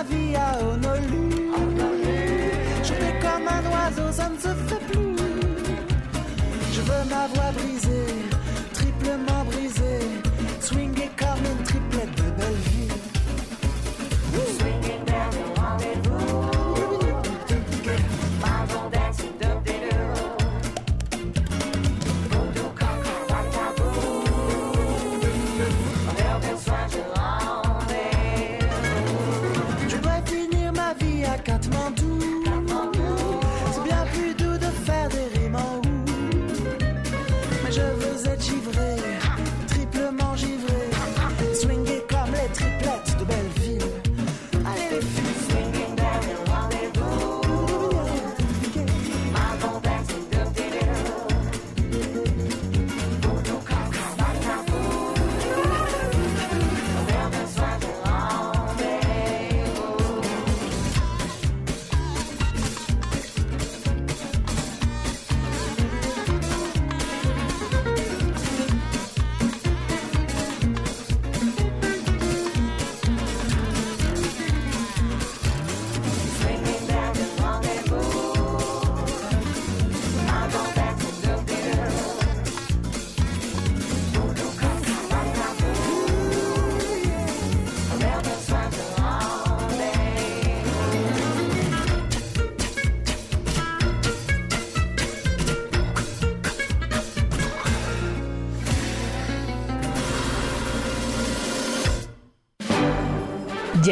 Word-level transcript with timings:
À 0.00 0.58
Honolulu. 0.64 1.50
Chanter 2.82 3.14
comme 3.20 3.46
un 3.48 3.62
oiseau, 3.70 4.12
ça 4.12 4.28
ne 4.28 4.36
se 4.36 4.48
fait 4.68 4.84
plus. 4.90 5.16
Je 6.72 6.80
veux 6.80 7.04
ma 7.10 7.26
voix 7.28 7.52
brisée, 7.52 7.81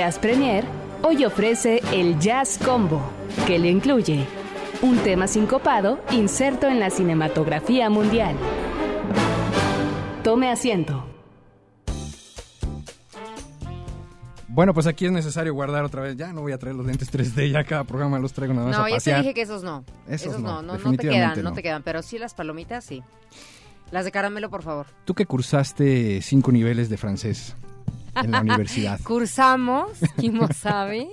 Jazz 0.01 0.19
Premier 0.19 0.65
hoy 1.03 1.27
ofrece 1.27 1.83
el 1.93 2.19
Jazz 2.19 2.59
Combo, 2.65 3.03
que 3.47 3.59
le 3.59 3.69
incluye 3.69 4.25
un 4.81 4.97
tema 5.01 5.27
sincopado 5.27 6.01
inserto 6.11 6.69
en 6.69 6.81
la 6.81 6.89
cinematografía 6.89 7.91
mundial. 7.91 8.35
Tome 10.25 10.51
asiento. 10.51 11.07
Bueno, 14.49 14.73
pues 14.73 14.87
aquí 14.87 15.05
es 15.05 15.13
necesario 15.13 15.53
guardar 15.53 15.85
otra 15.85 16.01
vez. 16.01 16.17
Ya 16.17 16.33
no 16.33 16.41
voy 16.41 16.53
a 16.53 16.59
traer 16.59 16.77
los 16.77 16.87
lentes 16.87 17.13
3D, 17.13 17.53
ya 17.53 17.63
cada 17.65 17.85
programa 17.85 18.19
los 18.19 18.33
traigo 18.33 18.55
nada 18.55 18.69
más 18.69 18.79
No, 18.79 18.85
a 18.85 18.89
ya 18.89 19.01
te 19.01 19.15
dije 19.19 19.35
que 19.35 19.43
esos 19.43 19.63
no. 19.63 19.85
Esos 20.09 20.29
Esos, 20.29 20.41
no, 20.41 20.63
no, 20.63 20.79
no, 20.79 20.83
no 20.83 20.97
te 20.97 21.11
quedan, 21.11 21.37
no. 21.37 21.51
no. 21.51 21.53
te 21.53 21.63
quedan, 21.63 21.83
pero 21.83 22.01
sí 22.01 22.19
las 22.19 22.33
palomitas, 22.33 22.85
sí. 22.85 23.03
Las 23.91 24.07
de 24.07 24.13
caramelo, 24.13 24.49
por 24.49 24.63
favor. 24.63 24.87
Tú 25.05 25.13
que 25.15 25.27
cursaste 25.27 26.23
cinco 26.23 26.53
niveles 26.53 26.89
de 26.89 26.97
francés 26.97 27.55
en 28.15 28.31
la 28.31 28.41
universidad, 28.41 29.01
Cursamos, 29.05 29.91
¿quién 30.17 30.37
lo 30.39 30.49
sabe? 30.49 31.09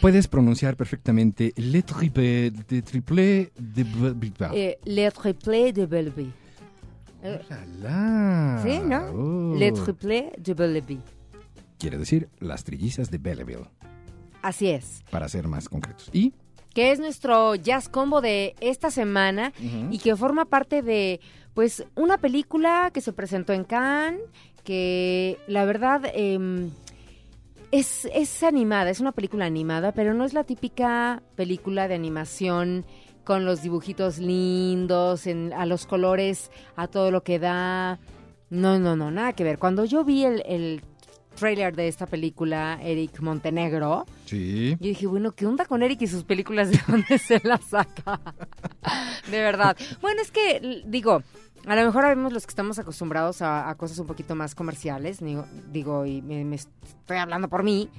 puedes 0.00 0.26
pronunciar 0.26 0.76
perfectamente 0.76 1.52
le 1.56 1.82
triple 1.82 2.50
de 2.50 2.82
triple 2.82 3.52
de 3.56 3.86
Eh, 4.52 4.78
le 4.84 5.08
triplé 5.12 5.72
de 5.72 5.86
Belleville. 5.86 6.32
Eh, 7.22 7.40
La. 7.80 8.60
sí, 8.64 8.80
¿no? 8.84 9.04
Oh. 9.12 9.54
Le 9.56 9.70
triplé 9.72 10.32
de 10.38 10.54
Belleville. 10.54 11.02
Quiere 11.78 11.98
decir 11.98 12.28
las 12.40 12.64
trillizas 12.64 13.10
de 13.10 13.18
Belleville, 13.18 13.66
Así 14.42 14.68
es. 14.70 15.04
para 15.10 15.28
ser 15.28 15.46
más 15.48 15.68
concretos. 15.68 16.10
Y 16.12 16.32
Que 16.74 16.92
es 16.92 16.98
nuestro 16.98 17.54
jazz 17.54 17.88
combo 17.88 18.20
de 18.20 18.54
esta 18.60 18.90
semana 18.90 19.52
y 19.90 19.98
que 19.98 20.14
forma 20.16 20.44
parte 20.46 20.82
de, 20.82 21.20
pues, 21.54 21.84
una 21.96 22.18
película 22.18 22.90
que 22.92 23.00
se 23.00 23.12
presentó 23.12 23.52
en 23.52 23.64
Cannes, 23.64 24.20
que 24.64 25.38
la 25.46 25.64
verdad 25.64 26.02
em, 26.14 26.70
es, 27.70 28.08
es 28.12 28.42
animada, 28.42 28.90
es 28.90 29.00
una 29.00 29.12
película 29.12 29.44
animada, 29.44 29.92
pero 29.92 30.14
no 30.14 30.24
es 30.24 30.34
la 30.34 30.44
típica 30.44 31.22
película 31.36 31.88
de 31.88 31.94
animación 31.94 32.84
con 33.24 33.44
los 33.44 33.62
dibujitos 33.62 34.18
lindos, 34.18 35.26
en, 35.26 35.52
a 35.52 35.66
los 35.66 35.86
colores, 35.86 36.50
a 36.76 36.88
todo 36.88 37.10
lo 37.10 37.22
que 37.22 37.38
da. 37.38 38.00
No, 38.48 38.78
no, 38.78 38.96
no, 38.96 39.10
nada 39.10 39.32
que 39.34 39.44
ver. 39.44 39.58
Cuando 39.58 39.84
yo 39.84 40.04
vi 40.04 40.24
el, 40.24 40.42
el 40.46 40.82
trailer 41.36 41.76
de 41.76 41.88
esta 41.88 42.06
película, 42.06 42.78
Eric 42.82 43.20
Montenegro, 43.20 44.04
sí, 44.26 44.70
yo 44.80 44.88
dije, 44.88 45.06
bueno, 45.06 45.32
¿qué 45.32 45.46
onda 45.46 45.64
con 45.64 45.82
Eric 45.82 46.02
y 46.02 46.06
sus 46.06 46.24
películas? 46.24 46.70
¿De 46.72 46.80
dónde 46.88 47.18
se 47.18 47.40
las 47.44 47.64
saca? 47.64 48.20
de 49.30 49.38
verdad. 49.38 49.76
Bueno, 50.00 50.22
es 50.22 50.30
que, 50.30 50.82
digo, 50.86 51.22
A 51.66 51.76
lo 51.76 51.84
mejor 51.84 52.04
vemos 52.06 52.32
los 52.32 52.46
que 52.46 52.50
estamos 52.50 52.78
acostumbrados 52.78 53.42
a, 53.42 53.68
a 53.68 53.74
cosas 53.74 53.98
un 53.98 54.06
poquito 54.06 54.34
más 54.34 54.54
comerciales, 54.54 55.20
digo, 55.20 55.44
digo 55.70 56.06
y 56.06 56.22
me, 56.22 56.44
me 56.44 56.56
estoy 56.56 57.18
hablando 57.18 57.48
por 57.48 57.62
mí, 57.62 57.90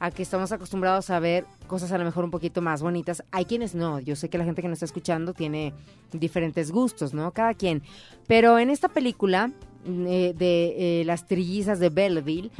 a 0.00 0.10
que 0.10 0.22
estamos 0.22 0.52
acostumbrados 0.52 1.10
a 1.10 1.20
ver 1.20 1.46
cosas 1.66 1.92
a 1.92 1.98
lo 1.98 2.04
mejor 2.04 2.24
un 2.24 2.30
poquito 2.30 2.60
más 2.60 2.82
bonitas. 2.82 3.22
Hay 3.30 3.44
quienes 3.44 3.74
no, 3.74 4.00
yo 4.00 4.16
sé 4.16 4.28
que 4.28 4.38
la 4.38 4.44
gente 4.44 4.60
que 4.60 4.68
nos 4.68 4.76
está 4.76 4.86
escuchando 4.86 5.32
tiene 5.32 5.72
diferentes 6.12 6.72
gustos, 6.72 7.14
¿no? 7.14 7.30
Cada 7.30 7.54
quien. 7.54 7.82
Pero 8.26 8.58
en 8.58 8.70
esta 8.70 8.88
película 8.88 9.50
eh, 9.86 10.34
de 10.36 11.00
eh, 11.00 11.04
las 11.04 11.26
trillizas 11.26 11.78
de 11.78 11.90
Belleville, 11.90 12.50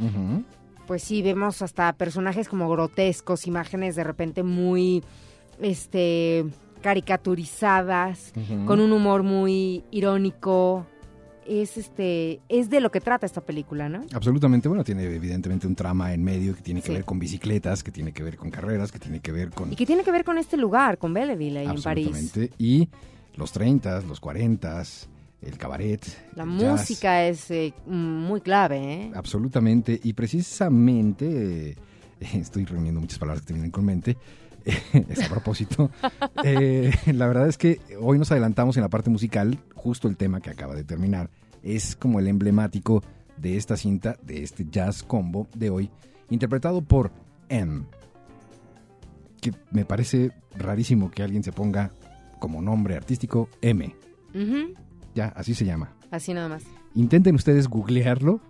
pues 0.87 1.03
sí 1.03 1.21
vemos 1.21 1.61
hasta 1.61 1.91
personajes 1.93 2.47
como 2.47 2.69
grotescos, 2.69 3.47
imágenes 3.47 3.95
de 3.95 4.03
repente 4.03 4.41
muy 4.43 5.03
este 5.59 6.45
caricaturizadas, 6.85 8.31
Ujú. 8.35 8.65
con 8.65 8.79
un 8.79 8.91
humor 8.91 9.23
muy 9.23 9.83
irónico. 9.91 10.85
Es 11.47 11.77
este 11.77 12.39
es 12.49 12.71
de 12.71 12.79
lo 12.79 12.89
que 12.91 12.99
trata 13.01 13.25
esta 13.27 13.41
película, 13.41 13.87
¿no? 13.87 14.03
Absolutamente, 14.13 14.67
bueno, 14.67 14.83
tiene 14.83 15.03
evidentemente 15.03 15.67
un 15.67 15.75
trama 15.75 16.11
en 16.13 16.23
medio 16.23 16.55
que 16.55 16.61
tiene 16.63 16.81
que 16.81 16.87
Sí. 16.87 16.93
ver 16.93 17.05
con 17.05 17.19
bicicletas, 17.19 17.83
que 17.83 17.91
tiene 17.91 18.11
que 18.13 18.23
ver 18.23 18.35
con 18.35 18.49
carreras, 18.49 18.91
que 18.91 18.97
tiene 18.97 19.19
que 19.19 19.31
ver 19.31 19.51
con... 19.51 19.71
Y 19.71 19.75
que 19.75 19.85
tiene 19.85 20.03
que 20.03 20.11
ver 20.11 20.23
con 20.23 20.39
este 20.39 20.57
lugar, 20.57 20.97
con 20.97 21.13
Belleville 21.13 21.59
ahí 21.59 21.67
en 21.67 21.81
París. 21.83 22.07
Absolutamente. 22.07 22.51
Y 22.57 22.89
los 23.35 23.51
30, 23.51 24.01
los 24.01 24.19
40, 24.19 24.81
el 25.43 25.57
cabaret. 25.59 26.03
La 26.35 26.43
el 26.45 26.57
jazz. 26.57 26.79
música 26.79 27.25
es 27.27 27.51
eh, 27.51 27.73
muy 27.85 28.41
clave, 28.41 28.77
¿eh? 28.93 29.11
Absolutamente. 29.13 29.99
Y 30.03 30.13
precisamente, 30.13 31.69
eh, 31.71 31.75
estoy 32.33 32.65
reuniendo 32.65 32.99
muchas 32.99 33.19
palabras 33.19 33.41
que 33.41 33.47
te 33.49 33.53
vienen 33.53 33.69
con 33.71 33.85
mente. 33.85 34.17
es 35.09 35.23
a 35.23 35.29
propósito. 35.29 35.91
Eh, 36.43 36.91
la 37.13 37.27
verdad 37.27 37.47
es 37.47 37.57
que 37.57 37.79
hoy 38.01 38.17
nos 38.17 38.31
adelantamos 38.31 38.77
en 38.77 38.83
la 38.83 38.89
parte 38.89 39.09
musical, 39.09 39.59
justo 39.75 40.07
el 40.07 40.17
tema 40.17 40.41
que 40.41 40.49
acaba 40.49 40.75
de 40.75 40.83
terminar. 40.83 41.29
Es 41.63 41.95
como 41.95 42.19
el 42.19 42.27
emblemático 42.27 43.03
de 43.37 43.57
esta 43.57 43.77
cinta, 43.77 44.17
de 44.23 44.43
este 44.43 44.65
jazz 44.69 45.03
combo 45.03 45.47
de 45.55 45.69
hoy, 45.69 45.89
interpretado 46.29 46.81
por 46.81 47.11
M. 47.49 47.83
Que 49.41 49.53
me 49.71 49.85
parece 49.85 50.31
rarísimo 50.57 51.11
que 51.11 51.23
alguien 51.23 51.43
se 51.43 51.51
ponga 51.51 51.91
como 52.39 52.61
nombre 52.61 52.95
artístico 52.95 53.49
M. 53.61 53.95
Ya, 55.13 55.27
así 55.29 55.53
se 55.53 55.65
llama. 55.65 55.93
Así 56.11 56.33
nada 56.33 56.49
más. 56.49 56.63
Intenten 56.93 57.35
ustedes 57.35 57.67
googlearlo, 57.67 58.41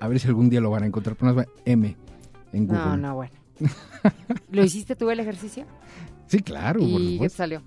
a 0.00 0.08
ver 0.08 0.18
si 0.18 0.28
algún 0.28 0.50
día 0.50 0.60
lo 0.60 0.70
van 0.70 0.82
a 0.82 0.86
encontrar. 0.86 1.16
Pones 1.16 1.46
M 1.64 1.96
en 2.52 2.66
Google. 2.66 2.84
No, 2.84 2.96
no, 2.96 3.14
bueno. 3.14 3.39
¿Lo 4.50 4.64
hiciste 4.64 4.96
tú 4.96 5.10
el 5.10 5.20
ejercicio? 5.20 5.64
Sí, 6.26 6.40
claro, 6.40 6.80
por 6.80 6.88
¿Y 7.00 7.18
qué 7.18 7.28
salió? 7.28 7.62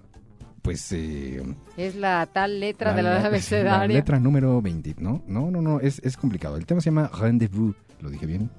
Pues 0.61 0.91
eh, 0.93 1.43
Es 1.75 1.95
la 1.95 2.25
tal 2.31 2.59
letra 2.61 2.93
de 2.93 3.03
la- 3.03 3.19
la 3.19 3.63
la 3.63 3.87
letra 3.87 4.19
número 4.19 4.61
20, 4.61 4.95
¿no? 4.99 5.21
No, 5.27 5.51
no, 5.51 5.61
no, 5.61 5.79
es, 5.81 5.99
es 6.05 6.15
complicado. 6.15 6.55
El 6.55 6.65
tema 6.65 6.79
se 6.79 6.85
llama 6.85 7.09
Rendezvous. 7.13 7.75
¿Lo 7.99 8.09
dije 8.09 8.25
bien? 8.25 8.49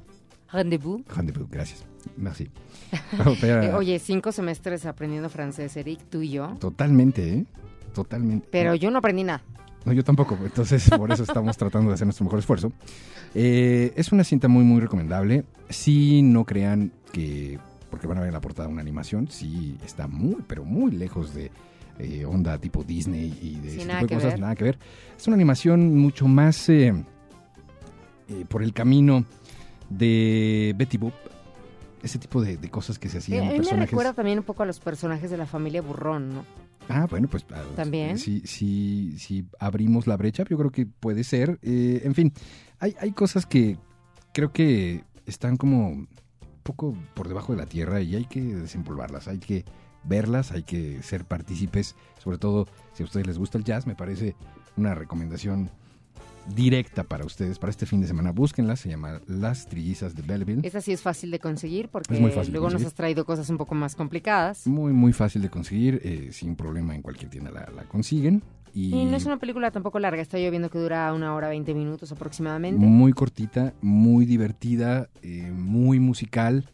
Rendezvous. 0.52 1.02
Rendezvous, 1.08 1.48
gracias. 1.50 1.84
Merci. 2.16 2.48
Eh, 3.42 3.72
oye, 3.74 3.98
cinco 3.98 4.30
semestres 4.32 4.84
aprendiendo 4.86 5.28
francés, 5.30 5.76
Eric, 5.76 6.00
tú 6.10 6.20
y 6.22 6.30
yo. 6.30 6.54
Totalmente, 6.60 7.38
¿eh? 7.38 7.44
Totalmente. 7.94 8.46
Pero 8.50 8.74
yo 8.74 8.90
no 8.90 8.98
aprendí 8.98 9.24
nada. 9.24 9.42
No, 9.84 9.92
yo 9.92 10.04
tampoco, 10.04 10.38
entonces 10.42 10.88
por 10.90 11.10
eso 11.12 11.22
estamos 11.24 11.56
tratando 11.56 11.88
de 11.90 11.94
hacer 11.94 12.06
nuestro 12.06 12.24
mejor 12.24 12.38
esfuerzo. 12.38 12.72
Eh, 13.34 13.92
es 13.96 14.12
una 14.12 14.24
cinta 14.24 14.48
muy, 14.48 14.64
muy 14.64 14.80
recomendable. 14.80 15.44
Si 15.68 16.22
no 16.22 16.44
crean 16.44 16.92
que, 17.14 17.58
porque 17.90 18.06
van 18.06 18.18
a 18.18 18.20
ver 18.20 18.28
en 18.28 18.34
la 18.34 18.40
portada 18.40 18.68
una 18.68 18.80
animación, 18.82 19.28
sí 19.30 19.78
está 19.86 20.06
muy, 20.08 20.42
pero 20.46 20.64
muy 20.64 20.90
lejos 20.92 21.32
de 21.34 21.50
eh, 21.98 22.24
onda 22.24 22.58
tipo 22.58 22.82
Disney 22.82 23.38
y 23.40 23.60
de 23.60 23.70
Sí, 23.70 23.76
ese 23.80 23.88
tipo 23.88 24.06
de 24.06 24.14
cosas, 24.16 24.32
ver. 24.32 24.40
nada 24.40 24.54
que 24.56 24.64
ver. 24.64 24.78
Es 25.16 25.26
una 25.28 25.34
animación 25.36 25.96
mucho 25.96 26.26
más 26.26 26.68
eh, 26.68 26.92
eh, 28.28 28.44
por 28.48 28.62
el 28.62 28.72
camino 28.72 29.24
de 29.90 30.74
Betty 30.76 30.96
Boop. 30.98 31.14
Ese 32.02 32.18
tipo 32.18 32.42
de, 32.42 32.56
de 32.58 32.68
cosas 32.70 32.98
que 32.98 33.08
se 33.08 33.16
Eh, 33.16 33.20
hacían. 33.20 33.40
a 33.40 33.42
mí 33.44 33.48
me 33.52 33.56
personajes. 33.58 33.90
recuerda 33.90 34.12
también 34.12 34.38
un 34.38 34.44
poco 34.44 34.62
a 34.62 34.66
los 34.66 34.78
personajes 34.80 35.30
de 35.30 35.36
la 35.38 35.46
familia 35.46 35.80
Burrón, 35.82 36.34
¿no? 36.34 36.44
Ah, 36.88 37.06
bueno, 37.08 37.28
pues 37.28 37.46
ah, 37.54 37.62
También. 37.76 38.18
Si, 38.18 38.40
si, 38.40 39.14
si 39.18 39.46
abrimos 39.58 40.06
la 40.06 40.16
brecha, 40.18 40.44
yo 40.50 40.58
creo 40.58 40.70
que 40.70 40.84
puede 40.84 41.24
ser. 41.24 41.58
Eh, 41.62 42.02
en 42.04 42.14
fin, 42.14 42.32
hay, 42.78 42.94
hay 43.00 43.12
cosas 43.12 43.46
que 43.46 43.78
creo 44.34 44.52
que 44.52 45.02
están 45.24 45.56
como 45.56 46.06
poco 46.64 46.96
por 47.14 47.28
debajo 47.28 47.52
de 47.52 47.58
la 47.58 47.66
tierra 47.66 48.00
y 48.00 48.16
hay 48.16 48.24
que 48.24 48.40
desempolvarlas, 48.40 49.28
hay 49.28 49.38
que 49.38 49.64
verlas, 50.02 50.50
hay 50.50 50.64
que 50.64 51.02
ser 51.02 51.24
partícipes, 51.24 51.94
sobre 52.18 52.38
todo 52.38 52.66
si 52.94 53.04
a 53.04 53.06
ustedes 53.06 53.26
les 53.26 53.38
gusta 53.38 53.58
el 53.58 53.64
jazz, 53.64 53.86
me 53.86 53.94
parece 53.94 54.34
una 54.76 54.94
recomendación 54.94 55.70
directa 56.54 57.04
para 57.04 57.24
ustedes 57.24 57.58
para 57.58 57.70
este 57.70 57.86
fin 57.86 58.00
de 58.00 58.06
semana. 58.06 58.32
Búsquenlas, 58.32 58.80
se 58.80 58.90
llama 58.90 59.20
Las 59.26 59.66
Trillizas 59.66 60.14
de 60.14 60.22
Belleville. 60.22 60.66
Esa 60.66 60.80
sí 60.80 60.92
es 60.92 61.02
fácil 61.02 61.30
de 61.30 61.38
conseguir 61.38 61.88
porque 61.88 62.18
luego 62.50 62.70
nos 62.70 62.84
has 62.84 62.94
traído 62.94 63.24
cosas 63.24 63.48
un 63.50 63.58
poco 63.58 63.74
más 63.74 63.94
complicadas. 63.94 64.66
Muy, 64.66 64.92
muy 64.92 65.12
fácil 65.12 65.42
de 65.42 65.50
conseguir, 65.50 66.00
eh, 66.04 66.28
sin 66.32 66.56
problema 66.56 66.94
en 66.94 67.02
cualquier 67.02 67.30
tienda 67.30 67.50
la, 67.50 67.70
la 67.74 67.84
consiguen. 67.84 68.42
Y, 68.74 68.92
Y 68.92 69.04
no 69.04 69.16
es 69.16 69.24
una 69.24 69.38
película 69.38 69.70
tampoco 69.70 70.00
larga, 70.00 70.20
está 70.20 70.38
yo 70.38 70.50
viendo 70.50 70.68
que 70.68 70.78
dura 70.78 71.12
una 71.14 71.34
hora 71.34 71.48
20 71.48 71.74
minutos 71.74 72.10
aproximadamente. 72.10 72.84
Muy 72.84 73.12
cortita, 73.12 73.72
muy 73.80 74.26
divertida, 74.26 75.08
eh, 75.22 75.52
muy 75.52 76.00
musical. 76.00 76.64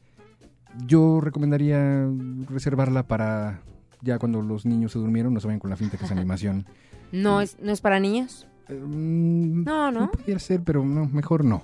Yo 0.86 1.20
recomendaría 1.20 2.08
reservarla 2.48 3.06
para 3.06 3.62
ya 4.02 4.18
cuando 4.18 4.40
los 4.40 4.64
niños 4.64 4.92
se 4.92 4.98
durmieron, 4.98 5.34
no 5.34 5.40
se 5.40 5.46
vayan 5.46 5.60
con 5.60 5.68
la 5.68 5.76
finta 5.76 5.98
que 5.98 6.06
es 6.06 6.10
animación. 6.10 6.66
No 7.12 7.40
es, 7.40 7.58
no 7.60 7.72
es 7.72 7.80
para 7.82 8.00
niños. 8.00 8.46
Eh, 8.70 8.80
mm, 8.80 9.64
No, 9.64 9.90
¿no? 9.90 10.10
Pudiera 10.10 10.38
ser, 10.40 10.62
pero 10.62 10.84
no, 10.84 11.06
mejor 11.06 11.44
no. 11.44 11.62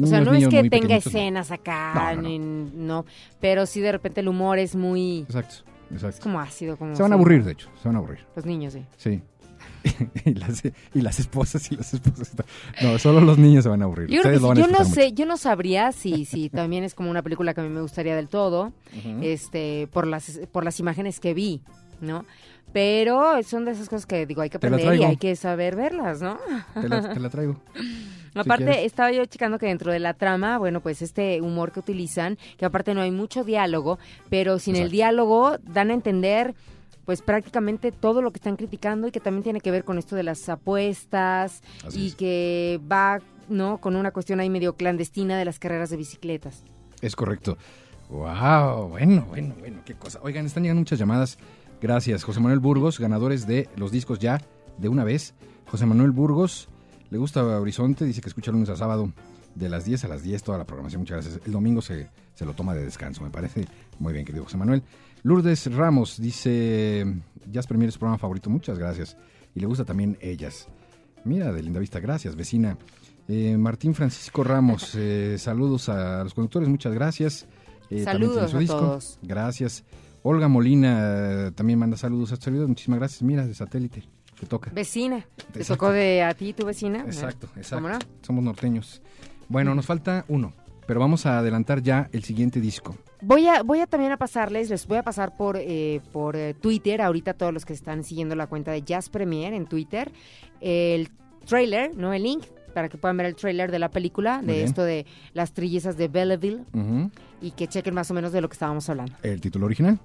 O 0.00 0.06
sea, 0.06 0.20
no 0.20 0.32
es 0.34 0.44
que 0.46 0.58
tenga 0.62 0.70
pequeñitos, 0.70 1.06
escenas 1.06 1.50
acá, 1.50 1.92
No, 1.94 2.00
no, 2.16 2.22
no. 2.22 2.28
ni- 2.28 2.38
no, 2.38 3.04
pero 3.40 3.66
sí 3.66 3.80
de 3.80 3.90
repente 3.90 4.20
el 4.20 4.28
humor 4.28 4.58
es 4.60 4.76
muy, 4.76 5.20
Exacto, 5.22 5.56
es 5.90 5.94
exacto. 5.96 6.20
como 6.22 6.38
ácido, 6.38 6.76
como 6.76 6.94
Se 6.94 7.02
van 7.02 7.10
a 7.10 7.16
aburrir, 7.16 7.42
de 7.44 7.52
hecho, 7.52 7.68
se 7.82 7.88
van 7.88 7.96
a 7.96 7.98
aburrir. 7.98 8.20
Los 8.36 8.46
niños, 8.46 8.72
sí. 8.74 8.84
Sí. 8.96 9.22
y, 10.26 10.34
las, 10.34 10.62
y 10.64 11.00
las 11.00 11.18
esposas 11.18 11.72
y 11.72 11.76
las 11.76 11.92
esposas. 11.94 12.34
No, 12.82 12.98
solo 12.98 13.20
los 13.20 13.38
niños 13.38 13.64
se 13.64 13.70
van 13.70 13.82
a 13.82 13.86
aburrir. 13.86 14.08
Yo, 14.08 14.18
Ustedes 14.20 14.40
lo 14.40 14.48
van 14.48 14.58
a 14.58 14.60
yo 14.60 14.66
no 14.68 14.84
sé, 14.84 15.12
yo 15.12 15.26
no 15.26 15.36
sabría 15.36 15.90
si, 15.90 16.24
si 16.24 16.48
también 16.50 16.84
es 16.84 16.94
como 16.94 17.10
una 17.10 17.22
película 17.22 17.52
que 17.54 17.60
a 17.62 17.64
mí 17.64 17.70
me 17.70 17.80
gustaría 17.80 18.14
del 18.14 18.28
todo, 18.28 18.72
este, 19.22 19.88
por 19.92 20.06
las, 20.06 20.38
por 20.52 20.64
las 20.64 20.78
imágenes 20.80 21.18
que 21.18 21.34
vi, 21.34 21.62
¿no? 22.00 22.24
Pero 22.72 23.42
son 23.42 23.64
de 23.64 23.72
esas 23.72 23.88
cosas 23.88 24.06
que 24.06 24.26
digo, 24.26 24.42
hay 24.42 24.50
que 24.50 24.58
aprender 24.58 24.94
y 24.96 25.04
hay 25.04 25.16
que 25.16 25.34
saber 25.36 25.76
verlas, 25.76 26.22
¿no? 26.22 26.38
Te 26.80 26.88
la, 26.88 27.12
te 27.12 27.20
la 27.20 27.30
traigo. 27.30 27.56
Aparte, 28.34 28.84
estaba 28.84 29.10
yo 29.10 29.24
checando 29.26 29.58
que 29.58 29.66
dentro 29.66 29.92
de 29.92 29.98
la 29.98 30.14
trama, 30.14 30.58
bueno, 30.58 30.80
pues 30.80 31.02
este 31.02 31.40
humor 31.40 31.72
que 31.72 31.80
utilizan, 31.80 32.38
que 32.58 32.64
aparte 32.64 32.94
no 32.94 33.00
hay 33.00 33.10
mucho 33.10 33.42
diálogo, 33.42 33.98
pero 34.28 34.60
sin 34.60 34.76
el 34.76 34.90
diálogo 34.90 35.56
dan 35.64 35.90
a 35.90 35.94
entender 35.94 36.54
pues 37.04 37.22
prácticamente 37.22 37.90
todo 37.90 38.22
lo 38.22 38.30
que 38.30 38.38
están 38.38 38.54
criticando 38.54 39.08
y 39.08 39.10
que 39.10 39.18
también 39.18 39.42
tiene 39.42 39.60
que 39.60 39.72
ver 39.72 39.82
con 39.82 39.98
esto 39.98 40.14
de 40.14 40.22
las 40.22 40.48
apuestas 40.48 41.60
Así 41.84 42.02
y 42.02 42.06
es. 42.08 42.14
que 42.14 42.80
va, 42.90 43.18
¿no? 43.48 43.78
Con 43.78 43.96
una 43.96 44.12
cuestión 44.12 44.38
ahí 44.38 44.48
medio 44.48 44.76
clandestina 44.76 45.36
de 45.36 45.44
las 45.44 45.58
carreras 45.58 45.90
de 45.90 45.96
bicicletas. 45.96 46.62
Es 47.00 47.16
correcto. 47.16 47.58
Wow, 48.10 48.88
bueno, 48.88 49.24
bueno, 49.28 49.54
bueno, 49.58 49.80
qué 49.84 49.94
cosa. 49.94 50.20
Oigan, 50.22 50.46
están 50.46 50.62
llegando 50.62 50.80
muchas 50.80 50.98
llamadas. 50.98 51.38
Gracias, 51.80 52.24
José 52.24 52.40
Manuel 52.40 52.60
Burgos, 52.60 52.98
ganadores 53.00 53.46
de 53.46 53.68
los 53.76 53.90
discos 53.90 54.18
ya 54.18 54.40
de 54.78 54.88
una 54.88 55.04
vez. 55.04 55.34
José 55.70 55.86
Manuel 55.86 56.10
Burgos, 56.10 56.68
le 57.10 57.18
gusta 57.18 57.42
Horizonte, 57.44 58.04
dice 58.04 58.20
que 58.20 58.28
escucha 58.28 58.50
lunes 58.52 58.68
a 58.68 58.76
sábado 58.76 59.12
de 59.54 59.68
las 59.68 59.84
10 59.84 60.04
a 60.04 60.08
las 60.08 60.22
10 60.22 60.42
toda 60.42 60.58
la 60.58 60.64
programación. 60.64 61.00
Muchas 61.00 61.24
gracias. 61.24 61.46
El 61.46 61.52
domingo 61.52 61.80
se, 61.80 62.08
se 62.34 62.44
lo 62.44 62.52
toma 62.54 62.74
de 62.74 62.84
descanso, 62.84 63.22
me 63.22 63.30
parece 63.30 63.66
muy 63.98 64.12
bien, 64.12 64.24
querido 64.24 64.44
José 64.44 64.56
Manuel. 64.56 64.82
Lourdes 65.22 65.72
Ramos 65.74 66.20
dice, 66.20 67.06
Jazz 67.50 67.66
Premier 67.66 67.88
es 67.88 67.94
su 67.94 68.00
programa 68.00 68.18
favorito, 68.18 68.50
muchas 68.50 68.78
gracias. 68.78 69.16
Y 69.54 69.60
le 69.60 69.66
gusta 69.66 69.84
también 69.84 70.18
ellas. 70.20 70.68
Mira, 71.24 71.52
de 71.52 71.62
linda 71.62 71.80
vista, 71.80 72.00
gracias, 72.00 72.36
vecina. 72.36 72.76
Eh, 73.28 73.56
Martín 73.56 73.94
Francisco 73.94 74.42
Ramos, 74.42 74.94
eh, 74.96 75.36
saludos 75.38 75.88
a 75.88 76.24
los 76.24 76.34
conductores, 76.34 76.68
muchas 76.68 76.92
gracias. 76.92 77.46
Eh, 77.90 78.04
Saludos 78.04 78.54
a 78.54 78.58
disco. 78.58 78.76
todos. 78.76 79.18
Gracias. 79.22 79.84
Olga 80.22 80.48
Molina 80.48 81.52
también 81.54 81.78
manda 81.78 81.96
saludos 81.96 82.30
a 82.30 82.34
estos 82.34 82.44
servidores. 82.44 82.68
Muchísimas 82.68 82.98
gracias. 82.98 83.22
Mira, 83.22 83.46
de 83.46 83.54
satélite. 83.54 84.04
Te 84.38 84.46
toca. 84.46 84.70
Vecina, 84.74 85.26
¿te 85.52 85.60
Exacto. 85.60 85.74
tocó 85.74 85.92
de 85.92 86.22
a 86.22 86.32
ti 86.32 86.54
tu 86.54 86.64
vecina? 86.64 87.00
Exacto, 87.00 87.48
exacto. 87.56 87.76
¿Cómo 87.76 87.88
no? 87.90 87.98
Somos 88.22 88.42
norteños. 88.42 89.02
Bueno, 89.48 89.74
nos 89.74 89.84
falta 89.84 90.24
uno, 90.28 90.54
pero 90.86 90.98
vamos 90.98 91.26
a 91.26 91.38
adelantar 91.40 91.82
ya 91.82 92.08
el 92.12 92.24
siguiente 92.24 92.58
disco. 92.58 92.96
Voy 93.20 93.46
a, 93.48 93.62
voy 93.62 93.80
a 93.80 93.86
también 93.86 94.12
a 94.12 94.16
pasarles, 94.16 94.70
les 94.70 94.86
voy 94.86 94.96
a 94.96 95.02
pasar 95.02 95.36
por, 95.36 95.58
eh, 95.58 96.00
por 96.10 96.36
eh, 96.36 96.54
Twitter, 96.54 97.02
ahorita 97.02 97.34
todos 97.34 97.52
los 97.52 97.66
que 97.66 97.74
están 97.74 98.02
siguiendo 98.02 98.34
la 98.34 98.46
cuenta 98.46 98.70
de 98.72 98.80
Jazz 98.80 99.10
Premier 99.10 99.52
en 99.52 99.66
Twitter, 99.66 100.10
el 100.62 101.10
trailer, 101.44 101.94
¿no? 101.94 102.14
El 102.14 102.22
link, 102.22 102.44
para 102.70 102.88
que 102.88 102.98
puedan 102.98 103.16
ver 103.16 103.26
el 103.26 103.34
trailer 103.34 103.70
de 103.70 103.78
la 103.78 103.90
película, 103.90 104.40
de 104.42 104.64
esto 104.64 104.82
de 104.82 105.06
las 105.34 105.52
trillizas 105.52 105.96
de 105.96 106.08
Belleville, 106.08 106.64
y 107.40 107.50
que 107.52 107.68
chequen 107.68 107.94
más 107.94 108.10
o 108.10 108.14
menos 108.14 108.32
de 108.32 108.40
lo 108.40 108.48
que 108.48 108.54
estábamos 108.54 108.88
hablando. 108.88 109.12
El 109.22 109.40
título 109.40 109.66
original. 109.66 109.98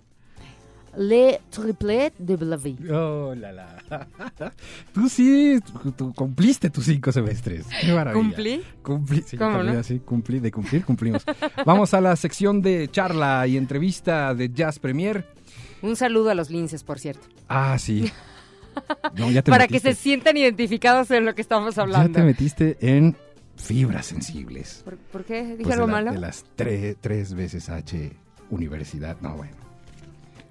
Le 0.97 1.41
Triplet 1.49 2.13
de 2.17 2.57
Vie. 2.57 2.91
Oh, 2.91 3.35
la, 3.35 3.51
la. 3.51 3.75
Tú 4.93 5.09
sí, 5.09 5.59
tú 5.97 6.13
cumpliste 6.13 6.69
tus 6.69 6.85
cinco 6.85 7.11
semestres. 7.11 7.65
Qué 7.81 7.93
maravilla. 7.93 8.23
¿Cumplí? 8.23 8.63
Cumplí, 8.81 9.21
sí, 9.23 9.37
¿Cómo 9.37 9.61
no? 9.61 9.77
así, 9.77 9.99
cumplí, 9.99 10.39
de 10.39 10.51
cumplir, 10.51 10.85
cumplimos. 10.85 11.25
Vamos 11.65 11.93
a 11.93 11.99
la 11.99 12.15
sección 12.15 12.61
de 12.61 12.87
charla 12.89 13.45
y 13.45 13.57
entrevista 13.57 14.33
de 14.33 14.49
Jazz 14.49 14.79
Premier. 14.79 15.25
Un 15.81 15.97
saludo 15.97 16.29
a 16.29 16.33
los 16.35 16.49
linces, 16.49 16.83
por 16.83 16.97
cierto. 16.99 17.27
Ah, 17.49 17.77
sí. 17.77 18.11
No, 19.15 19.31
ya 19.31 19.41
te 19.41 19.51
Para 19.51 19.67
que 19.67 19.79
se 19.79 19.93
sientan 19.95 20.35
identificados 20.37 21.09
en 21.11 21.25
lo 21.25 21.33
que 21.35 21.41
estamos 21.41 21.75
Ya 21.75 21.81
hablando. 21.83 22.11
te 22.19 22.23
metiste 22.25 22.77
en 22.81 23.15
fibras 23.55 24.05
sensibles. 24.07 24.81
¿Por, 24.83 24.97
por 24.97 25.23
qué? 25.23 25.43
¿Dije 25.43 25.55
Pues 25.63 25.67
de 25.67 25.73
algo 25.73 25.87
la- 25.87 25.93
malo? 25.93 26.11
De 26.11 26.19
las 26.19 26.45
tre- 26.57 26.97
tres 26.99 27.33
veces 27.33 27.69
H 27.69 28.11
universidad. 28.49 29.17
No, 29.21 29.35
bueno, 29.37 29.53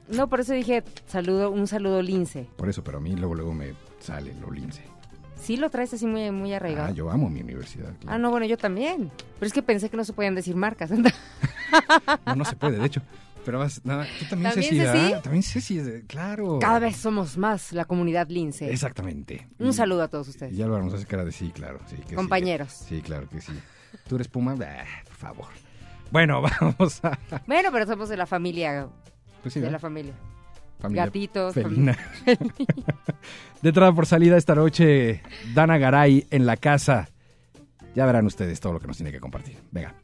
No, 0.09 0.29
por 0.29 0.41
eso 0.41 0.53
dije 0.55 0.83
saludo, 1.07 1.51
un 1.51 1.67
saludo 1.67 2.01
lince. 2.03 2.49
por 2.57 2.69
eso, 2.69 2.83
pero 2.83 2.99
a 2.99 3.01
mí 3.01 3.15
luego, 3.15 3.35
luego 3.35 3.53
me 3.55 3.75
sale 4.01 4.35
lo 4.41 4.51
lince. 4.51 4.83
Sí 5.41 5.59
lo 5.59 5.69
traes 5.69 5.93
así 5.93 6.07
muy, 6.07 6.31
muy 6.31 6.55
arraigado. 6.55 6.89
Ah, 6.89 6.91
yo 6.93 7.11
amo 7.11 7.29
mi 7.29 7.43
universidad. 7.43 7.93
Ah, 8.07 8.17
no, 8.17 8.31
bueno, 8.31 8.47
yo 8.47 8.57
también. 8.57 9.11
Pero 9.39 9.47
es 9.47 9.53
que 9.53 9.63
pensé 9.63 9.91
que 9.91 9.97
no 9.99 10.05
se 10.05 10.15
podían 10.15 10.35
decir 10.35 10.57
marcas. 10.57 10.91
No, 12.27 12.37
no 12.37 12.45
se 12.45 12.55
puede, 12.57 12.79
de 12.79 12.87
hecho. 12.87 13.03
Pero 13.45 13.59
vas, 13.59 13.85
nada, 13.85 14.07
tú 14.19 14.25
también, 14.31 14.53
¿También, 14.55 14.71
Ceci, 14.75 14.81
Ceci? 14.81 15.23
También 15.23 15.43
Ceci, 15.43 15.81
claro. 16.07 16.59
Cada 16.61 16.79
vez 16.79 16.97
somos 16.97 17.37
más 17.37 17.73
la 17.73 17.85
comunidad 17.85 18.29
lince. 18.29 18.71
Exactamente. 18.71 19.49
Un 19.59 19.69
Y- 19.69 19.73
saludo 19.75 20.03
a 20.03 20.09
todos 20.09 20.29
ustedes. 20.29 20.55
Y 20.55 20.63
Álvaro 20.63 20.85
nos 20.85 20.95
hace 20.95 21.07
cara 21.07 21.25
de 21.25 21.33
sí, 21.33 21.51
claro. 21.55 21.79
Sí, 21.87 21.97
que 21.97 22.09
sí, 22.11 22.15
Compañeros. 22.15 22.71
Sí, 22.73 23.03
claro 23.03 23.29
que 23.29 23.41
sí. 23.41 23.53
¿Tú 24.09 24.15
eres 24.17 24.29
Puma? 24.29 24.55
Ah, 24.61 24.85
por 25.05 25.15
favor. 25.15 25.47
Bueno, 26.11 26.43
vamos 26.61 27.05
a... 27.05 27.19
Bueno, 27.47 27.71
pero 27.73 27.87
somos 27.87 28.09
de 28.09 28.17
la 28.17 28.27
familia. 28.27 28.89
Pues 29.43 29.53
sí, 29.55 29.61
de 29.61 29.65
¿verdad? 29.67 29.77
la 29.77 29.79
familia. 29.81 30.15
Familia 30.81 31.05
Gatitos. 31.07 31.55
felina. 31.55 31.97
de 32.27 33.69
entrada 33.69 33.93
por 33.93 34.07
salida 34.07 34.37
esta 34.37 34.55
noche, 34.55 35.23
Dana 35.55 35.77
Garay 35.79 36.27
en 36.31 36.47
la 36.47 36.57
casa. 36.57 37.09
Ya 37.95 38.07
verán 38.07 38.27
ustedes 38.27 38.59
todo 38.61 38.73
lo 38.73 38.81
que 38.81 38.87
nos 38.87 38.97
tiene 38.97 39.13
que 39.13 39.21
compartir. 39.21 39.59
Venga. 39.71 39.95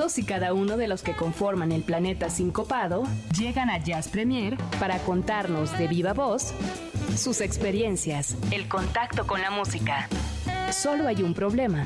Todos 0.00 0.16
y 0.16 0.24
cada 0.24 0.54
uno 0.54 0.78
de 0.78 0.88
los 0.88 1.02
que 1.02 1.14
conforman 1.14 1.72
el 1.72 1.82
planeta 1.82 2.30
sincopado 2.30 3.02
llegan 3.38 3.68
a 3.68 3.76
Jazz 3.76 4.08
Premier 4.08 4.56
para 4.78 4.98
contarnos 5.00 5.76
de 5.78 5.88
viva 5.88 6.14
voz 6.14 6.54
sus 7.14 7.42
experiencias, 7.42 8.34
el 8.50 8.66
contacto 8.66 9.26
con 9.26 9.42
la 9.42 9.50
música. 9.50 10.08
Solo 10.72 11.06
hay 11.06 11.22
un 11.22 11.34
problema. 11.34 11.84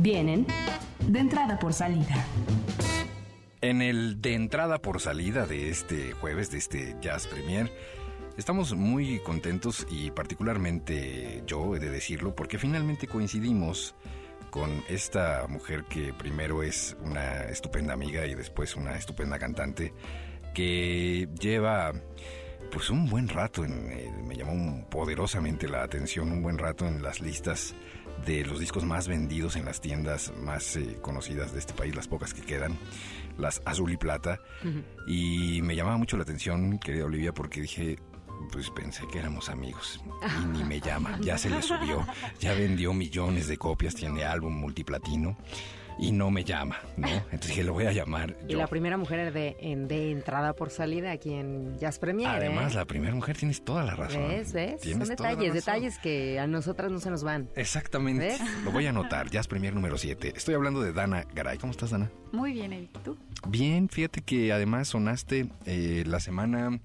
Vienen 0.00 0.44
de 1.06 1.20
entrada 1.20 1.60
por 1.60 1.72
salida. 1.72 2.26
En 3.60 3.80
el 3.80 4.20
de 4.20 4.34
entrada 4.34 4.82
por 4.82 5.00
salida 5.00 5.46
de 5.46 5.70
este 5.70 6.10
jueves, 6.10 6.50
de 6.50 6.58
este 6.58 6.96
Jazz 7.00 7.28
Premier, 7.28 7.70
estamos 8.38 8.74
muy 8.74 9.20
contentos 9.20 9.86
y 9.88 10.10
particularmente 10.10 11.44
yo 11.46 11.76
he 11.76 11.78
de 11.78 11.90
decirlo 11.90 12.34
porque 12.34 12.58
finalmente 12.58 13.06
coincidimos 13.06 13.94
con 14.50 14.82
esta 14.88 15.46
mujer 15.48 15.84
que 15.84 16.12
primero 16.12 16.62
es 16.62 16.96
una 17.02 17.44
estupenda 17.44 17.94
amiga 17.94 18.26
y 18.26 18.34
después 18.34 18.76
una 18.76 18.96
estupenda 18.96 19.38
cantante 19.38 19.92
que 20.54 21.28
lleva 21.40 21.92
pues 22.70 22.90
un 22.90 23.08
buen 23.08 23.28
rato 23.28 23.64
en, 23.64 23.92
eh, 23.92 24.12
me 24.26 24.36
llamó 24.36 24.88
poderosamente 24.88 25.68
la 25.68 25.82
atención 25.82 26.30
un 26.30 26.42
buen 26.42 26.58
rato 26.58 26.86
en 26.86 27.02
las 27.02 27.20
listas 27.20 27.74
de 28.26 28.44
los 28.44 28.60
discos 28.60 28.84
más 28.84 29.08
vendidos 29.08 29.56
en 29.56 29.64
las 29.64 29.80
tiendas 29.80 30.32
más 30.36 30.76
eh, 30.76 30.98
conocidas 31.00 31.52
de 31.52 31.58
este 31.58 31.72
país, 31.72 31.94
las 31.96 32.08
pocas 32.08 32.34
que 32.34 32.42
quedan, 32.42 32.78
las 33.38 33.62
azul 33.64 33.90
y 33.90 33.96
plata. 33.96 34.40
Y 35.06 35.62
me 35.62 35.74
llamaba 35.74 35.96
mucho 35.96 36.16
la 36.16 36.24
atención, 36.24 36.78
querida 36.78 37.06
Olivia, 37.06 37.32
porque 37.32 37.62
dije, 37.62 37.98
pues 38.52 38.70
pensé 38.70 39.06
que 39.08 39.18
éramos 39.18 39.48
amigos. 39.48 40.00
Y 40.42 40.44
ni 40.58 40.64
me 40.64 40.80
llama, 40.80 41.18
ya 41.20 41.38
se 41.38 41.50
le 41.50 41.62
subió, 41.62 42.06
ya 42.40 42.54
vendió 42.54 42.92
millones 42.92 43.48
de 43.48 43.56
copias, 43.56 43.94
tiene 43.94 44.24
álbum 44.24 44.54
multiplatino. 44.54 45.36
Y 45.98 46.12
no 46.12 46.30
me 46.30 46.44
llama, 46.44 46.78
¿no? 46.96 47.08
Entonces 47.08 47.48
dije, 47.48 47.64
lo 47.64 47.74
voy 47.74 47.84
a 47.84 47.92
llamar 47.92 48.34
Y 48.48 48.54
la 48.54 48.66
primera 48.68 48.96
mujer 48.96 49.34
de, 49.34 49.54
de 49.86 50.10
entrada 50.10 50.54
por 50.54 50.70
salida 50.70 51.10
aquí 51.10 51.34
en 51.34 51.78
Jazz 51.78 51.98
Premier. 51.98 52.26
Además, 52.26 52.72
¿eh? 52.72 52.76
la 52.76 52.86
primera 52.86 53.14
mujer 53.14 53.36
tienes 53.36 53.62
toda 53.62 53.84
la 53.84 53.94
razón. 53.94 54.26
¿Ves? 54.28 54.54
¿Ves? 54.54 54.70
Son 54.70 54.80
Tienes 54.80 55.08
la 55.08 55.14
detalles, 55.14 55.52
detalles 55.52 55.98
que 55.98 56.40
a 56.40 56.46
nosotras 56.46 56.90
no 56.90 57.00
se 57.00 57.10
nos 57.10 57.22
van. 57.22 57.50
Exactamente. 57.54 58.28
¿Ves? 58.28 58.40
Lo 58.64 58.72
voy 58.72 58.86
a 58.86 58.90
anotar. 58.90 59.28
Jazz 59.28 59.46
Premier 59.46 59.74
número 59.74 59.98
7. 59.98 60.32
Estoy 60.34 60.54
hablando 60.54 60.80
de 60.80 60.94
Dana 60.94 61.26
Garay. 61.34 61.58
¿Cómo 61.58 61.72
estás, 61.72 61.90
Dana? 61.90 62.10
Muy 62.32 62.54
bien, 62.54 62.72
Edith. 62.72 62.96
¿Tú? 63.04 63.18
Bien, 63.48 63.90
fíjate 63.90 64.22
que 64.22 64.54
además 64.54 64.88
sonaste 64.88 65.50
eh, 65.66 66.04
la 66.06 66.20
semana 66.20 66.80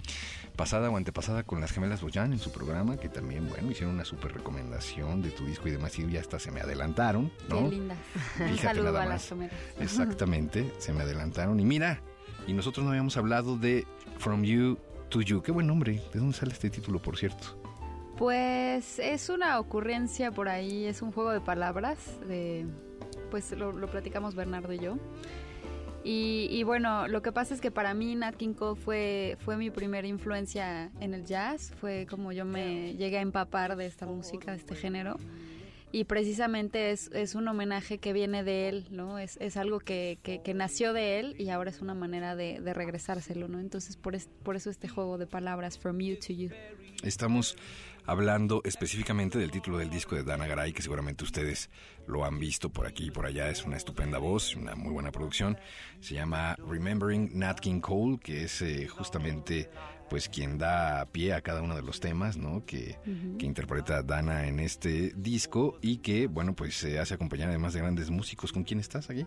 pasada 0.55 0.89
o 0.89 0.97
antepasada 0.97 1.43
con 1.43 1.61
las 1.61 1.71
gemelas 1.71 2.01
Boyan 2.01 2.33
en 2.33 2.39
su 2.39 2.51
programa, 2.51 2.97
que 2.97 3.09
también, 3.09 3.47
bueno, 3.47 3.71
hicieron 3.71 3.95
una 3.95 4.05
súper 4.05 4.33
recomendación 4.33 5.21
de 5.21 5.31
tu 5.31 5.45
disco 5.45 5.67
y 5.67 5.71
demás, 5.71 5.97
y 5.99 6.09
ya 6.09 6.19
hasta 6.19 6.39
se 6.39 6.51
me 6.51 6.61
adelantaron, 6.61 7.31
¿no? 7.49 7.69
Qué 7.69 7.75
linda. 7.75 7.95
Un 8.39 8.47
Fíjate 8.49 8.81
nada 8.81 9.03
a 9.03 9.07
más. 9.07 9.31
las. 9.31 9.51
Exactamente, 9.79 10.71
se 10.77 10.93
me 10.93 11.01
adelantaron. 11.01 11.59
Y 11.59 11.65
mira, 11.65 12.01
y 12.47 12.53
nosotros 12.53 12.83
no 12.83 12.91
habíamos 12.91 13.17
hablado 13.17 13.57
de 13.57 13.85
From 14.17 14.43
You 14.43 14.77
to 15.09 15.21
You. 15.21 15.41
Qué 15.41 15.51
buen 15.51 15.67
nombre. 15.67 16.01
¿De 16.13 16.19
dónde 16.19 16.35
sale 16.35 16.53
este 16.53 16.69
título, 16.69 17.01
por 17.01 17.17
cierto? 17.17 17.59
Pues 18.17 18.99
es 18.99 19.29
una 19.29 19.59
ocurrencia 19.59 20.31
por 20.31 20.47
ahí, 20.47 20.85
es 20.85 21.01
un 21.01 21.11
juego 21.11 21.31
de 21.31 21.41
palabras. 21.41 21.97
De, 22.27 22.65
pues 23.29 23.51
lo, 23.51 23.71
lo 23.71 23.87
platicamos 23.87 24.35
Bernardo 24.35 24.71
y 24.73 24.79
yo. 24.79 24.97
Y, 26.07 26.47
y 26.51 26.61
bueno, 26.61 27.07
lo 27.07 27.23
que 27.23 27.31
pasa 27.31 27.55
es 27.55 27.61
que 27.61 27.71
para 27.71 27.95
mí 27.95 28.13
Nat 28.13 28.35
King 28.35 28.53
Cole 28.53 28.79
fue, 28.79 29.37
fue 29.39 29.57
mi 29.57 29.71
primera 29.71 30.07
influencia 30.07 30.91
en 30.99 31.15
el 31.15 31.25
jazz. 31.25 31.73
Fue 31.81 32.05
como 32.07 32.31
yo 32.31 32.45
me 32.45 32.93
llegué 32.93 33.17
a 33.17 33.21
empapar 33.21 33.75
de 33.75 33.87
esta 33.87 34.05
música, 34.05 34.51
de 34.51 34.57
este 34.57 34.75
género. 34.75 35.17
Y 35.95 36.03
precisamente 36.03 36.91
es, 36.91 37.09
es 37.13 37.35
un 37.35 37.47
homenaje 37.47 37.99
que 37.99 38.11
viene 38.11 38.43
de 38.43 38.67
él, 38.67 38.87
¿no? 38.89 39.17
Es, 39.17 39.37
es 39.39 39.55
algo 39.55 39.79
que, 39.79 40.19
que, 40.21 40.53
nació 40.53 40.91
de 40.91 41.21
él 41.21 41.35
y 41.39 41.51
ahora 41.51 41.69
es 41.69 41.79
una 41.79 41.93
manera 41.93 42.35
de, 42.35 42.59
regresárselo, 42.73 43.47
¿no? 43.47 43.61
Entonces 43.61 43.95
por, 43.95 44.13
es- 44.13 44.27
por 44.43 44.57
eso 44.57 44.69
este 44.69 44.89
juego 44.89 45.17
de 45.17 45.25
palabras, 45.25 45.79
From 45.79 45.97
You 46.01 46.17
to 46.19 46.33
You. 46.33 46.49
Estamos 47.01 47.55
hablando 48.05 48.61
específicamente 48.65 49.39
del 49.39 49.51
título 49.51 49.77
del 49.77 49.89
disco 49.89 50.17
de 50.17 50.23
Dana 50.23 50.47
Garay, 50.47 50.73
que 50.73 50.81
seguramente 50.81 51.23
ustedes 51.23 51.69
lo 52.07 52.25
han 52.25 52.39
visto 52.39 52.69
por 52.69 52.87
aquí 52.87 53.05
y 53.05 53.11
por 53.11 53.25
allá. 53.25 53.49
Es 53.49 53.63
una 53.63 53.77
estupenda 53.77 54.17
voz, 54.17 54.53
una 54.57 54.75
muy 54.75 54.91
buena 54.91 55.13
producción. 55.13 55.57
Se 56.01 56.13
llama 56.13 56.57
Remembering 56.57 57.39
Nat 57.39 57.61
King 57.61 57.79
Cole, 57.79 58.19
que 58.19 58.43
es 58.43 58.61
eh, 58.61 58.87
justamente 58.89 59.69
pues 60.09 60.29
quien 60.29 60.57
da 60.57 61.05
pie 61.11 61.33
a 61.33 61.41
cada 61.41 61.61
uno 61.61 61.75
de 61.75 61.81
los 61.81 61.99
temas, 61.99 62.37
¿no? 62.37 62.65
Que, 62.65 62.97
que 63.37 63.45
interpreta 63.45 64.03
Dana 64.03 64.47
en 64.47 64.59
este 64.59 65.11
disco 65.15 65.77
y 65.81 65.97
que, 65.97 66.27
bueno, 66.27 66.55
pues 66.55 66.75
se 66.75 66.99
hace 66.99 67.13
acompañar 67.13 67.49
además 67.49 67.73
de 67.73 67.81
grandes 67.81 68.09
músicos. 68.09 68.53
¿Con 68.53 68.63
quién 68.63 68.79
estás 68.79 69.09
aquí? 69.09 69.25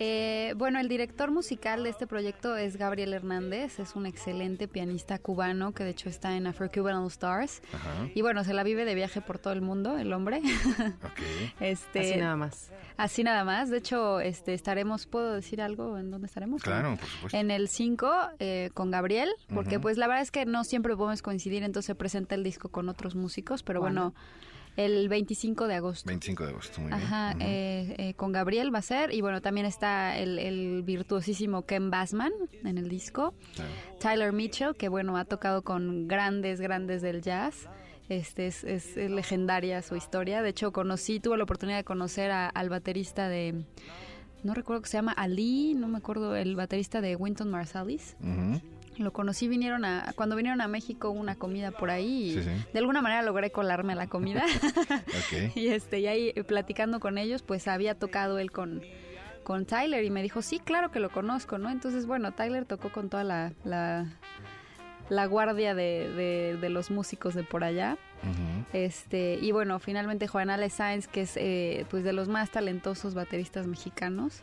Eh, 0.00 0.54
bueno, 0.56 0.80
el 0.80 0.88
director 0.88 1.30
musical 1.30 1.84
de 1.84 1.90
este 1.90 2.06
proyecto 2.06 2.56
es 2.56 2.76
Gabriel 2.76 3.12
Hernández, 3.12 3.78
es 3.78 3.94
un 3.94 4.06
excelente 4.06 4.66
pianista 4.66 5.18
cubano 5.18 5.72
que 5.72 5.84
de 5.84 5.90
hecho 5.90 6.08
está 6.08 6.36
en 6.36 6.46
Afro 6.48 6.70
Cuban 6.70 6.96
All 6.96 7.06
Stars. 7.06 7.62
Ajá, 7.72 8.08
Y 8.14 8.22
bueno, 8.22 8.42
se 8.42 8.54
la 8.54 8.64
vive 8.64 8.84
de 8.84 8.94
viaje 8.94 9.20
por 9.20 9.38
todo 9.38 9.52
el 9.52 9.60
mundo, 9.60 9.96
el 9.96 10.12
hombre. 10.12 10.38
ok. 11.04 11.20
este, 11.60 12.00
Así 12.00 12.16
nada 12.16 12.36
más. 12.36 12.72
así 12.96 13.22
nada 13.22 13.44
más. 13.44 13.70
De 13.70 13.78
hecho, 13.78 14.18
este, 14.20 14.54
estaremos, 14.54 15.06
¿puedo 15.06 15.32
decir 15.32 15.62
algo 15.62 15.96
en 15.96 16.10
dónde 16.10 16.26
estaremos? 16.26 16.62
Claro, 16.62 16.96
por 16.96 17.08
supuesto. 17.08 17.38
En 17.38 17.50
el 17.52 17.68
5 17.68 18.12
eh, 18.40 18.70
con 18.74 18.90
Gabriel, 18.90 19.30
porque 19.54 19.78
pues 19.78 19.96
la 19.96 20.08
verdad 20.08 20.22
es 20.22 20.30
que 20.32 20.44
no 20.44 20.64
siempre 20.64 20.96
podemos 20.96 21.22
coincidir, 21.22 21.62
entonces 21.62 21.86
se 21.86 21.94
presenta 21.94 22.34
el 22.34 22.42
disco 22.42 22.68
con 22.68 22.88
otros 22.88 23.14
músicos, 23.14 23.62
pero 23.62 23.80
bueno, 23.80 24.12
el 24.76 25.08
25 25.08 25.66
de 25.68 25.74
agosto. 25.74 26.08
25 26.08 26.42
de 26.44 26.50
agosto, 26.50 26.80
muy 26.80 26.90
bien. 26.90 27.02
Ajá, 27.02 27.30
Ujú. 27.36 27.38
eh, 27.42 27.94
eh, 27.98 28.14
con 28.14 28.32
Gabriel 28.32 28.74
va 28.74 28.78
a 28.80 28.82
ser, 28.82 29.12
y 29.14 29.20
bueno, 29.20 29.40
también 29.40 29.66
está 29.66 30.18
el, 30.18 30.38
el 30.38 30.82
virtuosísimo 30.82 31.62
Ken 31.62 31.90
Bassman 31.90 32.32
en 32.64 32.78
el 32.78 32.88
disco, 32.88 33.34
Claro. 33.54 33.70
Tyler 34.00 34.32
Mitchell, 34.32 34.74
que 34.74 34.88
bueno, 34.88 35.16
ha 35.16 35.24
tocado 35.24 35.62
con 35.62 36.08
grandes, 36.08 36.60
grandes 36.60 37.02
del 37.02 37.22
jazz. 37.22 37.68
Este 38.08 38.46
es, 38.48 38.64
es- 38.64 38.96
es 38.98 39.10
legendaria 39.10 39.80
su 39.80 39.96
historia. 39.96 40.42
De 40.42 40.50
hecho, 40.50 40.72
conocí, 40.72 41.20
tuve 41.20 41.38
la 41.38 41.44
oportunidad 41.44 41.78
de 41.78 41.84
conocer 41.84 42.30
a- 42.32 42.48
al 42.48 42.68
baterista 42.68 43.28
de, 43.30 43.64
no 44.42 44.52
recuerdo 44.52 44.82
que 44.82 44.88
se 44.90 44.98
llama 44.98 45.12
Ali, 45.12 45.72
no 45.74 45.88
me 45.88 45.96
acuerdo, 45.98 46.36
el 46.36 46.54
baterista 46.54 47.00
de 47.00 47.16
Winton 47.16 47.50
Marsalis. 47.50 48.16
Ujú. 48.20 48.60
Lo 48.98 49.12
conocí, 49.12 49.48
vinieron 49.48 49.84
a, 49.84 50.12
cuando 50.14 50.36
vinieron 50.36 50.60
a 50.60 50.68
México 50.68 51.10
hubo 51.10 51.18
una 51.20 51.34
comida 51.34 51.72
por 51.72 51.90
ahí 51.90 52.30
y 52.30 52.32
Sí, 52.34 52.42
sí. 52.44 52.50
de 52.72 52.78
alguna 52.78 53.02
manera 53.02 53.22
logré 53.22 53.50
colarme 53.50 53.92
a 53.94 53.96
la 53.96 54.06
comida. 54.06 54.44
Y 55.54 55.68
este, 55.68 56.00
y 56.00 56.06
ahí 56.06 56.32
eh, 56.34 56.44
platicando 56.44 57.00
con 57.00 57.18
ellos, 57.18 57.42
pues 57.42 57.66
había 57.68 57.94
tocado 57.98 58.38
él 58.38 58.50
con, 58.52 58.82
con 59.42 59.66
Tyler 59.66 60.04
y 60.04 60.10
me 60.10 60.22
dijo, 60.22 60.42
sí, 60.42 60.58
claro 60.60 60.90
que 60.90 61.00
lo 61.00 61.10
conozco, 61.10 61.58
¿no? 61.58 61.70
Entonces, 61.70 62.06
bueno, 62.06 62.32
Tyler 62.32 62.64
tocó 62.66 62.90
con 62.92 63.08
toda 63.10 63.24
la, 63.24 63.52
la, 63.64 64.06
la 65.08 65.26
guardia 65.26 65.74
de, 65.74 66.08
de- 66.14 66.56
de 66.60 66.68
los 66.70 66.90
músicos 66.90 67.34
de 67.34 67.42
por 67.42 67.64
allá. 67.64 67.98
Este, 68.72 69.38
y 69.40 69.52
bueno, 69.52 69.78
finalmente 69.80 70.26
Juan 70.28 70.48
Ale 70.50 70.70
Sáenz, 70.70 71.08
que 71.08 71.20
es 71.22 71.36
eh, 71.36 71.84
pues 71.90 72.04
de 72.04 72.12
los 72.14 72.28
más 72.28 72.50
talentosos 72.50 73.14
bateristas 73.14 73.66
mexicanos. 73.66 74.40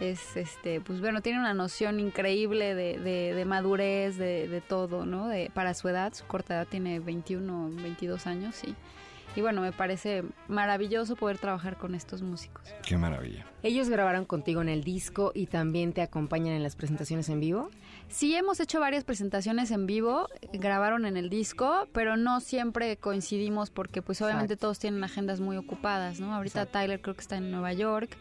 Es 0.00 0.36
este 0.36 0.80
pues 0.80 1.00
bueno 1.00 1.20
tiene 1.20 1.38
una 1.38 1.54
noción 1.54 2.00
increíble 2.00 2.74
de, 2.74 2.98
de, 2.98 3.34
de 3.34 3.44
madurez 3.44 4.16
de, 4.16 4.48
de 4.48 4.60
todo 4.60 5.06
no 5.06 5.28
de 5.28 5.50
para 5.54 5.74
su 5.74 5.88
edad 5.88 6.12
su 6.14 6.26
corta 6.26 6.54
edad 6.54 6.66
tiene 6.68 7.00
21 7.00 7.70
22 7.82 8.26
años 8.26 8.62
y 8.64 8.74
y 9.34 9.40
bueno, 9.40 9.62
me 9.62 9.72
parece 9.72 10.24
maravilloso 10.48 11.16
poder 11.16 11.38
trabajar 11.38 11.78
con 11.78 11.94
estos 11.94 12.20
músicos. 12.20 12.62
Qué 12.86 12.98
maravilla. 12.98 13.46
¿Ellos 13.62 13.88
grabaron 13.88 14.26
contigo 14.26 14.60
en 14.60 14.68
el 14.68 14.84
disco 14.84 15.32
y 15.34 15.46
también 15.46 15.92
te 15.94 16.02
acompañan 16.02 16.54
en 16.54 16.62
las 16.62 16.76
presentaciones 16.76 17.30
en 17.30 17.40
vivo? 17.40 17.70
Sí, 18.12 18.34
hemos 18.36 18.60
hecho 18.60 18.78
varias 18.78 19.04
presentaciones 19.04 19.70
en 19.70 19.86
vivo, 19.86 20.28
grabaron 20.52 21.06
en 21.06 21.16
el 21.16 21.30
disco, 21.30 21.88
pero 21.92 22.18
no 22.18 22.40
siempre 22.40 22.98
coincidimos 22.98 23.70
porque 23.70 24.02
pues 24.02 24.20
obviamente 24.20 24.52
Exacto. 24.52 24.66
todos 24.66 24.78
tienen 24.78 25.02
agendas 25.02 25.40
muy 25.40 25.56
ocupadas, 25.56 26.20
¿no? 26.20 26.34
Ahorita 26.34 26.66
Tyler 26.66 27.00
creo 27.00 27.14
que 27.14 27.22
está 27.22 27.38
en 27.38 27.50
Nueva 27.50 27.72
York, 27.72 28.14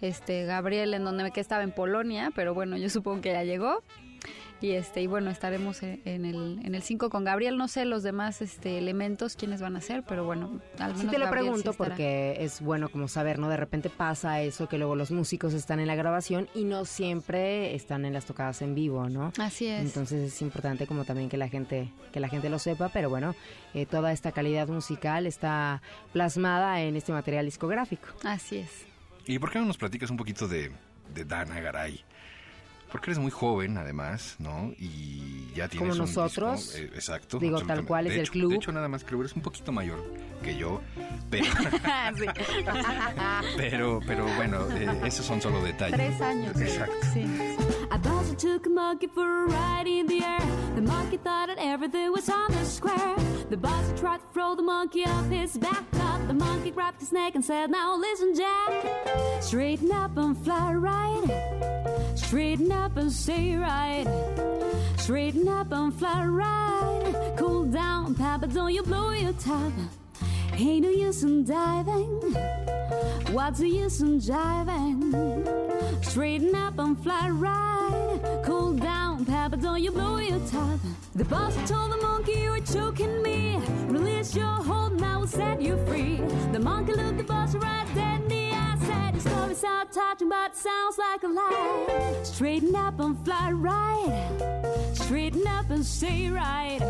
este 0.00 0.46
Gabriel 0.46 0.94
en 0.94 1.04
donde 1.04 1.24
me 1.24 1.30
quedé 1.30 1.42
estaba 1.42 1.62
en 1.62 1.72
Polonia, 1.72 2.32
pero 2.34 2.54
bueno, 2.54 2.78
yo 2.78 2.88
supongo 2.88 3.20
que 3.20 3.32
ya 3.32 3.44
llegó. 3.44 3.82
Y 4.64 4.72
este 4.72 5.02
y 5.02 5.06
bueno, 5.06 5.30
estaremos 5.30 5.82
en, 5.82 6.00
en 6.06 6.24
el 6.24 6.58
en 6.64 6.74
el 6.74 6.82
5 6.82 7.10
con 7.10 7.22
Gabriel, 7.22 7.58
no 7.58 7.68
sé 7.68 7.84
los 7.84 8.02
demás 8.02 8.40
este 8.40 8.78
elementos 8.78 9.36
quiénes 9.36 9.60
van 9.60 9.76
a 9.76 9.82
ser, 9.82 10.04
pero 10.04 10.24
bueno, 10.24 10.58
al 10.78 10.92
menos 10.92 11.02
Sí 11.02 11.06
te 11.08 11.18
lo 11.18 11.26
Gabriel 11.26 11.44
pregunto 11.44 11.74
porque 11.74 12.38
es 12.40 12.62
bueno 12.62 12.88
como 12.88 13.06
saber, 13.06 13.38
¿no? 13.38 13.50
De 13.50 13.58
repente 13.58 13.90
pasa 13.90 14.40
eso 14.40 14.66
que 14.66 14.78
luego 14.78 14.96
los 14.96 15.10
músicos 15.10 15.52
están 15.52 15.80
en 15.80 15.86
la 15.86 15.96
grabación 15.96 16.48
y 16.54 16.64
no 16.64 16.86
siempre 16.86 17.74
están 17.74 18.06
en 18.06 18.14
las 18.14 18.24
tocadas 18.24 18.62
en 18.62 18.74
vivo, 18.74 19.06
¿no? 19.10 19.34
Así 19.38 19.66
es. 19.66 19.82
Entonces 19.82 20.32
es 20.32 20.40
importante 20.40 20.86
como 20.86 21.04
también 21.04 21.28
que 21.28 21.36
la 21.36 21.50
gente 21.50 21.92
que 22.10 22.18
la 22.18 22.28
gente 22.28 22.48
lo 22.48 22.58
sepa, 22.58 22.88
pero 22.88 23.10
bueno, 23.10 23.34
eh, 23.74 23.84
toda 23.84 24.12
esta 24.12 24.32
calidad 24.32 24.68
musical 24.68 25.26
está 25.26 25.82
plasmada 26.14 26.80
en 26.80 26.96
este 26.96 27.12
material 27.12 27.44
discográfico. 27.44 28.08
Así 28.22 28.56
es. 28.56 28.86
¿Y 29.26 29.38
por 29.38 29.50
qué 29.50 29.58
no 29.58 29.66
nos 29.66 29.76
platicas 29.76 30.08
un 30.08 30.16
poquito 30.16 30.48
de, 30.48 30.72
de 31.12 31.24
Dana 31.26 31.60
Garay? 31.60 32.02
Porque 32.94 33.10
eres 33.10 33.18
muy 33.18 33.32
joven, 33.32 33.76
además, 33.76 34.36
¿no? 34.38 34.70
Y 34.78 35.48
ya 35.52 35.66
tienes 35.68 35.78
Como 35.88 35.92
un 35.94 35.98
nosotros. 35.98 36.60
disco, 36.60 36.78
eh, 36.78 36.90
exacto. 36.94 37.38
Digo, 37.40 37.60
tal 37.62 37.84
cual 37.84 38.06
es 38.06 38.14
De 38.14 38.20
hecho- 38.20 38.30
club. 38.32 38.50
De 38.50 38.56
hecho, 38.56 38.70
nada 38.70 38.86
más 38.86 39.02
creo 39.02 39.18
que 39.18 39.24
eres 39.24 39.34
un 39.34 39.42
poquito 39.42 39.72
mayor 39.72 39.98
que 40.44 40.54
yo, 40.56 40.80
pero, 41.28 41.44
pero, 43.56 44.00
pero 44.06 44.26
bueno, 44.36 44.68
eh, 44.76 45.00
esos 45.06 45.26
son 45.26 45.40
solo 45.40 45.60
detalles. 45.62 45.96
Tres 45.96 46.20
años. 46.20 46.60
Exacto. 46.60 46.94
Sí. 47.12 47.24
A 47.90 47.98
buzzard 47.98 48.38
took 48.38 48.66
a 48.66 48.70
monkey 48.70 49.08
for 49.08 49.24
a 49.24 49.46
ride 49.46 49.88
in 49.88 50.06
the 50.06 50.22
air. 50.24 50.40
The 50.76 50.82
monkey 50.82 51.16
thought 51.18 51.48
that 51.48 51.58
everything 51.58 52.10
was 52.12 52.28
on 52.28 52.52
the 52.52 52.64
square. 52.64 53.16
The 53.50 53.56
buzzard 53.56 53.96
tried 53.98 54.18
to 54.20 54.26
throw 54.32 54.54
the 54.54 54.62
monkey 54.62 55.04
off 55.04 55.28
his 55.30 55.58
back, 55.58 55.82
but 55.92 56.28
the 56.28 56.34
monkey 56.34 56.70
grabbed 56.70 57.00
his 57.00 57.10
neck 57.12 57.34
and 57.34 57.44
said, 57.44 57.70
Now 57.70 57.96
listen, 57.96 58.34
Jack. 58.36 59.42
Straighten 59.42 59.90
up 59.90 60.16
and 60.16 60.36
fly 60.44 60.72
right. 60.74 61.22
Straighten 62.16 62.70
up 62.72 62.83
and 62.96 63.10
stay 63.10 63.56
right. 63.56 64.06
Straighten 64.96 65.48
up 65.48 65.72
and 65.72 65.92
fly 65.92 66.24
right. 66.24 67.34
Cool 67.36 67.64
down, 67.64 68.14
Papa, 68.14 68.46
don't 68.46 68.72
you 68.72 68.82
blow 68.82 69.10
your 69.10 69.32
top. 69.34 69.72
Ain't 70.52 70.82
no 70.82 70.90
use 70.90 71.22
in 71.24 71.44
diving. 71.44 72.20
What's 73.32 73.58
the 73.58 73.68
use 73.68 74.00
in 74.00 74.20
jiving? 74.20 76.04
Straighten 76.04 76.54
up 76.54 76.78
and 76.78 76.96
fly 77.02 77.28
right. 77.30 78.42
Cool 78.44 78.74
down, 78.74 79.24
Papa, 79.24 79.56
don't 79.56 79.82
you 79.82 79.90
blow 79.90 80.18
your 80.18 80.40
top. 80.46 80.78
The 81.14 81.24
boss 81.24 81.54
told 81.68 81.92
the 81.92 81.96
monkey 81.96 82.32
you 82.32 82.50
were 82.50 82.60
choking 82.60 83.22
me. 83.22 83.56
Release 83.88 84.36
your 84.36 84.46
hold, 84.46 85.00
now 85.00 85.18
we'll 85.18 85.26
set 85.26 85.60
you 85.60 85.76
free. 85.86 86.16
The 86.52 86.60
monkey 86.60 86.92
looked 86.92 87.18
the 87.18 87.24
boss 87.24 87.54
right 87.54 87.88
dead 87.94 88.30
in 88.30 88.43
story's 89.28 89.62
not 89.62 89.92
touching, 89.92 90.28
but 90.28 90.54
sounds 90.54 90.98
like 90.98 91.22
a 91.22 91.28
lie. 91.28 92.20
Straighten 92.22 92.74
up 92.76 92.98
and 93.00 93.16
fly 93.24 93.52
right. 93.52 94.90
Straighten 94.92 95.46
up 95.46 95.70
and 95.70 95.84
stay 95.84 96.28
right. 96.28 96.80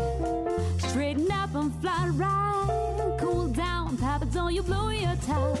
Straighten 0.77 1.31
up 1.31 1.55
and 1.55 1.73
fly 1.81 2.07
right. 2.09 3.17
Cool 3.19 3.47
down, 3.47 3.97
Papa, 3.97 4.25
don't 4.25 4.53
you 4.53 4.63
blow 4.63 4.89
your 4.89 5.15
top. 5.27 5.59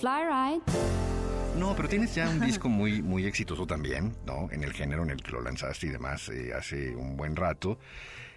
Fly 0.00 0.22
right. 0.24 0.62
No, 1.56 1.74
pero 1.76 1.88
tienes 1.88 2.14
ya 2.14 2.28
un 2.28 2.40
disco 2.40 2.68
muy, 2.68 3.00
muy 3.00 3.26
exitoso 3.26 3.66
también, 3.66 4.14
¿no? 4.26 4.48
En 4.50 4.64
el 4.64 4.72
género 4.72 5.02
en 5.02 5.10
el 5.10 5.22
que 5.22 5.32
lo 5.32 5.40
lanzaste 5.40 5.86
y 5.86 5.90
demás 5.90 6.28
eh, 6.28 6.52
hace 6.52 6.96
un 6.96 7.16
buen 7.16 7.36
rato. 7.36 7.78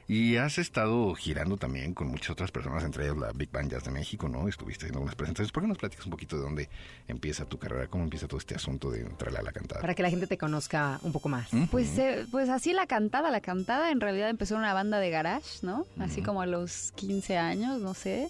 Y 0.09 0.37
has 0.37 0.57
estado 0.57 1.13
girando 1.15 1.57
también 1.57 1.93
con 1.93 2.07
muchas 2.07 2.29
otras 2.29 2.49
personas, 2.49 2.85
entre 2.85 3.05
ellas 3.05 3.17
la 3.17 3.31
Big 3.33 3.51
Band 3.51 3.71
Jazz 3.71 3.83
de 3.83 3.91
México, 3.91 4.29
¿no? 4.29 4.47
Estuviste 4.47 4.85
haciendo 4.85 4.99
algunas 4.99 5.15
presentaciones. 5.15 5.51
¿Por 5.51 5.63
qué 5.63 5.67
nos 5.67 5.77
platicas 5.77 6.05
un 6.05 6.11
poquito 6.11 6.37
de 6.37 6.43
dónde 6.43 6.69
empieza 7.09 7.43
tu 7.43 7.59
carrera? 7.59 7.87
¿Cómo 7.87 8.05
empieza 8.05 8.25
todo 8.25 8.37
este 8.37 8.55
asunto 8.55 8.89
de 8.89 9.01
entrarle 9.01 9.39
a 9.39 9.41
la 9.41 9.51
cantada? 9.51 9.81
Para 9.81 9.95
que 9.95 10.03
la 10.03 10.09
gente 10.09 10.25
te 10.25 10.37
conozca 10.37 10.99
un 11.03 11.11
poco 11.11 11.27
más. 11.27 11.49
Pues, 11.71 11.97
eh, 11.97 12.25
pues 12.31 12.47
así 12.47 12.71
la 12.71 12.87
cantada, 12.87 13.31
la 13.31 13.41
cantada 13.41 13.91
en 13.91 13.99
realidad 13.99 14.29
empezó 14.29 14.53
en 14.55 14.61
una 14.61 14.73
banda 14.73 14.99
de 14.99 15.09
garage, 15.09 15.59
¿no? 15.61 15.85
Así 15.99 16.21
como 16.21 16.41
a 16.41 16.45
los 16.45 16.93
15 16.93 17.37
años, 17.37 17.81
no 17.81 17.93
sé, 17.93 18.29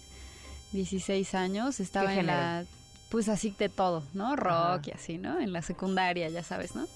16 0.72 1.34
años, 1.36 1.78
estaba 1.78 2.12
¿Qué 2.12 2.20
en 2.20 2.26
la... 2.26 2.64
Pues 3.10 3.28
así 3.30 3.54
de 3.58 3.68
todo, 3.70 4.02
¿no? 4.12 4.36
Rock 4.36 4.50
Ajá. 4.52 4.80
y 4.86 4.90
así, 4.90 5.18
¿no? 5.18 5.40
En 5.40 5.52
la 5.52 5.62
secundaria, 5.62 6.28
ya 6.28 6.42
sabes, 6.42 6.74
¿no? 6.74 6.86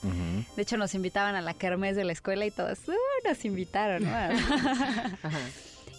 De 0.56 0.62
hecho, 0.62 0.76
nos 0.76 0.94
invitaban 0.94 1.34
a 1.36 1.40
la 1.40 1.54
kermés 1.54 1.96
de 1.96 2.04
la 2.04 2.12
escuela 2.12 2.44
y 2.44 2.50
todos, 2.50 2.78
"Uh, 2.86 3.28
nos 3.28 3.44
invitaron, 3.46 4.04
¿no? 4.04 4.10
Ajá. 5.22 5.38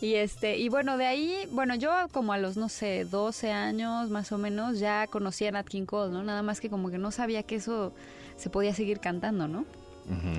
Y 0.02 0.16
este, 0.16 0.58
y 0.58 0.68
bueno, 0.70 0.98
de 0.98 1.06
ahí, 1.06 1.48
bueno, 1.52 1.76
yo 1.76 1.90
como 2.12 2.34
a 2.34 2.38
los, 2.38 2.58
no 2.58 2.68
sé, 2.70 3.06
12 3.06 3.52
años 3.54 4.10
más 4.10 4.32
o 4.34 4.38
menos, 4.38 4.78
ya 4.80 5.08
conocía 5.08 5.48
a 5.50 5.52
Nat 5.54 5.68
King 5.68 5.86
Cole, 5.86 6.12
¿no? 6.12 6.22
Nada 6.24 6.44
más 6.44 6.60
que 6.60 6.70
como 6.70 6.92
que 6.92 6.98
no 6.98 7.10
sabía 7.12 7.42
que 7.44 7.56
eso 7.56 7.94
se 8.36 8.50
podía 8.50 8.74
seguir 8.76 9.00
cantando, 9.00 9.48
¿no? 9.48 9.66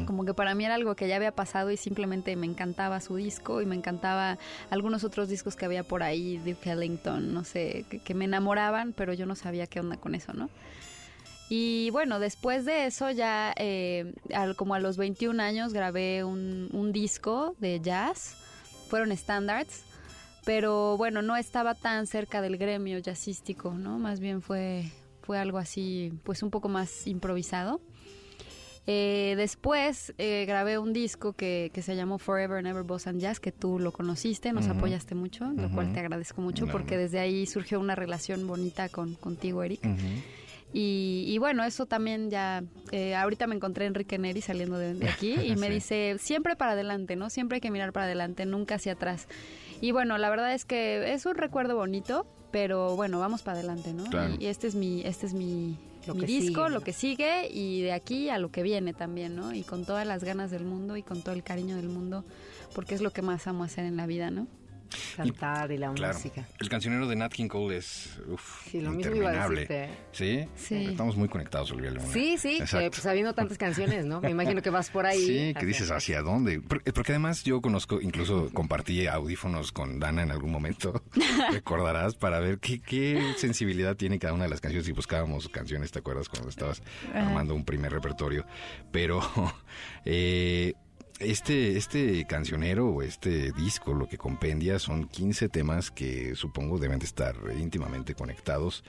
Como 0.06 0.24
que 0.24 0.34
para 0.34 0.54
mí 0.54 0.64
era 0.64 0.74
algo 0.74 0.94
que 0.94 1.08
ya 1.08 1.16
había 1.16 1.32
pasado 1.32 1.70
y 1.70 1.76
simplemente 1.76 2.36
me 2.36 2.46
encantaba 2.46 3.00
su 3.00 3.16
disco 3.16 3.62
y 3.62 3.66
me 3.66 3.74
encantaba 3.74 4.38
algunos 4.70 5.04
otros 5.04 5.28
discos 5.28 5.56
que 5.56 5.64
había 5.64 5.82
por 5.84 6.02
ahí, 6.02 6.36
Duke 6.38 6.70
Ellington, 6.70 7.32
no 7.32 7.44
sé, 7.44 7.84
que, 7.88 7.98
que 7.98 8.14
me 8.14 8.26
enamoraban, 8.26 8.92
pero 8.92 9.12
yo 9.14 9.24
no 9.26 9.34
sabía 9.34 9.66
qué 9.66 9.80
onda 9.80 9.96
con 9.96 10.14
eso, 10.14 10.32
¿no? 10.34 10.50
Y 11.48 11.90
bueno, 11.90 12.18
después 12.20 12.64
de 12.64 12.86
eso 12.86 13.10
ya, 13.10 13.52
eh, 13.56 14.14
al- 14.34 14.56
como 14.56 14.74
a 14.74 14.80
los 14.80 14.96
21 14.96 15.40
años, 15.40 15.72
grabé 15.72 16.24
un, 16.24 16.68
un 16.72 16.92
disco 16.92 17.54
de 17.58 17.80
jazz, 17.80 18.34
fueron 18.88 19.12
standards, 19.16 19.82
pero 20.44 20.96
bueno, 20.96 21.22
no 21.22 21.36
estaba 21.36 21.74
tan 21.74 22.06
cerca 22.06 22.40
del 22.40 22.56
gremio 22.58 22.98
jazzístico, 22.98 23.72
¿no? 23.74 23.98
Más 23.98 24.20
bien 24.20 24.40
fue, 24.42 24.90
fue 25.22 25.38
algo 25.38 25.58
así, 25.58 26.12
pues 26.24 26.42
un 26.42 26.50
poco 26.50 26.68
más 26.68 27.06
improvisado. 27.06 27.80
Eh, 28.86 29.34
después 29.38 30.12
eh, 30.18 30.44
grabé 30.46 30.78
un 30.78 30.92
disco 30.92 31.32
que, 31.32 31.70
que 31.72 31.80
se 31.80 31.96
llamó 31.96 32.18
Forever 32.18 32.58
and 32.58 32.66
Ever 32.66 32.82
Boss 32.82 33.06
and 33.06 33.18
Jazz, 33.18 33.40
que 33.40 33.50
tú 33.50 33.78
lo 33.78 33.92
conociste, 33.92 34.52
nos 34.52 34.68
apoyaste 34.68 35.14
mucho, 35.14 35.46
lo 35.46 35.70
cual 35.70 35.92
te 35.92 36.00
agradezco 36.00 36.42
mucho 36.42 36.66
No, 36.66 36.72
porque 36.72 36.98
desde 36.98 37.18
ahí 37.18 37.46
surgió 37.46 37.80
una 37.80 37.94
relación 37.94 38.46
bonita 38.46 38.88
con, 38.90 39.14
contigo, 39.14 39.62
Eric. 39.62 39.80
Y, 40.74 41.24
y 41.28 41.38
bueno, 41.38 41.62
eso 41.62 41.86
también 41.86 42.30
ya, 42.30 42.64
eh, 42.90 43.14
ahorita 43.14 43.46
me 43.46 43.54
encontré 43.54 43.84
a 43.84 43.88
Enrique 43.88 44.18
Neri 44.18 44.40
saliendo 44.40 44.76
de, 44.76 44.94
de 44.94 45.08
aquí 45.08 45.32
y 45.46 45.54
me 45.54 45.70
dice, 45.70 46.16
siempre 46.18 46.56
para 46.56 46.72
adelante, 46.72 47.14
¿no? 47.14 47.30
Siempre 47.30 47.56
hay 47.56 47.60
que 47.60 47.70
mirar 47.70 47.92
para 47.92 48.06
adelante, 48.06 48.44
nunca 48.44 48.74
hacia 48.74 48.94
atrás. 48.94 49.28
Y 49.80 49.92
bueno, 49.92 50.18
la 50.18 50.28
verdad 50.30 50.52
es 50.52 50.64
que 50.64 51.14
es 51.14 51.26
un 51.26 51.36
recuerdo 51.36 51.76
bonito, 51.76 52.26
pero 52.50 52.96
bueno, 52.96 53.20
vamos 53.20 53.42
para 53.42 53.58
adelante, 53.58 53.94
¿no? 53.94 54.04
Claro. 54.04 54.34
Y, 54.34 54.44
y 54.44 54.46
este 54.48 54.66
es 54.66 54.74
mi, 54.74 55.02
este 55.02 55.26
es 55.26 55.34
mi, 55.34 55.78
Lo 56.06 56.14
mi 56.14 56.20
que 56.20 56.26
disco, 56.26 56.64
sigue, 56.64 56.70
lo 56.70 56.80
que 56.82 56.92
sigue 56.92 57.48
y 57.50 57.82
de 57.82 57.92
aquí 57.92 58.28
a 58.28 58.38
lo 58.38 58.50
que 58.50 58.62
viene 58.62 58.92
también, 58.92 59.36
¿no? 59.36 59.54
Y 59.54 59.62
con 59.62 59.84
todas 59.84 60.06
las 60.06 60.24
ganas 60.24 60.50
del 60.50 60.64
mundo 60.64 60.96
y 60.96 61.02
con 61.02 61.22
todo 61.22 61.34
el 61.34 61.42
cariño 61.42 61.76
del 61.76 61.88
mundo, 61.88 62.24
porque 62.74 62.94
es 62.94 63.00
lo 63.00 63.10
que 63.10 63.22
más 63.22 63.46
amo 63.46 63.64
hacer 63.64 63.84
en 63.84 63.96
la 63.96 64.06
vida, 64.06 64.30
¿no? 64.30 64.46
Cantar 65.16 65.70
y 65.72 65.78
la 65.78 65.92
Claro. 65.92 66.14
música. 66.14 66.46
El 66.58 66.68
cancionero 66.68 67.06
de 67.06 67.16
Nat 67.16 67.32
King 67.32 67.48
Cole 67.48 67.76
es 67.78 68.18
uf, 68.26 68.68
Sí, 68.70 68.80
lo 68.80 68.90
mismo 68.92 69.14
iba 69.16 69.30
a 69.30 69.32
interminable. 69.34 69.60
decirte. 69.66 69.90
¿Sí? 70.12 70.48
Sí. 70.56 70.84
Estamos 70.86 71.16
muy 71.16 71.28
conectados, 71.28 71.70
Olivia 71.72 71.90
Luna. 71.92 72.06
Sí, 72.12 72.36
sí, 72.38 72.58
que, 72.70 72.90
pues 72.90 73.06
habiendo 73.06 73.34
tantas 73.34 73.58
canciones, 73.58 74.04
¿no? 74.06 74.20
Me 74.20 74.30
imagino 74.30 74.62
que 74.62 74.70
vas 74.70 74.90
por 74.90 75.06
ahí. 75.06 75.24
Sí, 75.26 75.54
que 75.58 75.66
dices 75.66 75.90
hacia 75.90 76.22
dónde. 76.22 76.60
Porque, 76.60 76.92
porque 76.92 77.12
además 77.12 77.42
yo 77.44 77.60
conozco, 77.60 78.00
incluso 78.00 78.50
compartí 78.52 79.06
audífonos 79.06 79.72
con 79.72 79.98
Dana 80.00 80.22
en 80.22 80.30
algún 80.30 80.50
momento, 80.50 81.02
recordarás, 81.52 82.14
para 82.14 82.38
ver 82.40 82.58
qué, 82.58 82.80
qué 82.80 83.34
sensibilidad 83.36 83.96
tiene 83.96 84.18
cada 84.18 84.34
una 84.34 84.44
de 84.44 84.50
las 84.50 84.60
canciones 84.60 84.88
y 84.88 84.92
buscábamos 84.92 85.48
canciones, 85.48 85.90
¿te 85.92 85.98
acuerdas? 85.98 86.28
Cuando 86.28 86.48
estabas 86.48 86.82
armando 87.12 87.54
un 87.54 87.64
primer 87.64 87.92
repertorio. 87.92 88.46
Pero 88.90 89.20
eh, 90.04 90.74
este, 91.20 91.76
este 91.76 92.26
cancionero 92.26 92.88
o 92.88 93.02
este 93.02 93.52
disco 93.52 93.94
lo 93.94 94.08
que 94.08 94.18
compendia 94.18 94.78
son 94.78 95.06
15 95.06 95.48
temas 95.48 95.90
que 95.90 96.34
supongo 96.34 96.78
deben 96.78 96.98
de 96.98 97.06
estar 97.06 97.36
íntimamente 97.58 98.14
conectados 98.14 98.84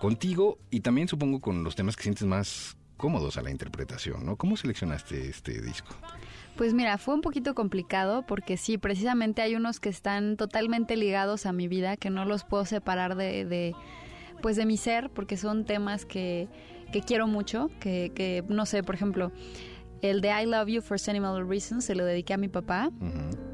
contigo 0.00 0.58
y 0.70 0.80
también 0.80 1.08
supongo 1.08 1.40
con 1.40 1.64
los 1.64 1.74
temas 1.74 1.96
que 1.96 2.02
sientes 2.02 2.24
más 2.24 2.76
cómodos 2.96 3.36
a 3.36 3.42
la 3.42 3.50
interpretación, 3.50 4.24
¿no? 4.24 4.36
¿Cómo 4.36 4.56
seleccionaste 4.56 5.28
este 5.28 5.60
disco? 5.60 5.94
Pues 6.56 6.72
mira, 6.72 6.96
fue 6.96 7.14
un 7.14 7.20
poquito 7.20 7.54
complicado 7.54 8.24
porque 8.26 8.56
sí, 8.56 8.78
precisamente 8.78 9.42
hay 9.42 9.54
unos 9.54 9.80
que 9.80 9.90
están 9.90 10.36
totalmente 10.36 10.96
ligados 10.96 11.44
a 11.44 11.52
mi 11.52 11.68
vida, 11.68 11.96
que 11.96 12.08
no 12.08 12.24
los 12.24 12.44
puedo 12.44 12.64
separar 12.64 13.16
de, 13.16 13.44
de 13.44 13.74
pues 14.40 14.56
de 14.56 14.64
mi 14.64 14.76
ser, 14.76 15.10
porque 15.10 15.36
son 15.36 15.64
temas 15.64 16.06
que, 16.06 16.48
que 16.92 17.02
quiero 17.02 17.26
mucho, 17.26 17.70
que, 17.80 18.12
que, 18.14 18.42
no 18.48 18.64
sé, 18.64 18.82
por 18.82 18.94
ejemplo, 18.94 19.32
el 20.06 20.20
de 20.20 20.28
I 20.42 20.46
Love 20.46 20.68
You 20.68 20.80
for 20.82 20.98
Sentimental 20.98 21.48
Reasons 21.48 21.84
se 21.84 21.94
lo 21.94 22.04
dediqué 22.04 22.34
a 22.34 22.36
mi 22.36 22.48
papá, 22.48 22.90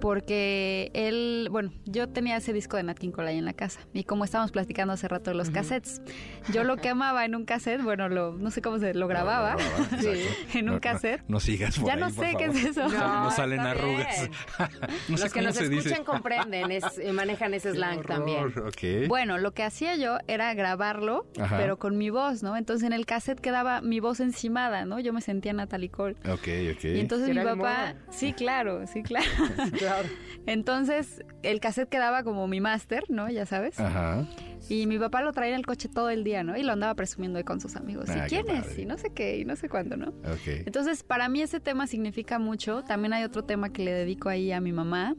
porque 0.01 0.91
él, 0.95 1.49
bueno, 1.51 1.73
yo 1.85 2.09
tenía 2.09 2.37
ese 2.37 2.53
disco 2.53 2.77
de 2.77 2.83
Nat 2.83 2.99
King 2.99 3.11
Cole 3.11 3.31
ahí 3.31 3.39
en 3.39 3.45
la 3.45 3.53
casa 3.53 3.81
y 3.93 4.05
como 4.05 4.25
estábamos 4.25 4.51
platicando 4.53 4.93
hace 4.93 5.07
rato 5.09 5.31
de 5.31 5.37
los 5.37 5.51
cassettes, 5.51 6.03
yo 6.53 6.65
lo 6.65 6.77
que 6.77 6.89
amaba 6.89 7.25
en 7.25 7.35
un 7.35 7.45
cassette, 7.45 7.83
bueno, 7.83 8.09
lo, 8.09 8.33
no 8.33 8.51
sé 8.51 8.63
cómo 8.63 8.79
se 8.79 8.95
lo 8.95 9.07
grababa, 9.09 9.57
Sí, 10.01 10.09
en 10.59 10.65
un 10.65 10.67
No, 10.67 10.73
no, 10.75 10.81
cassette. 10.81 11.23
No, 11.29 11.41
sigas 11.41 11.79
por 11.79 11.87
Ya 11.87 11.95
ahí, 11.95 12.01
no 12.01 12.11
por 12.11 12.25
sé 12.27 12.35
qué 12.37 12.47
favor. 12.47 12.57
es 12.57 12.65
eso. 12.65 12.89
No, 12.93 13.25
No, 13.25 13.31
salen 13.31 13.61
arrugas. 13.61 14.21
bien. 14.21 14.31
no 15.09 15.17
sé 15.17 15.25
Los 15.25 15.33
que 15.33 15.43
nos 15.43 15.59
dice. 15.59 15.77
escuchan 15.89 16.05
comprenden, 16.05 16.71
es, 16.73 16.85
manejan 17.13 17.55
ese 17.55 17.73
slang 17.73 17.99
horror, 17.99 18.07
también. 18.07 18.45
ok. 18.59 19.09
Bueno, 19.09 19.39
lo 19.39 19.53
que 19.53 19.63
hacía 19.63 19.97
yo 19.97 20.19
era 20.27 20.53
grabarlo, 20.55 21.27
Ajá. 21.41 21.57
pero 21.59 21.79
con 21.79 21.97
mi 21.97 22.11
voz, 22.11 22.43
¿no? 22.43 22.57
Entonces 22.57 22.87
en 22.87 22.93
el 22.93 23.07
cassette 23.07 23.41
quedaba 23.41 23.81
mi 23.81 24.01
voz 24.01 24.21
encimada, 24.21 24.85
¿no? 24.85 24.99
Yo 25.01 25.13
me 25.13 25.21
sentía 25.21 25.53
Natalie 25.53 25.91
Cole. 25.91 26.17
Ok, 26.43 26.77
ok. 26.77 26.85
Y 26.85 27.01
entonces 27.01 27.29
mi 27.29 27.43
papá, 27.43 27.95
sí, 28.11 28.33
claro, 28.33 28.87
sí, 28.87 29.03
claro. 29.05 29.27
Claro. 29.79 30.09
Entonces 30.47 31.25
el 31.43 31.61
cassette 31.61 31.89
quedaba 31.89 32.25
como 32.25 32.49
mi 32.49 32.61
máster, 32.61 33.05
¿no? 33.09 33.31
Ya 33.31 33.47
sabes. 33.47 33.79
Ajá. 33.79 34.27
Y 34.69 34.87
mi 34.87 34.99
papá 34.99 35.23
lo 35.23 35.33
traía 35.33 35.55
en 35.55 35.61
el 35.61 35.67
coche 35.67 35.89
todo 35.89 36.11
el 36.11 36.25
día, 36.25 36.43
¿no? 36.43 36.57
Y 36.57 36.63
lo 36.63 36.73
andaba 36.73 36.95
presumiendo 36.95 37.39
ahí 37.39 37.45
con 37.45 37.61
sus 37.61 37.77
amigos. 37.77 38.09
Ah, 38.11 38.27
¿Y 38.27 38.29
quién 38.29 38.49
es? 38.51 38.65
padre. 38.65 38.83
Y 38.83 38.87
no 38.87 38.99
sé 38.99 39.11
qué, 39.15 39.39
y 39.39 39.45
no 39.45 39.55
sé 39.57 39.69
cuándo, 39.69 39.97
¿no? 39.97 40.09
Ok. 40.09 40.47
Entonces, 40.67 41.03
para 41.03 41.29
mí 41.29 41.43
ese 41.43 41.61
tema 41.61 41.87
significa 41.87 42.39
mucho. 42.39 42.83
También 42.83 43.13
hay 43.13 43.25
otro 43.25 43.45
tema 43.45 43.73
que 43.73 43.85
le 43.85 43.93
dedico 43.93 44.29
ahí 44.29 44.51
a 44.53 44.61
mi 44.61 44.73
mamá, 44.73 45.15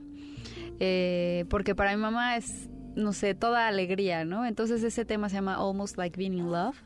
eh, 0.80 1.46
porque 1.50 1.76
para 1.76 1.96
mi 1.96 2.02
mamá 2.02 2.36
es, 2.38 2.70
no 2.96 3.14
sé, 3.14 3.34
toda 3.34 3.68
alegría, 3.68 4.26
¿no? 4.26 4.46
Entonces 4.46 4.84
ese 4.84 5.06
tema 5.06 5.30
se 5.30 5.36
llama 5.36 5.56
Almost 5.56 5.98
Like 5.98 6.18
Being 6.18 6.34
in 6.34 6.52
Love 6.52 6.78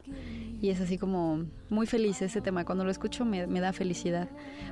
y 0.61 0.69
es 0.69 0.81
así 0.81 0.97
como 0.97 1.45
muy 1.69 1.85
feliz 1.87 2.21
ese 2.21 2.41
tema. 2.41 2.65
Cuando 2.65 2.83
lo 2.83 2.91
escucho 2.91 3.25
me, 3.25 3.47
me 3.47 3.59
da 3.59 3.73
felicidad. 3.73 4.27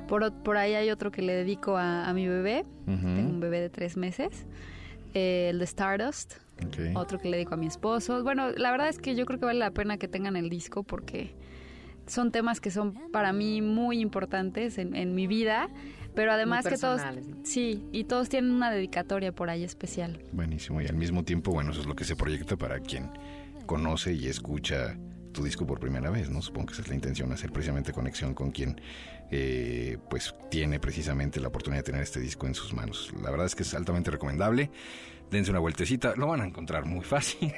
Por, 0.08 0.32
por 0.42 0.56
ahí 0.56 0.74
hay 0.74 0.90
otro 0.90 1.10
que 1.10 1.22
le 1.22 1.32
dedico 1.34 1.76
a, 1.76 2.08
a 2.08 2.12
mi 2.12 2.26
bebé, 2.26 2.64
Ujú. 2.86 2.96
tengo 3.14 3.30
un 3.30 3.40
bebé 3.40 3.60
de 3.60 3.70
tres 3.70 3.96
meses, 3.96 4.46
eh, 5.14 5.48
el 5.50 5.58
de 5.58 5.64
Stardust. 5.64 6.34
Ok. 6.64 6.96
Otro 6.96 7.18
que 7.18 7.28
le 7.28 7.36
dedico 7.36 7.54
a 7.54 7.58
mi 7.58 7.66
esposo. 7.66 8.22
Bueno, 8.22 8.50
la 8.50 8.70
verdad 8.70 8.88
es 8.88 8.98
que 8.98 9.14
yo 9.14 9.26
creo 9.26 9.38
que 9.38 9.44
vale 9.44 9.58
la 9.58 9.70
pena 9.72 9.98
que 9.98 10.08
tengan 10.08 10.36
el 10.36 10.48
disco 10.48 10.82
porque 10.84 11.34
son 12.06 12.32
temas 12.32 12.60
que 12.60 12.70
son 12.70 12.94
para 13.12 13.32
mí 13.32 13.60
muy 13.60 14.00
importantes 14.00 14.78
en, 14.78 14.96
en 14.96 15.14
mi 15.14 15.26
vida, 15.26 15.68
pero 16.14 16.32
además 16.32 16.66
que 16.66 16.78
todos... 16.78 17.02
Sí, 17.42 17.84
y 17.92 18.04
todos 18.04 18.30
tienen 18.30 18.52
una 18.52 18.70
dedicatoria 18.70 19.32
por 19.32 19.50
ahí 19.50 19.64
especial. 19.64 20.18
Buenísimo. 20.32 20.80
Y 20.80 20.86
al 20.86 20.96
mismo 20.96 21.24
tiempo, 21.24 21.50
bueno, 21.52 21.72
eso 21.72 21.80
es 21.82 21.86
lo 21.86 21.94
que 21.94 22.04
se 22.04 22.16
proyecta 22.16 22.56
para 22.56 22.80
quien 22.80 23.10
conoce 23.66 24.14
y 24.14 24.28
escucha 24.28 24.96
tu 25.36 25.44
disco 25.44 25.66
por 25.66 25.78
primera 25.78 26.08
vez, 26.08 26.30
¿no? 26.30 26.40
Supongo 26.40 26.68
que 26.68 26.72
esa 26.72 26.82
es 26.82 26.88
la 26.88 26.94
intención, 26.94 27.30
hacer 27.30 27.52
precisamente 27.52 27.92
conexión 27.92 28.32
con 28.32 28.50
quien 28.50 28.80
eh, 29.30 29.98
pues 30.08 30.34
tiene 30.50 30.80
precisamente 30.80 31.40
la 31.40 31.48
oportunidad 31.48 31.80
de 31.80 31.84
tener 31.84 32.02
este 32.02 32.20
disco 32.20 32.46
en 32.46 32.54
sus 32.54 32.72
manos. 32.72 33.12
La 33.22 33.30
verdad 33.30 33.44
es 33.44 33.54
que 33.54 33.62
es 33.62 33.74
altamente 33.74 34.10
recomendable. 34.10 34.70
Dense 35.30 35.50
una 35.50 35.60
vueltecita, 35.60 36.14
lo 36.16 36.28
van 36.28 36.40
a 36.40 36.46
encontrar 36.46 36.86
muy 36.86 37.04
fácil. 37.04 37.52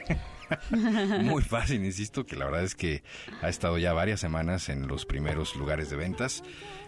muy 1.23 1.43
fácil, 1.43 1.85
insisto, 1.85 2.27
que 2.27 2.35
la 2.35 2.47
verdad 2.47 2.65
es 2.65 2.75
que 2.75 3.05
ha 3.43 3.49
estado 3.49 3.79
ya 3.79 3.93
varias 3.93 4.19
semanas 4.19 4.69
en 4.71 4.89
los 4.89 5.07
primeros 5.07 5.55
lugares 5.55 5.89
de 5.89 5.97
ventas, 5.97 6.43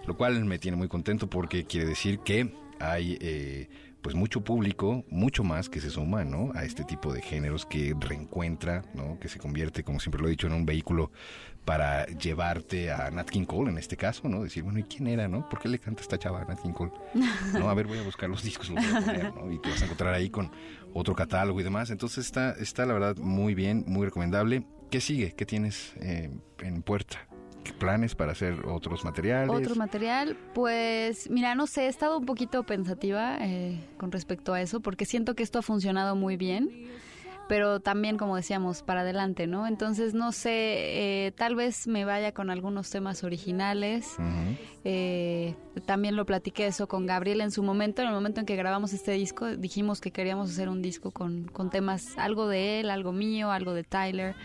lo 0.07 0.17
cual 0.17 0.45
me 0.45 0.59
tiene 0.59 0.77
muy 0.77 0.89
contento 0.89 1.31
porque 1.31 1.67
quiere 1.67 1.87
decir 1.87 2.19
que 2.21 2.53
hay 2.81 3.17
eh, 3.21 3.69
pues 4.03 4.15
mucho 4.15 4.43
público, 4.43 5.05
mucho 5.11 5.45
más 5.45 5.69
que 5.69 5.81
se 5.81 5.91
suma, 5.91 6.25
¿no? 6.25 6.53
A 6.55 6.65
este 6.65 6.85
tipo 6.85 7.13
de 7.13 7.23
géneros 7.23 7.67
que 7.67 7.95
reencuentra, 7.99 8.83
¿no? 8.95 9.19
Que 9.19 9.29
se 9.29 9.39
convierte, 9.39 9.85
como 9.85 10.01
siempre 10.01 10.21
lo 10.21 10.29
he 10.29 10.31
dicho, 10.31 10.47
en 10.47 10.55
un 10.55 10.67
vehículo 10.67 11.11
para 11.65 12.07
llevarte 12.07 12.91
a 12.91 13.11
Nat 13.11 13.29
King 13.29 13.45
Cole 13.45 13.71
en 13.71 13.79
este 13.79 13.97
caso, 13.97 14.29
¿no? 14.29 14.43
Decir, 14.43 14.63
bueno, 14.63 14.79
¿y 14.79 14.85
quién 14.85 15.07
era, 15.07 15.29
no? 15.29 15.49
¿Por 15.49 15.61
qué 15.61 15.69
le 15.69 15.79
canta 15.79 16.03
esta 16.03 16.19
chava 16.19 16.41
a 16.41 16.45
Nat 16.45 16.61
King 16.63 16.73
Cole? 16.73 16.93
No, 17.53 17.69
a 17.69 17.75
ver, 17.75 17.87
voy 17.87 17.99
a 17.99 18.03
buscar 18.03 18.29
los 18.31 18.43
discos, 18.43 18.71
los 18.71 18.83
voy 18.83 19.03
a 19.03 19.05
poner, 19.05 19.35
¿no? 19.35 19.53
Y 19.53 19.59
te 19.61 19.69
vas 19.69 19.83
a 19.83 19.85
encontrar 19.85 20.15
ahí 20.15 20.31
con 20.31 20.51
otro 20.95 21.15
catálogo 21.15 21.61
y 21.61 21.65
demás. 21.65 21.91
Entonces 21.91 22.25
está, 22.25 22.53
está 22.53 22.87
la 22.87 22.95
verdad 22.95 23.17
muy 23.17 23.55
bien, 23.55 23.85
muy 23.87 24.07
recomendable. 24.07 24.67
¿Qué 24.91 25.01
sigue? 25.01 25.33
¿Qué 25.33 25.47
tienes 25.47 25.95
eh, 26.01 26.31
en 26.61 26.83
puerta? 26.83 27.30
¿Qué 27.65 27.73
planes 27.75 28.15
para 28.15 28.33
hacer 28.33 28.67
otros 28.67 29.05
materiales? 29.05 29.55
Otro 29.55 29.75
material, 29.75 30.37
pues 30.55 31.29
mira, 31.29 31.55
no 31.55 31.67
sé, 31.67 31.85
he 31.85 31.89
estado 31.89 32.19
un 32.19 32.25
poquito 32.25 32.63
pensativa 32.65 33.37
eh, 33.41 33.79
con 33.99 34.11
respecto 34.13 34.55
a 34.55 34.63
eso 34.63 34.81
porque 34.81 35.05
siento 35.05 35.35
que 35.35 35.43
esto 35.43 35.59
ha 35.59 35.63
funcionado 35.63 36.17
muy 36.17 36.37
bien, 36.37 36.89
pero 37.49 37.81
también, 37.81 38.17
como 38.17 38.37
decíamos, 38.37 38.83
para 38.83 39.01
adelante, 39.01 39.47
¿no? 39.47 39.67
Entonces, 39.67 40.15
no 40.15 40.33
sé, 40.33 41.27
eh, 41.27 41.33
tal 41.33 41.57
vez 41.57 41.87
me 41.87 42.05
vaya 42.05 42.33
con 42.33 42.49
algunos 42.49 42.89
temas 42.91 43.25
originales. 43.25 44.17
Eh, 44.85 45.57
también 45.85 46.17
lo 46.17 46.25
platiqué 46.25 46.69
eso 46.69 46.87
con 46.87 47.07
Gabriel 47.07 47.41
en 47.41 47.51
su 47.51 47.63
momento, 47.63 48.03
en 48.03 48.09
el 48.09 48.15
momento 48.15 48.41
en 48.41 48.47
que 48.47 48.57
grabamos 48.57 48.93
este 48.93 49.13
disco, 49.13 49.49
dijimos 49.57 50.01
que 50.01 50.13
queríamos 50.13 50.51
hacer 50.51 50.69
un 50.69 50.81
disco 50.81 51.11
con, 51.11 51.45
con 51.49 51.71
temas, 51.71 52.17
algo 52.17 52.47
de 52.47 52.81
él, 52.81 52.91
algo 52.91 53.13
mío, 53.13 53.51
algo 53.51 53.75
de 53.75 53.83
Tyler. 53.83 54.37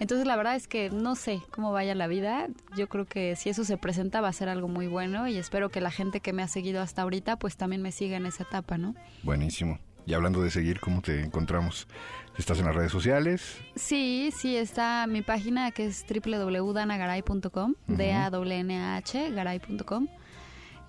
Entonces 0.00 0.26
la 0.26 0.36
verdad 0.36 0.56
es 0.56 0.68
que 0.68 0.90
no 0.90 1.14
sé 1.14 1.40
cómo 1.50 1.72
vaya 1.72 1.94
la 1.94 2.06
vida. 2.06 2.48
Yo 2.76 2.88
creo 2.88 3.06
que 3.06 3.36
si 3.36 3.50
eso 3.50 3.64
se 3.64 3.76
presenta 3.76 4.20
va 4.20 4.28
a 4.28 4.32
ser 4.32 4.48
algo 4.48 4.68
muy 4.68 4.86
bueno 4.86 5.28
y 5.28 5.36
espero 5.36 5.68
que 5.70 5.80
la 5.80 5.90
gente 5.90 6.20
que 6.20 6.32
me 6.32 6.42
ha 6.42 6.48
seguido 6.48 6.82
hasta 6.82 7.02
ahorita 7.02 7.36
pues 7.36 7.56
también 7.56 7.82
me 7.82 7.92
siga 7.92 8.16
en 8.16 8.26
esa 8.26 8.42
etapa, 8.42 8.76
¿no? 8.78 8.94
Buenísimo. 9.22 9.78
Y 10.06 10.12
hablando 10.12 10.42
de 10.42 10.50
seguir, 10.50 10.80
¿cómo 10.80 11.00
te 11.00 11.22
encontramos? 11.22 11.88
¿Estás 12.36 12.58
en 12.58 12.66
las 12.66 12.74
redes 12.74 12.92
sociales? 12.92 13.58
Sí, 13.74 14.30
sí, 14.36 14.56
está 14.56 15.06
mi 15.06 15.22
página 15.22 15.70
que 15.70 15.86
es 15.86 16.04
www.danagaray.com, 16.06 17.74
D-A-N-A-H, 17.86 19.30
garay.com. 19.30 20.08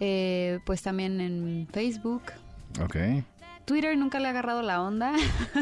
Eh, 0.01 0.59
pues 0.65 0.81
también 0.81 1.21
en 1.21 1.67
Facebook. 1.71 2.23
Ok. 2.83 2.97
Twitter 3.65 3.97
nunca 3.97 4.19
le 4.19 4.25
he 4.27 4.29
agarrado 4.29 4.61
la 4.61 4.81
onda. 4.81 5.13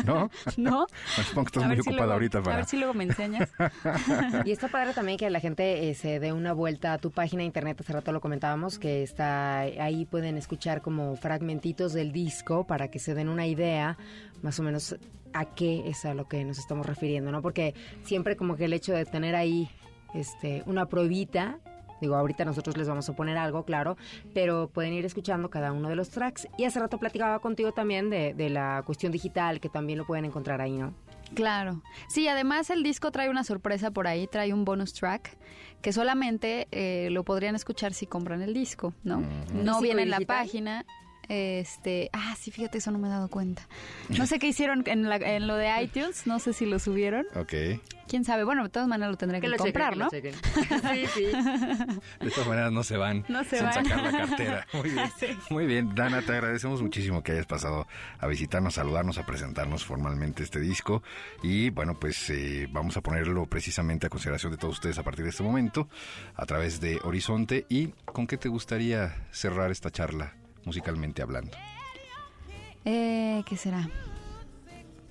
¿No? 0.05 0.29
¿No? 0.57 0.87
Supongo 1.27 1.45
que 1.45 1.49
estás 1.49 1.63
A 1.63 1.67
muy 1.67 1.75
ver 1.75 1.83
si 1.83 1.89
ocupada 1.89 1.95
luego- 2.05 2.13
ahorita 2.13 2.37
A 2.39 2.43
para... 2.43 2.55
ver 2.57 2.65
si 2.65 2.77
luego 2.77 2.93
me 2.93 3.03
enseñas. 3.05 3.49
Y 4.45 4.51
está 4.51 4.67
padre 4.67 4.93
también 4.93 5.17
que 5.17 5.29
la 5.29 5.39
gente 5.39 5.89
eh, 5.89 5.95
se 5.95 6.19
dé 6.19 6.33
una 6.33 6.53
vuelta 6.53 6.93
a 6.93 6.97
tu 6.97 7.11
página 7.11 7.39
de 7.41 7.45
internet, 7.45 7.79
hace 7.79 7.93
rato 7.93 8.11
lo 8.11 8.21
comentábamos, 8.21 8.77
que 8.79 9.03
está 9.03 9.59
ahí 9.59 10.05
pueden 10.05 10.37
escuchar 10.37 10.81
como 10.81 11.15
fragmentitos 11.15 11.93
del 11.93 12.11
disco 12.11 12.65
para 12.67 12.89
que 12.89 12.99
se 12.99 13.13
den 13.13 13.29
una 13.29 13.47
idea 13.47 13.97
más 14.41 14.59
o 14.59 14.63
menos 14.63 14.95
a 15.33 15.45
qué 15.45 15.83
es 15.87 16.05
a 16.05 16.13
lo 16.13 16.27
que 16.27 16.43
nos 16.43 16.59
estamos 16.59 16.85
refiriendo, 16.85 17.31
¿no? 17.31 17.41
Porque 17.41 17.73
siempre 18.03 18.35
como 18.35 18.55
que 18.57 18.65
el 18.65 18.73
hecho 18.73 18.93
de 18.93 19.05
tener 19.05 19.35
ahí 19.35 19.69
este 20.13 20.61
una 20.65 20.85
pruebita 20.87 21.59
Digo, 22.01 22.15
ahorita 22.15 22.45
nosotros 22.45 22.77
les 22.77 22.87
vamos 22.87 23.07
a 23.09 23.15
poner 23.15 23.37
algo, 23.37 23.63
claro, 23.63 23.97
pero 24.33 24.67
pueden 24.67 24.93
ir 24.93 25.05
escuchando 25.05 25.49
cada 25.49 25.71
uno 25.71 25.89
de 25.89 25.95
los 25.95 26.09
tracks. 26.09 26.47
Y 26.57 26.65
hace 26.65 26.79
rato 26.79 26.97
platicaba 26.97 27.39
contigo 27.39 27.71
también 27.71 28.09
de, 28.09 28.33
de 28.33 28.49
la 28.49 28.83
cuestión 28.85 29.11
digital, 29.11 29.59
que 29.59 29.69
también 29.69 29.99
lo 29.99 30.05
pueden 30.05 30.25
encontrar 30.25 30.61
ahí, 30.61 30.77
¿no? 30.77 30.93
Claro. 31.33 31.81
Sí, 32.09 32.27
además 32.27 32.69
el 32.69 32.83
disco 32.83 33.11
trae 33.11 33.29
una 33.29 33.43
sorpresa 33.43 33.91
por 33.91 34.07
ahí, 34.07 34.27
trae 34.27 34.53
un 34.53 34.65
bonus 34.65 34.93
track 34.93 35.35
que 35.81 35.91
solamente 35.91 36.67
eh, 36.71 37.09
lo 37.11 37.23
podrían 37.23 37.55
escuchar 37.55 37.93
si 37.93 38.05
compran 38.05 38.41
el 38.41 38.53
disco, 38.53 38.93
¿no? 39.03 39.17
No 39.17 39.25
¿Físico 39.53 39.81
viene 39.81 40.01
en 40.03 40.09
la 40.11 40.17
digital? 40.17 40.37
página. 40.37 40.85
Este, 41.29 42.09
ah, 42.13 42.35
sí, 42.39 42.51
fíjate, 42.51 42.77
eso 42.79 42.91
no 42.91 42.99
me 42.99 43.07
he 43.07 43.11
dado 43.11 43.29
cuenta. 43.29 43.67
No 44.17 44.25
sé 44.27 44.39
qué 44.39 44.47
hicieron 44.47 44.83
en, 44.87 45.09
la- 45.09 45.15
en 45.17 45.47
lo 45.47 45.55
de 45.55 45.69
iTunes, 45.81 46.27
no 46.27 46.39
sé 46.39 46.53
si 46.53 46.65
lo 46.65 46.79
subieron. 46.79 47.25
Ok. 47.35 47.53
Quién 48.07 48.25
sabe, 48.25 48.43
bueno, 48.43 48.63
de 48.63 48.69
todas 48.69 48.87
maneras 48.87 49.11
lo 49.11 49.17
tendré 49.17 49.39
que, 49.41 49.47
lo 49.47 49.57
comprar, 49.57 49.93
chequen, 50.09 50.35
¿no? 50.35 50.89
que 50.91 51.07
sí, 51.07 51.07
sí. 51.15 51.25
De 52.19 52.29
todas 52.31 52.47
maneras 52.47 52.71
no 52.71 52.83
se 52.83 52.97
van 52.97 53.23
No 53.29 53.43
se 53.45 53.57
sin 53.57 53.65
van. 53.65 53.73
sacar 53.73 54.03
la 54.03 54.11
cartera. 54.11 54.67
Muy 54.73 54.89
bien. 54.89 55.09
Muy 55.49 55.65
bien, 55.65 55.95
Dana, 55.95 56.21
te 56.21 56.33
agradecemos 56.33 56.81
muchísimo 56.81 57.23
que 57.23 57.31
hayas 57.31 57.45
pasado 57.45 57.87
a 58.19 58.27
visitarnos, 58.27 58.77
a 58.77 58.81
saludarnos, 58.81 59.17
a 59.17 59.25
presentarnos 59.25 59.85
formalmente 59.85 60.43
este 60.43 60.59
disco. 60.59 61.01
Y 61.41 61.69
bueno, 61.69 61.97
pues 61.99 62.29
eh, 62.29 62.67
vamos 62.71 62.97
a 62.97 63.01
ponerlo 63.01 63.45
precisamente 63.47 64.05
a 64.07 64.09
consideración 64.09 64.51
de 64.51 64.57
todos 64.57 64.75
ustedes 64.75 64.97
a 64.99 65.03
partir 65.03 65.23
de 65.23 65.29
este 65.31 65.43
momento, 65.43 65.87
a 66.35 66.45
través 66.45 66.81
de 66.81 66.99
Horizonte. 67.03 67.65
¿Y 67.69 67.87
con 68.05 68.27
qué 68.27 68.37
te 68.37 68.49
gustaría 68.49 69.15
cerrar 69.31 69.71
esta 69.71 69.89
charla 69.89 70.33
musicalmente 70.65 71.21
hablando? 71.21 71.55
Eh, 72.85 73.43
¿Qué 73.47 73.55
será? 73.55 73.89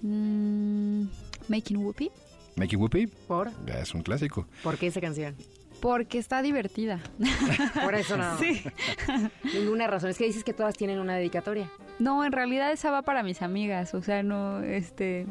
Mm, 0.02 1.04
Making 1.48 1.76
Whoopi. 1.78 2.10
Make 2.56 2.76
It 2.76 2.80
Whoopee, 2.80 3.06
¿Por? 3.06 3.50
ya 3.66 3.78
es 3.80 3.94
un 3.94 4.02
clásico. 4.02 4.46
¿Por 4.62 4.76
qué 4.76 4.88
esa 4.88 5.00
canción? 5.00 5.34
Porque 5.80 6.18
está 6.18 6.42
divertida. 6.42 7.00
Por 7.82 7.94
eso 7.94 8.16
no. 8.16 8.38
Sí. 8.38 8.62
Ninguna 9.54 9.88
razón. 9.88 10.10
Es 10.10 10.18
que 10.18 10.24
dices 10.24 10.44
que 10.44 10.52
todas 10.52 10.76
tienen 10.76 11.00
una 11.00 11.16
dedicatoria. 11.16 11.68
No, 11.98 12.24
en 12.24 12.30
realidad 12.30 12.70
esa 12.70 12.90
va 12.92 13.02
para 13.02 13.22
mis 13.24 13.42
amigas. 13.42 13.92
O 13.94 14.02
sea, 14.02 14.22
no, 14.22 14.62
este. 14.62 15.26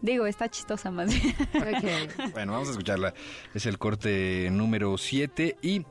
Digo, 0.00 0.26
está 0.26 0.48
chistosa 0.48 0.90
más 0.90 1.08
bien. 1.08 1.34
Bueno, 2.32 2.52
vamos 2.52 2.68
a 2.68 2.70
escucharla. 2.72 3.14
Es 3.54 3.66
el 3.66 3.78
corte 3.78 4.48
número 4.50 4.96
7 4.96 5.56
y 5.62 5.84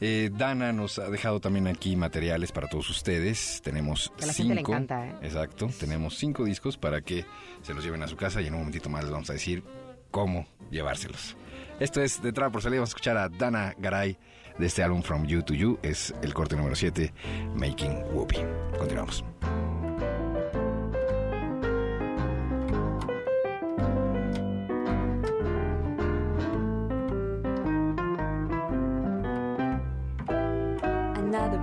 eh, 0.00 0.30
Dana 0.32 0.72
nos 0.72 0.98
ha 0.98 1.10
dejado 1.10 1.40
también 1.40 1.66
aquí 1.66 1.96
materiales 1.96 2.52
para 2.52 2.68
todos 2.68 2.88
ustedes. 2.90 3.60
Tenemos 3.62 4.12
a 4.22 4.26
la 4.26 4.32
gente 4.32 4.54
le 4.54 4.60
cinco. 4.60 4.72
encanta, 4.72 5.06
¿eh? 5.06 5.14
Exacto. 5.22 5.68
Tenemos 5.78 6.16
cinco 6.16 6.44
discos 6.44 6.76
para 6.78 7.02
que 7.02 7.24
se 7.62 7.74
los 7.74 7.84
lleven 7.84 8.02
a 8.02 8.08
su 8.08 8.16
casa 8.16 8.40
y 8.40 8.46
en 8.46 8.54
un 8.54 8.60
momentito 8.60 8.88
más 8.88 9.02
les 9.02 9.12
vamos 9.12 9.28
a 9.30 9.34
decir 9.34 9.62
cómo 10.10 10.46
llevárselos. 10.70 11.36
Esto 11.78 12.02
es 12.02 12.22
de 12.22 12.28
entrada 12.30 12.50
por 12.50 12.62
salida. 12.62 12.80
Vamos 12.80 12.90
a 12.90 12.92
escuchar 12.92 13.16
a 13.16 13.28
Dana 13.28 13.74
Garay 13.78 14.16
de 14.58 14.66
este 14.66 14.82
álbum 14.82 15.02
From 15.02 15.26
You 15.26 15.42
to 15.42 15.54
You. 15.54 15.78
Es 15.82 16.14
el 16.22 16.32
corte 16.34 16.56
número 16.56 16.74
7, 16.76 17.12
Making 17.54 18.04
Whoopi. 18.12 18.38
Continuamos. 18.78 19.24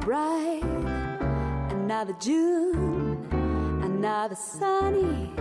Bright, 0.08 0.63
another 1.72 2.13
June, 2.13 3.28
another 3.84 4.36
sunny 4.36 5.34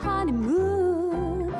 honeymoon, 0.00 1.54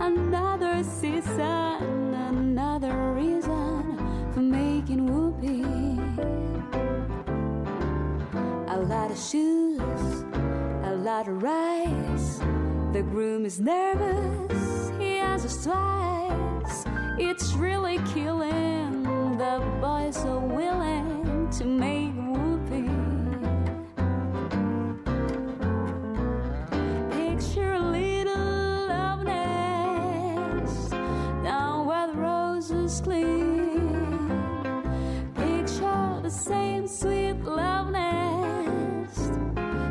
another 0.00 0.84
season, 0.84 2.12
another 2.28 2.92
reason 3.14 3.96
for 4.34 4.40
making 4.40 5.06
whoopee. 5.06 5.62
A 8.68 8.78
lot 8.78 9.10
of 9.10 9.18
shoes, 9.18 9.80
a 10.84 10.94
lot 10.98 11.26
of 11.26 11.42
rice. 11.42 12.40
The 12.92 13.02
groom 13.10 13.46
is 13.46 13.58
nervous, 13.58 14.90
he 14.98 15.16
answers 15.16 15.64
twice. 15.64 16.84
It's 17.18 17.54
really 17.54 17.96
killing. 18.12 19.02
The 19.38 19.62
boys 19.80 20.16
so 20.16 20.38
willing 20.40 21.15
to 21.52 21.64
make 21.64 22.12
whoopee. 22.14 22.90
Picture 27.12 27.74
a 27.74 27.80
little 27.80 28.88
love 28.88 29.22
nest 29.22 30.90
down 31.44 31.86
where 31.86 32.08
the 32.08 32.14
roses 32.14 33.00
gleam. 33.00 34.42
Picture 35.36 36.20
the 36.22 36.30
same 36.30 36.88
sweet 36.88 37.34
love 37.44 37.92
nest. 37.92 39.34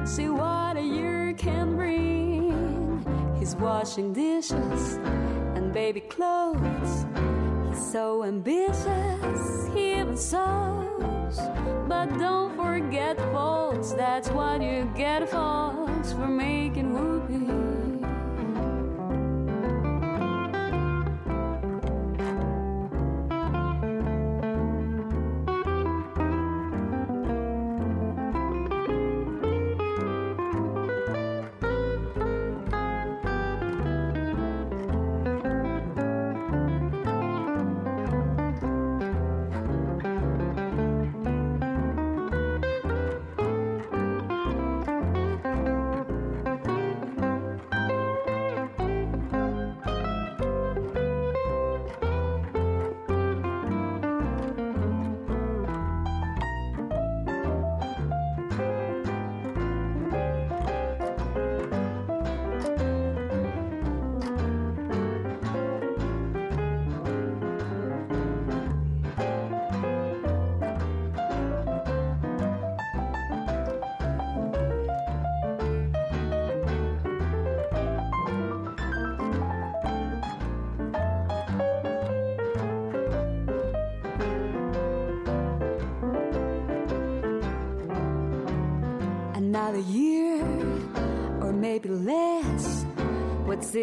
See 0.03 0.27
what 0.27 0.75
a 0.75 0.83
year 0.83 1.33
can 1.33 1.75
bring. 1.77 3.05
He's 3.39 3.55
washing 3.55 4.11
dishes 4.11 4.99
and 5.55 5.73
baby 5.73 6.01
clothes. 6.01 7.05
He's 7.69 7.91
so 7.91 8.25
ambitious, 8.25 9.69
even 9.75 10.17
But 11.87 12.17
don't 12.17 12.55
forget, 12.55 13.17
folks, 13.31 13.91
that's 13.91 14.29
what 14.29 14.61
you 14.61 14.91
get, 14.95 15.29
folks, 15.29 16.13
for 16.13 16.27
making 16.27 16.93
whoopee. 16.93 17.24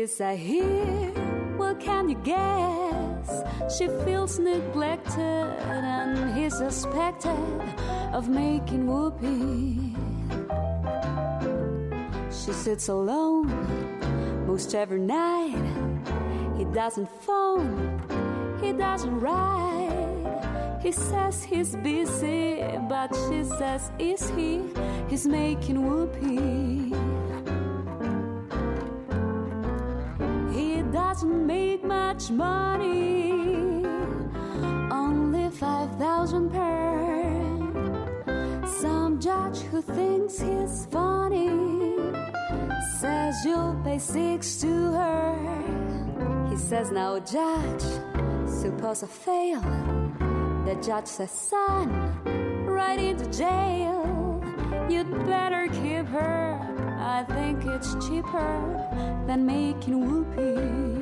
This 0.02 0.20
I 0.20 0.34
hear? 0.34 1.12
What 1.56 1.78
can 1.78 2.08
you 2.08 2.16
guess? 2.24 3.28
She 3.78 3.86
feels 4.04 4.36
neglected, 4.36 5.46
and 5.76 6.36
he's 6.36 6.56
suspected 6.56 7.38
of 8.12 8.28
making 8.28 8.84
whoopee. 8.88 9.94
She 12.38 12.52
sits 12.52 12.88
alone 12.88 13.46
most 14.44 14.74
every 14.74 14.98
night. 14.98 15.62
He 16.58 16.64
doesn't 16.64 17.08
phone, 17.24 17.70
he 18.60 18.72
doesn't 18.72 19.20
write. 19.20 20.80
He 20.82 20.90
says 20.90 21.44
he's 21.44 21.76
busy, 21.76 22.64
but 22.88 23.14
she 23.28 23.44
says, 23.44 23.92
Is 24.00 24.28
he? 24.30 24.62
He's 25.08 25.28
making 25.28 25.78
whoopee. 25.86 26.61
Money, 32.32 33.84
only 34.90 35.50
5,000 35.50 36.50
per. 36.50 36.82
Some 38.80 39.20
judge 39.20 39.58
who 39.70 39.82
thinks 39.82 40.40
he's 40.40 40.86
funny 40.86 41.72
says 43.02 43.44
you'll 43.44 43.80
pay 43.84 43.98
six 43.98 44.60
to 44.60 44.92
her. 44.92 46.48
He 46.48 46.56
says, 46.56 46.90
Now, 46.92 47.18
judge, 47.18 47.82
suppose 48.46 49.02
I 49.02 49.06
fail. 49.08 49.60
The 50.64 50.76
judge 50.80 51.06
says, 51.06 51.30
Son, 51.30 51.88
right 52.64 52.98
into 52.98 53.26
jail. 53.30 54.40
You'd 54.88 55.10
better 55.26 55.66
keep 55.68 56.06
her. 56.06 56.58
I 57.00 57.24
think 57.24 57.64
it's 57.64 57.94
cheaper 58.06 59.24
than 59.26 59.46
making 59.46 60.00
whoopee. 60.06 61.01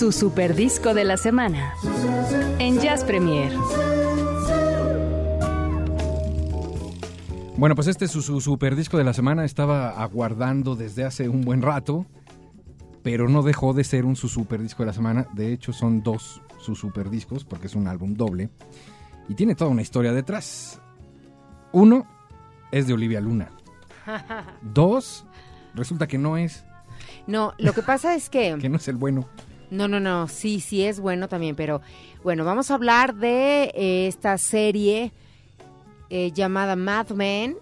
Su 0.00 0.12
super 0.12 0.54
disco 0.54 0.94
de 0.94 1.04
la 1.04 1.18
semana 1.18 1.74
en 2.58 2.80
Jazz 2.80 3.04
Premier. 3.04 3.52
Bueno, 7.58 7.74
pues 7.74 7.86
este 7.86 8.06
es 8.06 8.10
su, 8.10 8.22
su 8.22 8.40
super 8.40 8.76
disco 8.76 8.96
de 8.96 9.04
la 9.04 9.12
semana. 9.12 9.44
Estaba 9.44 10.02
aguardando 10.02 10.74
desde 10.74 11.04
hace 11.04 11.28
un 11.28 11.42
buen 11.42 11.60
rato, 11.60 12.06
pero 13.02 13.28
no 13.28 13.42
dejó 13.42 13.74
de 13.74 13.84
ser 13.84 14.06
un 14.06 14.16
su 14.16 14.30
super 14.30 14.62
disco 14.62 14.84
de 14.84 14.86
la 14.86 14.94
semana. 14.94 15.26
De 15.34 15.52
hecho, 15.52 15.74
son 15.74 16.02
dos 16.02 16.40
sus 16.56 16.78
super 16.78 17.10
discos 17.10 17.44
porque 17.44 17.66
es 17.66 17.74
un 17.74 17.86
álbum 17.86 18.14
doble 18.14 18.48
y 19.28 19.34
tiene 19.34 19.54
toda 19.54 19.70
una 19.70 19.82
historia 19.82 20.14
detrás. 20.14 20.80
Uno 21.72 22.06
es 22.72 22.86
de 22.86 22.94
Olivia 22.94 23.20
Luna. 23.20 23.50
Dos, 24.62 25.26
resulta 25.74 26.06
que 26.06 26.16
no 26.16 26.38
es, 26.38 26.64
No, 27.26 27.52
lo 27.58 27.74
que 27.74 27.82
pasa 27.82 28.14
es 28.14 28.30
que... 28.30 28.56
que 28.62 28.70
no 28.70 28.78
es 28.78 28.88
el 28.88 28.96
bueno. 28.96 29.28
No, 29.70 29.86
no, 29.86 30.00
no, 30.00 30.26
sí, 30.26 30.60
sí 30.60 30.84
es 30.84 30.98
bueno 30.98 31.28
también, 31.28 31.54
pero 31.54 31.80
bueno, 32.24 32.44
vamos 32.44 32.70
a 32.70 32.74
hablar 32.74 33.14
de 33.14 33.70
eh, 33.74 34.08
esta 34.08 34.36
serie 34.36 35.12
eh, 36.10 36.32
llamada 36.32 36.74
Mad 36.74 37.10
Men. 37.10 37.56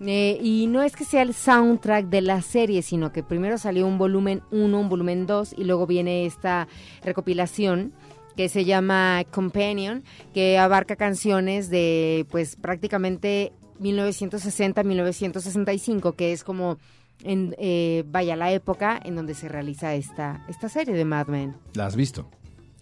eh, 0.00 0.38
y 0.40 0.68
no 0.68 0.82
es 0.82 0.94
que 0.94 1.04
sea 1.04 1.22
el 1.22 1.34
soundtrack 1.34 2.06
de 2.06 2.20
la 2.20 2.40
serie, 2.42 2.82
sino 2.82 3.10
que 3.12 3.24
primero 3.24 3.58
salió 3.58 3.86
un 3.86 3.98
volumen 3.98 4.42
1, 4.52 4.78
un 4.78 4.88
volumen 4.88 5.26
2 5.26 5.54
y 5.58 5.64
luego 5.64 5.86
viene 5.88 6.26
esta 6.26 6.68
recopilación 7.02 7.92
que 8.36 8.48
se 8.48 8.64
llama 8.64 9.24
Companion, 9.32 10.04
que 10.32 10.58
abarca 10.58 10.94
canciones 10.94 11.70
de 11.70 12.24
pues 12.30 12.54
prácticamente 12.54 13.52
1960-1965, 13.80 16.14
que 16.14 16.32
es 16.32 16.44
como 16.44 16.78
en 17.24 17.54
eh, 17.58 18.04
vaya 18.06 18.36
la 18.36 18.52
época 18.52 19.00
en 19.02 19.16
donde 19.16 19.34
se 19.34 19.48
realiza 19.48 19.94
esta 19.94 20.44
esta 20.48 20.68
serie 20.68 20.94
de 20.94 21.04
Mad 21.04 21.26
Men. 21.28 21.56
¿La 21.74 21.86
has 21.86 21.96
visto? 21.96 22.28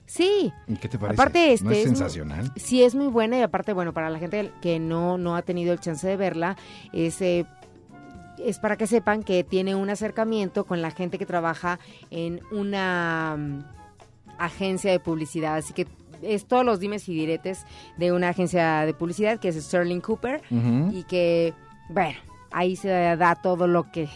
Sí. 0.07 0.53
¿Y 0.68 0.77
qué 0.77 0.88
te 0.88 0.99
parece? 0.99 1.20
Aparte, 1.20 1.53
este 1.53 1.64
¿No 1.64 1.70
es 1.72 1.79
es 1.79 1.87
muy- 1.87 1.96
sensacional? 1.96 2.53
Sí, 2.57 2.83
es 2.85 2.94
muy 2.94 3.09
buena 3.09 3.38
y 3.38 3.42
aparte, 3.42 3.72
bueno, 3.72 3.92
para 3.92 4.09
la 4.11 4.18
gente 4.18 4.53
que 4.62 4.79
no, 4.79 5.18
no 5.18 5.35
ha 5.37 5.42
tenido 5.42 5.72
el 5.72 5.81
chance 5.81 6.07
de 6.07 6.16
verla, 6.16 6.57
es, 6.92 7.20
eh, 7.22 7.44
es 8.38 8.59
para 8.61 8.77
que 8.77 8.87
sepan 8.87 9.25
que 9.25 9.42
tiene 9.42 9.75
un 9.75 9.90
acercamiento 9.90 10.64
con 10.64 10.81
la 10.81 10.92
gente 10.92 11.18
que 11.18 11.27
trabaja 11.27 11.81
en 12.11 12.40
una 12.53 13.35
mm, 13.37 13.64
agencia 14.38 14.92
de 14.92 15.01
publicidad. 15.01 15.57
Así 15.57 15.72
que 15.72 15.88
es 16.22 16.46
todos 16.46 16.64
los 16.64 16.79
dimes 16.79 17.09
y 17.09 17.14
diretes 17.14 17.64
de 17.96 18.12
una 18.12 18.29
agencia 18.29 18.87
de 18.87 18.94
publicidad 18.94 19.40
que 19.40 19.49
es 19.49 19.57
Sterling 19.57 20.01
Cooper 20.01 20.40
y 20.92 21.03
que, 21.05 21.53
bueno, 21.90 22.16
ahí 22.53 22.77
se 22.77 22.88
da 22.88 23.35
todo 23.35 23.66
lo 23.66 23.90
que 23.90 24.09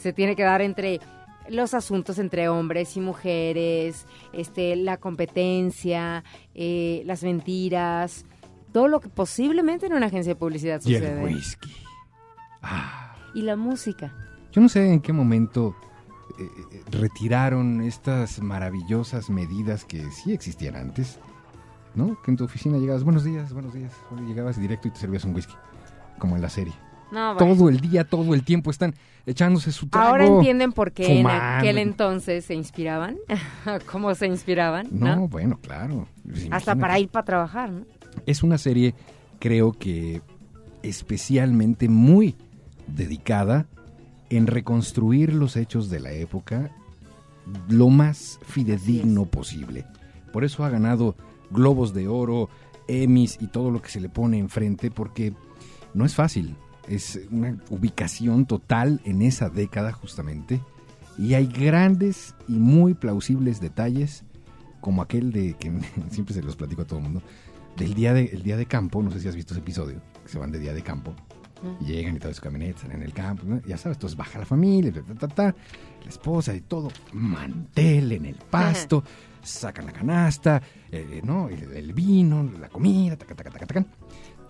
se 0.00 0.12
tiene 0.12 0.36
que 0.36 0.42
dar 0.44 0.62
entre 0.62 1.00
los 1.48 1.74
asuntos 1.74 2.18
entre 2.18 2.48
hombres 2.48 2.96
y 2.96 3.00
mujeres, 3.00 4.06
este, 4.32 4.76
la 4.76 4.98
competencia, 4.98 6.22
eh, 6.54 7.02
las 7.06 7.22
mentiras, 7.22 8.26
todo 8.72 8.88
lo 8.88 9.00
que 9.00 9.08
posiblemente 9.08 9.86
en 9.86 9.94
una 9.94 10.06
agencia 10.06 10.34
de 10.34 10.38
publicidad 10.38 10.80
Y 10.84 10.94
el 10.94 11.02
sucede. 11.02 11.24
whisky. 11.24 11.72
Ah. 12.62 13.14
Y 13.34 13.42
la 13.42 13.56
música. 13.56 14.14
Yo 14.52 14.60
no 14.60 14.68
sé 14.68 14.92
en 14.92 15.00
qué 15.00 15.12
momento 15.12 15.74
eh, 16.38 16.42
eh, 16.72 16.82
retiraron 16.90 17.80
estas 17.82 18.40
maravillosas 18.40 19.30
medidas 19.30 19.84
que 19.84 20.10
sí 20.10 20.32
existían 20.32 20.76
antes, 20.76 21.18
¿no? 21.94 22.20
Que 22.22 22.30
en 22.30 22.36
tu 22.36 22.44
oficina 22.44 22.78
llegabas, 22.78 23.04
buenos 23.04 23.24
días, 23.24 23.52
buenos 23.52 23.72
días, 23.72 23.92
llegabas 24.26 24.60
directo 24.60 24.88
y 24.88 24.90
te 24.90 24.98
servías 24.98 25.24
un 25.24 25.34
whisky, 25.34 25.54
como 26.18 26.36
en 26.36 26.42
la 26.42 26.50
serie. 26.50 26.74
No, 27.10 27.34
bueno. 27.34 27.54
Todo 27.54 27.68
el 27.68 27.80
día, 27.80 28.04
todo 28.04 28.34
el 28.34 28.42
tiempo 28.44 28.70
están 28.70 28.94
echándose 29.26 29.72
su 29.72 29.88
trago. 29.88 30.08
Ahora 30.08 30.26
entienden 30.26 30.72
por 30.72 30.92
qué 30.92 31.20
en 31.20 31.26
aquel 31.26 31.78
entonces 31.78 32.44
se 32.44 32.54
inspiraban, 32.54 33.16
cómo 33.90 34.14
se 34.14 34.26
inspiraban, 34.26 34.88
¿no? 34.90 35.16
No, 35.16 35.28
bueno, 35.28 35.58
claro. 35.60 36.06
Pues 36.24 36.48
Hasta 36.50 36.76
para 36.76 36.98
ir 36.98 37.08
para 37.08 37.24
trabajar, 37.24 37.70
¿no? 37.70 37.84
Es 38.26 38.42
una 38.42 38.58
serie, 38.58 38.94
creo 39.38 39.72
que 39.72 40.22
especialmente 40.82 41.88
muy 41.88 42.36
dedicada 42.86 43.66
en 44.30 44.46
reconstruir 44.46 45.32
los 45.32 45.56
hechos 45.56 45.90
de 45.90 46.00
la 46.00 46.12
época 46.12 46.70
lo 47.68 47.88
más 47.88 48.38
fidedigno 48.42 49.24
posible. 49.24 49.86
Por 50.32 50.44
eso 50.44 50.64
ha 50.64 50.70
ganado 50.70 51.16
Globos 51.50 51.94
de 51.94 52.08
Oro, 52.08 52.48
Emmys 52.88 53.38
y 53.40 53.48
todo 53.48 53.70
lo 53.70 53.80
que 53.80 53.90
se 53.90 54.00
le 54.00 54.08
pone 54.08 54.38
enfrente, 54.38 54.90
porque 54.90 55.32
no 55.94 56.04
es 56.04 56.14
fácil. 56.14 56.56
Es 56.88 57.20
una 57.30 57.58
ubicación 57.70 58.46
total 58.46 59.00
en 59.04 59.22
esa 59.22 59.50
década 59.50 59.92
justamente. 59.92 60.60
Y 61.18 61.34
hay 61.34 61.46
grandes 61.46 62.34
y 62.46 62.52
muy 62.52 62.94
plausibles 62.94 63.60
detalles, 63.60 64.24
como 64.80 65.02
aquel 65.02 65.32
de 65.32 65.54
que 65.54 65.72
siempre 66.10 66.34
se 66.34 66.42
los 66.42 66.56
platico 66.56 66.82
a 66.82 66.86
todo 66.86 66.98
el 66.98 67.04
mundo, 67.04 67.22
del 67.76 67.94
día 67.94 68.12
de, 68.12 68.26
el 68.26 68.42
día 68.42 68.56
de 68.56 68.66
campo, 68.66 69.02
no 69.02 69.10
sé 69.10 69.20
si 69.20 69.28
has 69.28 69.36
visto 69.36 69.54
ese 69.54 69.60
episodio, 69.60 70.00
que 70.22 70.28
se 70.30 70.38
van 70.38 70.50
de 70.50 70.58
día 70.58 70.72
de 70.72 70.82
campo, 70.82 71.14
y 71.80 71.86
llegan 71.86 72.16
y 72.16 72.18
todas 72.18 72.36
sus 72.36 72.42
camionetas 72.42 72.84
en 72.84 73.02
el 73.02 73.12
campo, 73.12 73.44
¿no? 73.46 73.60
ya 73.62 73.76
sabes, 73.76 73.96
entonces 73.96 74.16
baja 74.16 74.38
la 74.38 74.46
familia, 74.46 74.92
ta, 74.92 75.02
ta, 75.02 75.14
ta, 75.14 75.28
ta, 75.28 75.56
la 76.02 76.08
esposa 76.08 76.54
y 76.54 76.60
todo, 76.60 76.90
mantel 77.12 78.12
en 78.12 78.26
el 78.26 78.36
pasto, 78.36 79.02
sacan 79.42 79.86
la 79.86 79.92
canasta, 79.92 80.62
eh, 80.90 81.20
¿no? 81.24 81.48
El, 81.48 81.72
el 81.72 81.92
vino, 81.92 82.48
la 82.60 82.68
comida, 82.68 83.16
taca, 83.16 83.34
taca, 83.34 83.50
taca, 83.50 83.66
taca. 83.66 83.86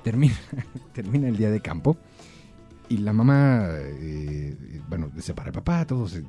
Termina, 0.09 0.35
termina 0.95 1.29
el 1.29 1.37
día 1.37 1.51
de 1.51 1.61
campo 1.61 1.99
y 2.89 2.97
la 2.97 3.13
mamá, 3.13 3.67
eh, 3.69 4.81
bueno, 4.89 5.11
se 5.15 5.21
separa 5.21 5.49
el 5.51 5.55
papá, 5.55 5.85
todos, 5.87 6.17
eh, 6.17 6.25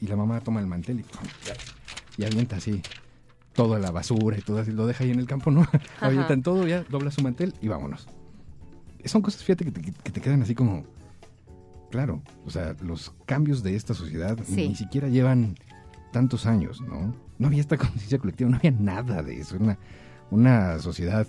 y 0.00 0.06
la 0.06 0.16
mamá 0.16 0.40
toma 0.40 0.60
el 0.60 0.66
mantel 0.66 1.00
y, 1.00 1.04
y 2.16 2.24
avienta 2.24 2.56
así 2.56 2.80
toda 3.52 3.78
la 3.78 3.90
basura 3.90 4.38
y 4.38 4.40
todo 4.40 4.60
así, 4.60 4.72
lo 4.72 4.86
deja 4.86 5.04
ahí 5.04 5.10
en 5.10 5.18
el 5.18 5.26
campo, 5.26 5.50
¿no? 5.50 5.66
Avientan 6.00 6.42
todo, 6.42 6.66
ya 6.66 6.84
dobla 6.84 7.10
su 7.10 7.20
mantel 7.22 7.52
y 7.60 7.68
vámonos. 7.68 8.08
Son 9.04 9.20
cosas, 9.20 9.44
fíjate, 9.44 9.66
que 9.66 9.72
te, 9.72 9.82
que 9.82 10.10
te 10.10 10.20
quedan 10.22 10.40
así 10.40 10.54
como, 10.54 10.86
claro, 11.90 12.22
o 12.46 12.50
sea, 12.50 12.74
los 12.80 13.12
cambios 13.26 13.62
de 13.62 13.76
esta 13.76 13.92
sociedad 13.92 14.38
Sí. 14.46 14.68
ni 14.68 14.74
siquiera 14.74 15.08
llevan 15.08 15.56
tantos 16.12 16.46
años, 16.46 16.80
¿no? 16.80 17.14
No 17.38 17.46
había 17.48 17.60
esta 17.60 17.76
conciencia 17.76 18.16
colectiva, 18.18 18.48
no 18.48 18.56
había 18.56 18.70
nada 18.70 19.22
de 19.22 19.38
eso, 19.38 19.58
una, 19.60 19.78
una 20.30 20.78
sociedad, 20.78 21.26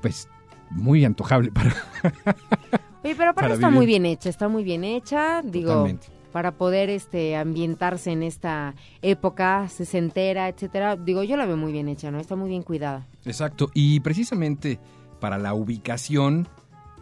pues, 0.00 0.26
muy 0.70 1.04
antojable 1.04 1.50
para... 1.52 1.74
Oye, 3.02 3.14
pero 3.16 3.30
aparte 3.30 3.34
Para 3.34 3.54
está 3.54 3.68
vivir. 3.68 3.76
muy 3.78 3.86
bien 3.86 4.06
hecha, 4.06 4.28
está 4.28 4.48
muy 4.48 4.62
bien 4.62 4.84
hecha, 4.84 5.40
digo, 5.42 5.70
Totalmente. 5.70 6.08
para 6.32 6.52
poder 6.52 6.90
este 6.90 7.34
ambientarse 7.36 8.12
en 8.12 8.22
esta 8.22 8.74
época 9.00 9.68
sesentera, 9.68 10.48
etcétera. 10.48 10.96
Digo, 10.96 11.22
yo 11.22 11.36
la 11.38 11.46
veo 11.46 11.56
muy 11.56 11.72
bien 11.72 11.88
hecha, 11.88 12.10
¿no? 12.10 12.18
Está 12.20 12.36
muy 12.36 12.50
bien 12.50 12.62
cuidada. 12.62 13.06
Exacto, 13.24 13.70
y 13.72 14.00
precisamente 14.00 14.78
para 15.18 15.38
la 15.38 15.54
ubicación 15.54 16.46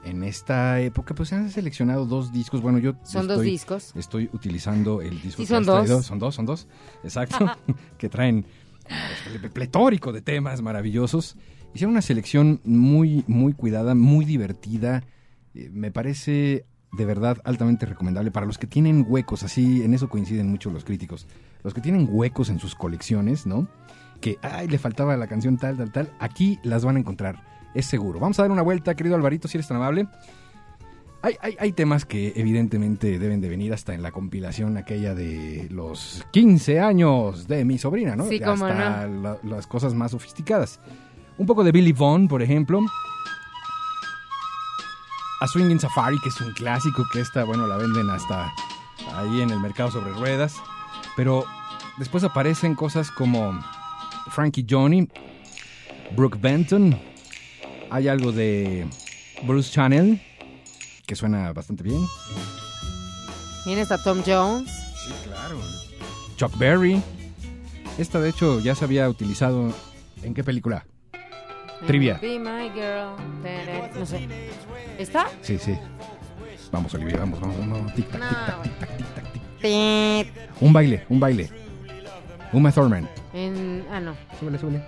en 0.05 0.23
esta 0.23 0.81
época, 0.81 1.15
pues 1.17 1.31
se 1.31 1.35
han 1.35 1.51
seleccionado 1.51 2.07
dos 2.07 2.33
discos. 2.33 2.63
Bueno, 2.63 2.79
yo 2.79 2.93
Son 3.03 3.27
dos 3.27 3.39
estoy- 3.39 3.51
discos. 3.51 3.93
Estoy 3.97 4.31
utilizando 4.33 5.03
el 5.03 5.21
disco 5.21 5.43
Sí, 5.43 5.43
que 5.43 5.47
son 5.49 5.59
has 5.59 5.89
dos. 5.89 6.07
Son 6.07 6.19
dos, 6.21 6.35
son 6.37 6.47
dos. 6.47 6.69
Exacto. 7.03 7.45
que 7.99 8.09
traen 8.09 8.47
este, 9.27 9.51
pletórico 9.51 10.13
de 10.13 10.23
temas 10.23 10.63
maravillosos. 10.63 11.37
Hicieron 11.75 11.93
una 11.93 12.03
selección 12.03 12.61
muy, 12.65 13.25
muy 13.27 13.53
cuidada, 13.53 13.95
muy 13.95 14.25
divertida. 14.25 15.05
Eh, 15.55 15.71
me 15.73 15.91
parece 15.91 16.65
de 16.93 17.05
verdad 17.05 17.39
altamente 17.45 17.85
recomendable 17.87 18.31
para 18.31 18.47
los 18.47 18.57
que 18.59 18.67
tienen 18.67 19.05
huecos, 19.07 19.43
así 19.43 19.83
en 19.83 19.93
eso 19.95 20.09
coinciden 20.09 20.49
mucho 20.49 20.71
los 20.71 20.85
críticos. 20.85 21.27
Los 21.63 21.75
que 21.75 21.81
tienen 21.81 22.09
huecos 22.11 22.49
en 22.51 22.59
sus 22.59 22.75
colecciones, 22.75 23.47
¿no? 23.47 23.69
Que, 24.21 24.39
ay, 24.43 24.67
le 24.69 24.79
faltaba 24.79 25.17
la 25.17 25.27
canción 25.29 25.59
tal, 25.59 25.77
tal, 25.77 25.93
tal. 25.93 26.11
Aquí 26.19 26.59
las 26.65 26.85
van 26.85 26.97
a 26.97 27.01
encontrar, 27.01 27.43
es 27.75 27.87
seguro. 27.87 28.19
Vamos 28.19 28.39
a 28.39 28.43
dar 28.43 28.51
una 28.51 28.63
vuelta, 28.63 28.95
querido 28.97 29.15
Alvarito, 29.17 29.47
si 29.49 29.59
eres 29.59 29.69
tan 29.69 29.77
amable. 29.77 30.09
Hay, 31.21 31.35
hay, 31.41 31.57
hay 31.59 31.73
temas 31.73 32.05
que 32.05 32.33
evidentemente 32.37 33.19
deben 33.19 33.41
de 33.41 33.49
venir 33.49 33.73
hasta 33.75 33.93
en 33.93 34.03
la 34.03 34.13
compilación 34.13 34.77
aquella 34.77 35.15
de 35.15 35.67
los 35.71 36.25
15 36.33 36.79
años 36.81 37.49
de 37.49 37.65
mi 37.65 37.77
sobrina, 37.77 38.15
¿no? 38.17 38.25
Sí, 38.29 38.39
hasta 38.69 39.07
la- 39.09 39.39
las 39.43 39.67
cosas 39.67 39.95
más 39.95 40.13
sofisticadas. 40.13 40.81
Un 41.39 41.47
poco 41.47 41.65
de 41.65 41.73
Billy 41.73 41.93
Vaughn, 41.93 42.29
por 42.29 42.43
ejemplo. 42.43 42.81
A 45.41 45.47
Swinging 45.47 45.81
Safari, 45.81 46.19
que 46.21 46.29
es 46.29 46.41
un 46.41 46.53
clásico, 46.53 47.07
que 47.13 47.21
esta, 47.21 47.45
bueno, 47.45 47.67
la 47.67 47.77
venden 47.77 48.11
hasta 48.11 48.53
ahí 49.15 49.41
en 49.41 49.51
el 49.51 49.61
mercado 49.61 49.91
sobre 49.91 50.13
ruedas. 50.13 50.57
Pero 51.17 51.45
Después 51.99 52.23
aparecen 52.23 52.77
cosas 52.77 53.11
como 53.11 53.59
Frankie 54.31 54.65
Johnny, 54.69 55.09
Brooke 56.17 56.39
Benton. 56.41 56.97
Hay 57.91 58.07
algo 58.07 58.31
de 58.31 58.87
Bruce 59.43 59.73
Channel, 59.73 60.23
que 61.07 61.17
suena 61.17 61.53
bastante 61.53 61.83
bien. 61.83 62.01
Bien 63.67 63.81
está 63.81 64.01
Tom 64.01 64.23
Jones. 64.25 64.71
Sí, 65.05 65.13
claro. 65.25 65.59
Chuck 66.37 66.57
Berry. 66.57 67.03
Esta, 67.99 68.21
de 68.21 68.31
hecho, 68.31 68.61
ya 68.61 68.77
se 68.77 68.85
había 68.85 69.09
utilizado. 69.09 69.75
¿En 70.23 70.35
qué 70.35 70.45
película? 70.45 70.87
Trivia. 71.87 72.19
Be 72.21 72.39
my 72.39 72.71
girl. 72.71 73.17
No 73.99 74.07
sé. 74.07 74.27
¿Está? 74.99 75.29
Sí, 75.43 75.59
sí. 75.59 75.79
Vamos, 76.71 76.93
Olivia, 76.95 77.19
vamos, 77.19 77.41
vamos, 77.41 77.59
vamos. 77.59 77.95
Tic, 77.95 78.09
tac, 78.11 78.21
tic, 78.21 78.47
tac, 78.47 78.63
tic, 78.63 78.79
tac, 78.79 78.97
tic, 78.97 79.15
tac, 79.15 79.33
tic. 79.33 79.43
Un 80.61 80.73
baile, 80.73 81.05
un 81.09 81.21
baile. 81.21 81.51
Uma 82.53 82.73
Thurman. 82.73 83.09
En, 83.33 83.87
ah, 83.91 84.01
no. 84.01 84.15
Súbele, 84.39 84.59
súbele. 84.59 84.83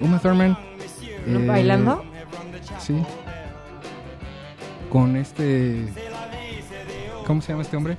Uma 0.00 0.18
Thurman. 0.18 0.56
¿No 1.26 1.40
eh, 1.40 1.46
¿Bailando? 1.46 2.04
Sí. 2.78 3.02
Con 4.90 5.16
este. 5.16 5.88
¿Cómo 7.26 7.42
se 7.42 7.52
llama 7.52 7.62
este 7.62 7.76
hombre? 7.76 7.96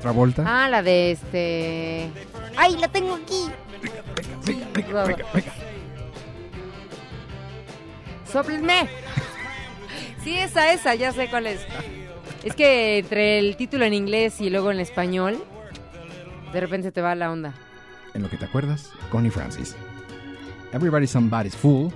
Travolta. 0.00 0.44
Ah, 0.46 0.68
la 0.68 0.82
de 0.82 1.12
este. 1.12 2.10
¡Ay, 2.56 2.76
la 2.78 2.88
tengo 2.88 3.14
aquí! 3.14 3.50
venga, 4.46 4.66
venga, 4.74 5.04
venga, 5.04 5.24
venga. 5.32 5.52
¡Sóplenme! 8.34 8.88
Sí, 10.24 10.36
esa, 10.36 10.72
esa, 10.72 10.96
ya 10.96 11.12
sé 11.12 11.28
cuál 11.30 11.46
es. 11.46 11.60
Es 12.42 12.56
que 12.56 12.98
entre 12.98 13.38
el 13.38 13.56
título 13.56 13.84
en 13.84 13.94
inglés 13.94 14.40
y 14.40 14.50
luego 14.50 14.72
en 14.72 14.80
español, 14.80 15.38
de 16.52 16.60
repente 16.60 16.90
te 16.90 17.00
va 17.00 17.14
la 17.14 17.30
onda. 17.30 17.54
En 18.12 18.22
lo 18.24 18.28
que 18.28 18.36
te 18.36 18.44
acuerdas, 18.44 18.90
Connie 19.08 19.30
Francis. 19.30 19.76
Everybody 20.72 21.06
Somebody's 21.06 21.54
Fool. 21.54 21.92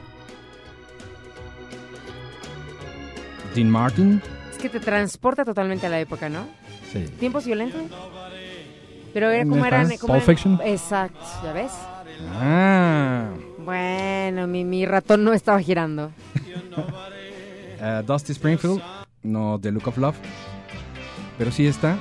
Dean 3.53 3.69
Martin. 3.69 4.23
Es 4.53 4.59
que 4.59 4.69
te 4.69 4.79
transporta 4.79 5.45
totalmente 5.45 5.87
a 5.87 5.91
la 5.91 5.99
época, 5.99 6.29
¿no? 6.29 6.47
Sí. 6.93 7.05
¿Tiempos 7.19 7.47
violentos? 7.47 7.83
Pero 9.13 9.29
era 9.33 9.43
como 9.45 9.67
eran... 9.67 9.89
Como 9.99 10.15
Pulp 10.15 10.23
eran- 10.23 10.37
Fiction. 10.37 10.61
Exacto, 10.65 11.19
¿ya 11.43 11.53
ves? 11.53 11.73
Ah. 12.33 13.31
Bueno, 13.69 14.47
mi, 14.47 14.65
mi 14.65 14.87
ratón 14.87 15.25
no 15.25 15.35
estaba 15.35 15.61
girando. 15.61 16.11
Uh, 17.79 18.03
Dusty 18.03 18.33
Springfield. 18.33 18.81
No 19.23 19.59
The 19.61 19.71
Look 19.71 19.89
of 19.89 19.99
Love. 19.99 20.17
Pero 21.37 21.53
sí 21.53 21.67
está. 21.67 21.99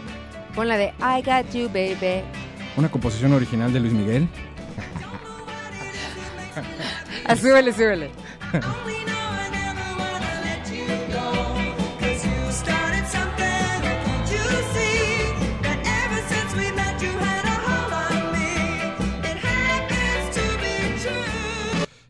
Pon 0.56 0.70
la 0.70 0.78
de 0.78 0.94
I 1.02 1.22
got 1.22 1.54
you, 1.54 1.68
baby. 1.68 2.24
Una 2.78 2.90
composición 2.90 3.34
original 3.34 3.74
de 3.74 3.82
Luis 3.82 3.92
Miguel. 3.92 4.30
Ah, 7.26 7.36
súbele, 7.36 7.74
súbele. 7.74 8.12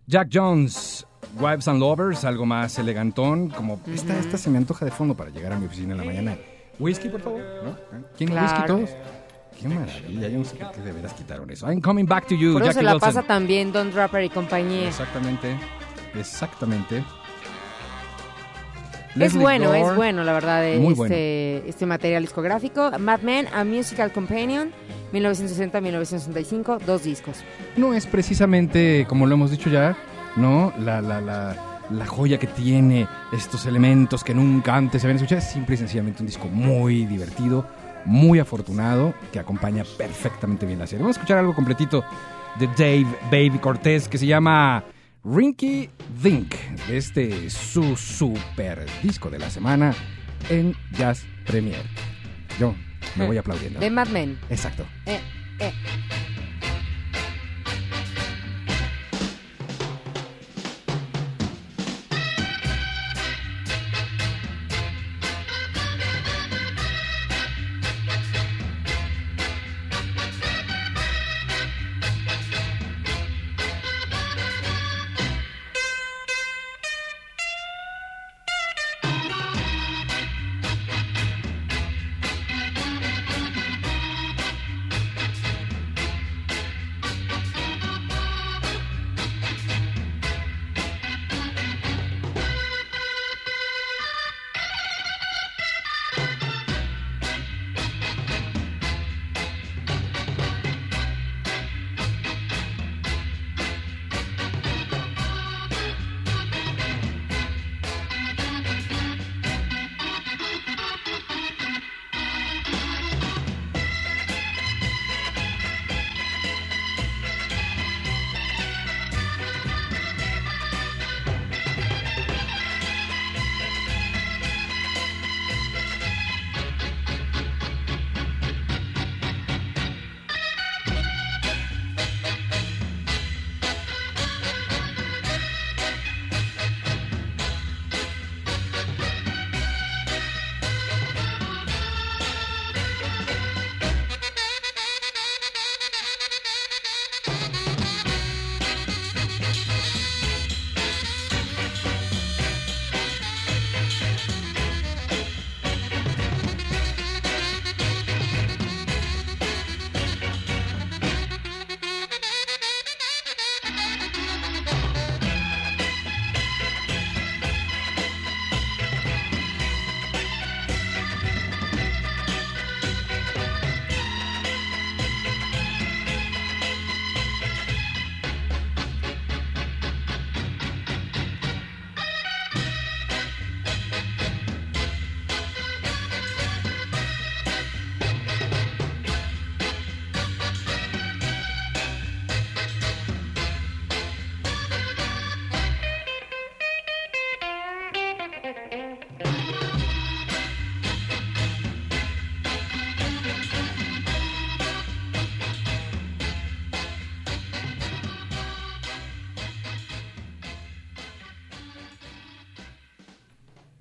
Jack 0.07 0.29
Jones, 0.31 1.05
Wives 1.39 1.67
and 1.67 1.79
Lovers, 1.79 2.23
algo 2.23 2.45
más 2.45 2.79
elegantón, 2.79 3.49
como 3.49 3.79
esta, 3.93 4.17
esta 4.17 4.37
se 4.37 4.49
me 4.49 4.57
antoja 4.57 4.85
de 4.85 4.91
fondo 4.91 5.15
para 5.15 5.29
llegar 5.29 5.51
a 5.53 5.57
mi 5.59 5.65
oficina 5.65 5.91
en 5.93 5.97
la 5.99 6.03
mañana. 6.05 6.37
Whisky, 6.79 7.09
por 7.09 7.21
favor. 7.21 7.41
¿No? 7.63 7.75
¿Quién 8.17 8.29
Claro. 8.29 8.47
whisky 8.47 8.67
todos? 8.67 8.89
Qué 9.59 9.67
maravilla, 9.67 10.27
yo 10.29 10.37
no 10.39 10.45
sé 10.45 10.55
por 10.55 10.71
qué 10.71 10.81
de 10.81 10.91
veras 10.93 11.13
quitaron 11.13 11.49
eso. 11.49 11.67
I'm 11.67 11.81
coming 11.81 12.05
back 12.05 12.27
to 12.27 12.35
you, 12.35 12.53
Por 12.53 12.61
eso 12.61 12.67
Jackie 12.71 12.79
se 12.79 12.83
la 12.83 12.93
Wilson. 12.93 13.07
pasa 13.09 13.23
también 13.23 13.71
Don 13.71 13.91
Draper 13.91 14.23
y 14.23 14.29
compañía. 14.29 14.87
Exactamente, 14.87 15.57
exactamente. 16.13 17.03
Es 19.20 19.36
bueno, 19.36 19.68
Gore, 19.68 19.82
es 19.82 19.95
bueno, 19.95 20.24
la 20.24 20.34
verdad, 20.34 20.61
de 20.61 20.78
Muy 20.78 20.93
este, 20.93 21.68
este 21.70 21.86
material 21.86 22.24
discográfico. 22.24 22.91
Mad 22.99 23.22
Men, 23.22 23.47
A 23.53 23.63
Musical 23.63 24.11
Companion, 24.11 24.72
1960-1965, 25.13 26.80
dos 26.80 27.03
discos. 27.03 27.38
No 27.76 27.93
es 27.93 28.05
precisamente, 28.05 29.05
como 29.07 29.26
lo 29.26 29.36
hemos 29.36 29.51
dicho 29.51 29.70
ya, 29.70 29.95
¿no? 30.36 30.74
La, 30.80 31.01
la, 31.01 31.22
la, 31.22 31.55
la 31.89 32.05
joya 32.05 32.38
que 32.38 32.47
tiene 32.47 33.07
estos 33.32 33.65
elementos 33.65 34.24
que 34.24 34.34
nunca 34.34 34.76
antes 34.76 35.01
se 35.01 35.07
habían 35.07 35.18
escuchado. 35.18 35.39
Es 35.39 35.49
simple 35.49 35.76
y 35.76 35.78
sencillamente 35.78 36.22
un 36.22 36.28
disco 36.28 36.47
muy 36.47 37.05
divertido, 37.05 37.68
muy 38.05 38.39
afortunado, 38.39 39.13
que 39.32 39.39
acompaña 39.39 39.84
perfectamente 39.97 40.65
bien 40.65 40.80
la 40.80 40.88
serie. 40.88 41.03
Vamos 41.03 41.18
a 41.18 41.20
escuchar 41.20 41.38
algo 41.38 41.55
completito 41.55 42.03
de 42.59 42.68
Dave 42.68 43.07
Baby 43.32 43.59
Cortés 43.59 44.07
que 44.07 44.18
se 44.18 44.26
llama 44.26 44.84
Rinky 45.30 45.89
Dink, 46.23 46.55
de 46.88 46.97
este 46.97 47.49
su 47.49 47.97
super 47.97 48.86
disco 49.03 49.30
de 49.30 49.39
la 49.39 49.49
semana 49.49 49.93
en 50.49 50.73
Jazz 50.93 51.25
Premier. 51.45 51.84
Yo 52.57 52.73
me 53.17 53.28
voy 53.28 53.38
aplaudiendo. 53.38 53.80
De 53.80 53.89
Mad 53.89 54.07
Men. 54.07 54.39
Exacto. 54.49 54.86
Eh, 55.05 55.19
eh. 55.59 55.73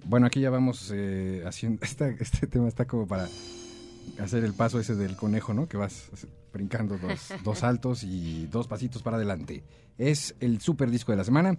Bueno, 0.09 0.27
aquí 0.27 0.41
ya 0.41 0.51
vamos 0.51 0.93
eh, 0.95 1.43
haciendo. 1.45 1.81
Esta, 1.85 2.09
este 2.09 2.47
tema 2.47 2.69
está 2.69 2.87
como 2.87 3.07
para 3.07 3.29
hacer 4.21 4.45
el 4.45 4.55
paso 4.55 4.79
ese 4.79 4.95
del 4.95 5.17
conejo, 5.17 5.53
¿no? 5.53 5.69
Que 5.69 5.77
vas 5.77 6.11
brincando 6.53 6.97
dos, 6.97 7.33
dos 7.45 7.59
saltos 7.59 8.05
y 8.05 8.47
dos 8.47 8.69
pasitos 8.69 9.03
para 9.03 9.17
adelante. 9.17 9.65
Es 9.99 10.37
el 10.41 10.61
super 10.61 10.91
disco 10.91 11.13
de 11.13 11.19
la 11.19 11.25
semana. 11.25 11.59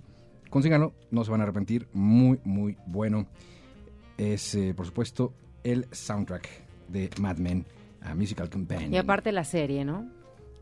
Consíganlo, 0.50 0.94
no 1.12 1.26
se 1.26 1.32
van 1.32 1.42
a 1.42 1.44
arrepentir. 1.44 1.90
Muy, 1.92 2.40
muy 2.46 2.78
bueno. 2.86 3.28
Es, 4.18 4.56
eh, 4.56 4.74
por 4.74 4.86
supuesto, 4.86 5.34
el 5.64 5.86
soundtrack 5.92 6.48
de 6.88 7.10
Mad 7.20 7.38
Men, 7.38 7.66
a 8.02 8.16
Musical 8.16 8.50
Companion. 8.50 8.94
Y 8.94 8.98
aparte 8.98 9.34
la 9.34 9.44
serie, 9.44 9.84
¿no? 9.84 10.10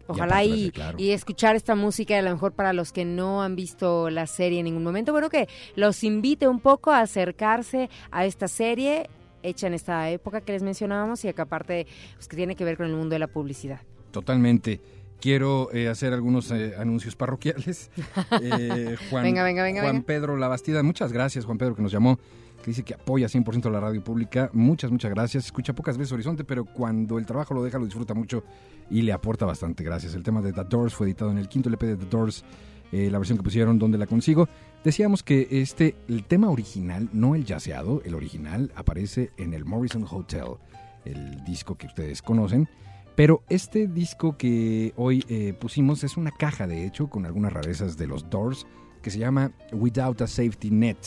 Ojalá 0.08 0.44
y, 0.44 0.50
serie, 0.50 0.72
claro. 0.72 0.98
y 1.00 1.12
escuchar 1.12 1.56
esta 1.56 1.76
música, 1.76 2.18
a 2.18 2.22
lo 2.22 2.32
mejor 2.32 2.52
para 2.54 2.74
los 2.74 2.92
que 2.92 3.06
no 3.06 3.42
han 3.42 3.56
visto 3.56 4.10
la 4.10 4.28
serie 4.28 4.60
en 4.60 4.66
ningún 4.66 4.84
momento, 4.84 5.12
bueno, 5.12 5.30
que 5.30 5.48
los 5.76 6.04
invite 6.04 6.48
un 6.48 6.60
poco 6.60 6.92
a 6.92 7.00
acercarse 7.02 7.90
a 8.12 8.26
esta 8.26 8.48
serie 8.48 9.10
hecha 9.46 9.68
en 9.68 9.74
esta 9.74 10.10
época 10.10 10.42
que 10.42 10.52
les 10.52 10.64
mencionábamos 10.64 11.24
y 11.24 11.32
que 11.32 11.42
aparte 11.42 11.88
pues, 12.16 12.28
que 12.28 12.36
tiene 12.36 12.56
que 12.56 12.66
ver 12.66 12.78
con 12.78 12.88
el 12.88 12.94
mundo 12.94 13.14
de 13.14 13.20
la 13.20 13.28
publicidad. 13.28 13.82
Totalmente. 14.12 14.82
Quiero 15.22 15.70
eh, 15.74 15.88
hacer 15.88 16.14
algunos 16.14 16.52
eh, 16.52 16.74
anuncios 16.78 17.16
parroquiales. 17.16 17.90
Eh, 18.42 18.96
Juan, 19.10 19.24
Venga, 19.24 19.44
venga, 19.44 19.64
venga, 19.64 19.82
Juan. 19.82 20.04
Pedro 20.04 20.36
Labastida, 20.38 20.84
muchas 20.84 21.12
gracias 21.12 21.46
Juan 21.46 21.58
Pedro 21.58 21.76
que 21.76 21.82
nos 21.82 21.92
llamó, 21.92 22.20
que 22.62 22.72
dice 22.72 22.84
que 22.84 22.94
apoya 22.94 23.28
100% 23.28 23.70
la 23.72 23.80
radio 23.80 24.04
pública. 24.04 24.50
Muchas, 24.54 24.92
muchas 24.92 25.12
gracias. 25.12 25.46
Escucha 25.46 25.74
pocas 25.74 25.98
veces 25.98 26.12
Horizonte, 26.14 26.44
pero 26.44 26.66
cuando 26.66 27.18
el 27.18 27.26
trabajo 27.26 27.54
lo 27.54 27.64
deja 27.64 27.78
lo 27.78 27.86
disfruta 27.86 28.14
mucho 28.14 28.44
y 28.90 29.02
le 29.02 29.14
aporta 29.14 29.46
bastante. 29.46 29.84
Gracias. 29.84 30.16
El 30.16 30.24
tema 30.24 30.42
de 30.42 30.54
The 30.54 30.64
Doors 30.64 30.94
fue 30.94 31.08
editado 31.08 31.32
en 31.32 31.38
el 31.38 31.48
quinto 31.48 31.70
LP 31.70 31.86
de 31.86 31.96
The 31.98 32.06
Doors, 32.06 32.44
eh, 32.92 33.10
la 33.12 33.18
versión 33.18 33.38
que 33.38 33.44
pusieron 33.44 33.80
donde 33.80 33.98
la 33.98 34.08
consigo. 34.08 34.48
Decíamos 34.84 35.24
que 35.24 35.48
este, 35.50 35.96
el 36.08 36.24
tema 36.24 36.50
original, 36.50 37.10
no 37.12 37.36
el 37.36 37.46
yaceado, 37.46 38.02
el 38.04 38.16
original 38.16 38.72
aparece 38.76 39.32
en 39.38 39.54
el 39.54 39.66
Morrison 39.66 40.06
Hotel, 40.10 40.58
el 41.06 41.44
disco 41.44 41.76
que 41.76 41.88
ustedes 41.88 42.22
conocen. 42.22 42.68
Pero 43.16 43.44
este 43.50 43.88
disco 43.88 44.38
que 44.38 44.94
hoy 44.98 45.24
eh, 45.30 45.54
pusimos 45.54 46.04
es 46.04 46.18
una 46.18 46.32
caja, 46.32 46.68
de 46.68 46.86
hecho, 46.86 47.08
con 47.08 47.26
algunas 47.26 47.54
rarezas 47.54 47.98
de 47.98 48.08
los 48.08 48.30
Doors, 48.30 48.68
que 49.02 49.10
se 49.10 49.20
llama 49.20 49.52
Without 49.72 50.22
a 50.22 50.28
Safety 50.28 50.70
Net. 50.70 50.98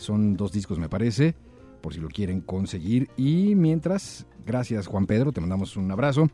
Son 0.00 0.34
dos 0.34 0.50
discos, 0.50 0.78
me 0.78 0.88
parece, 0.88 1.34
por 1.82 1.92
si 1.92 2.00
lo 2.00 2.08
quieren 2.08 2.40
conseguir. 2.40 3.10
Y 3.18 3.54
mientras, 3.54 4.26
gracias 4.46 4.86
Juan 4.86 5.06
Pedro, 5.06 5.30
te 5.30 5.42
mandamos 5.42 5.76
un 5.76 5.90
abrazo. 5.90 6.30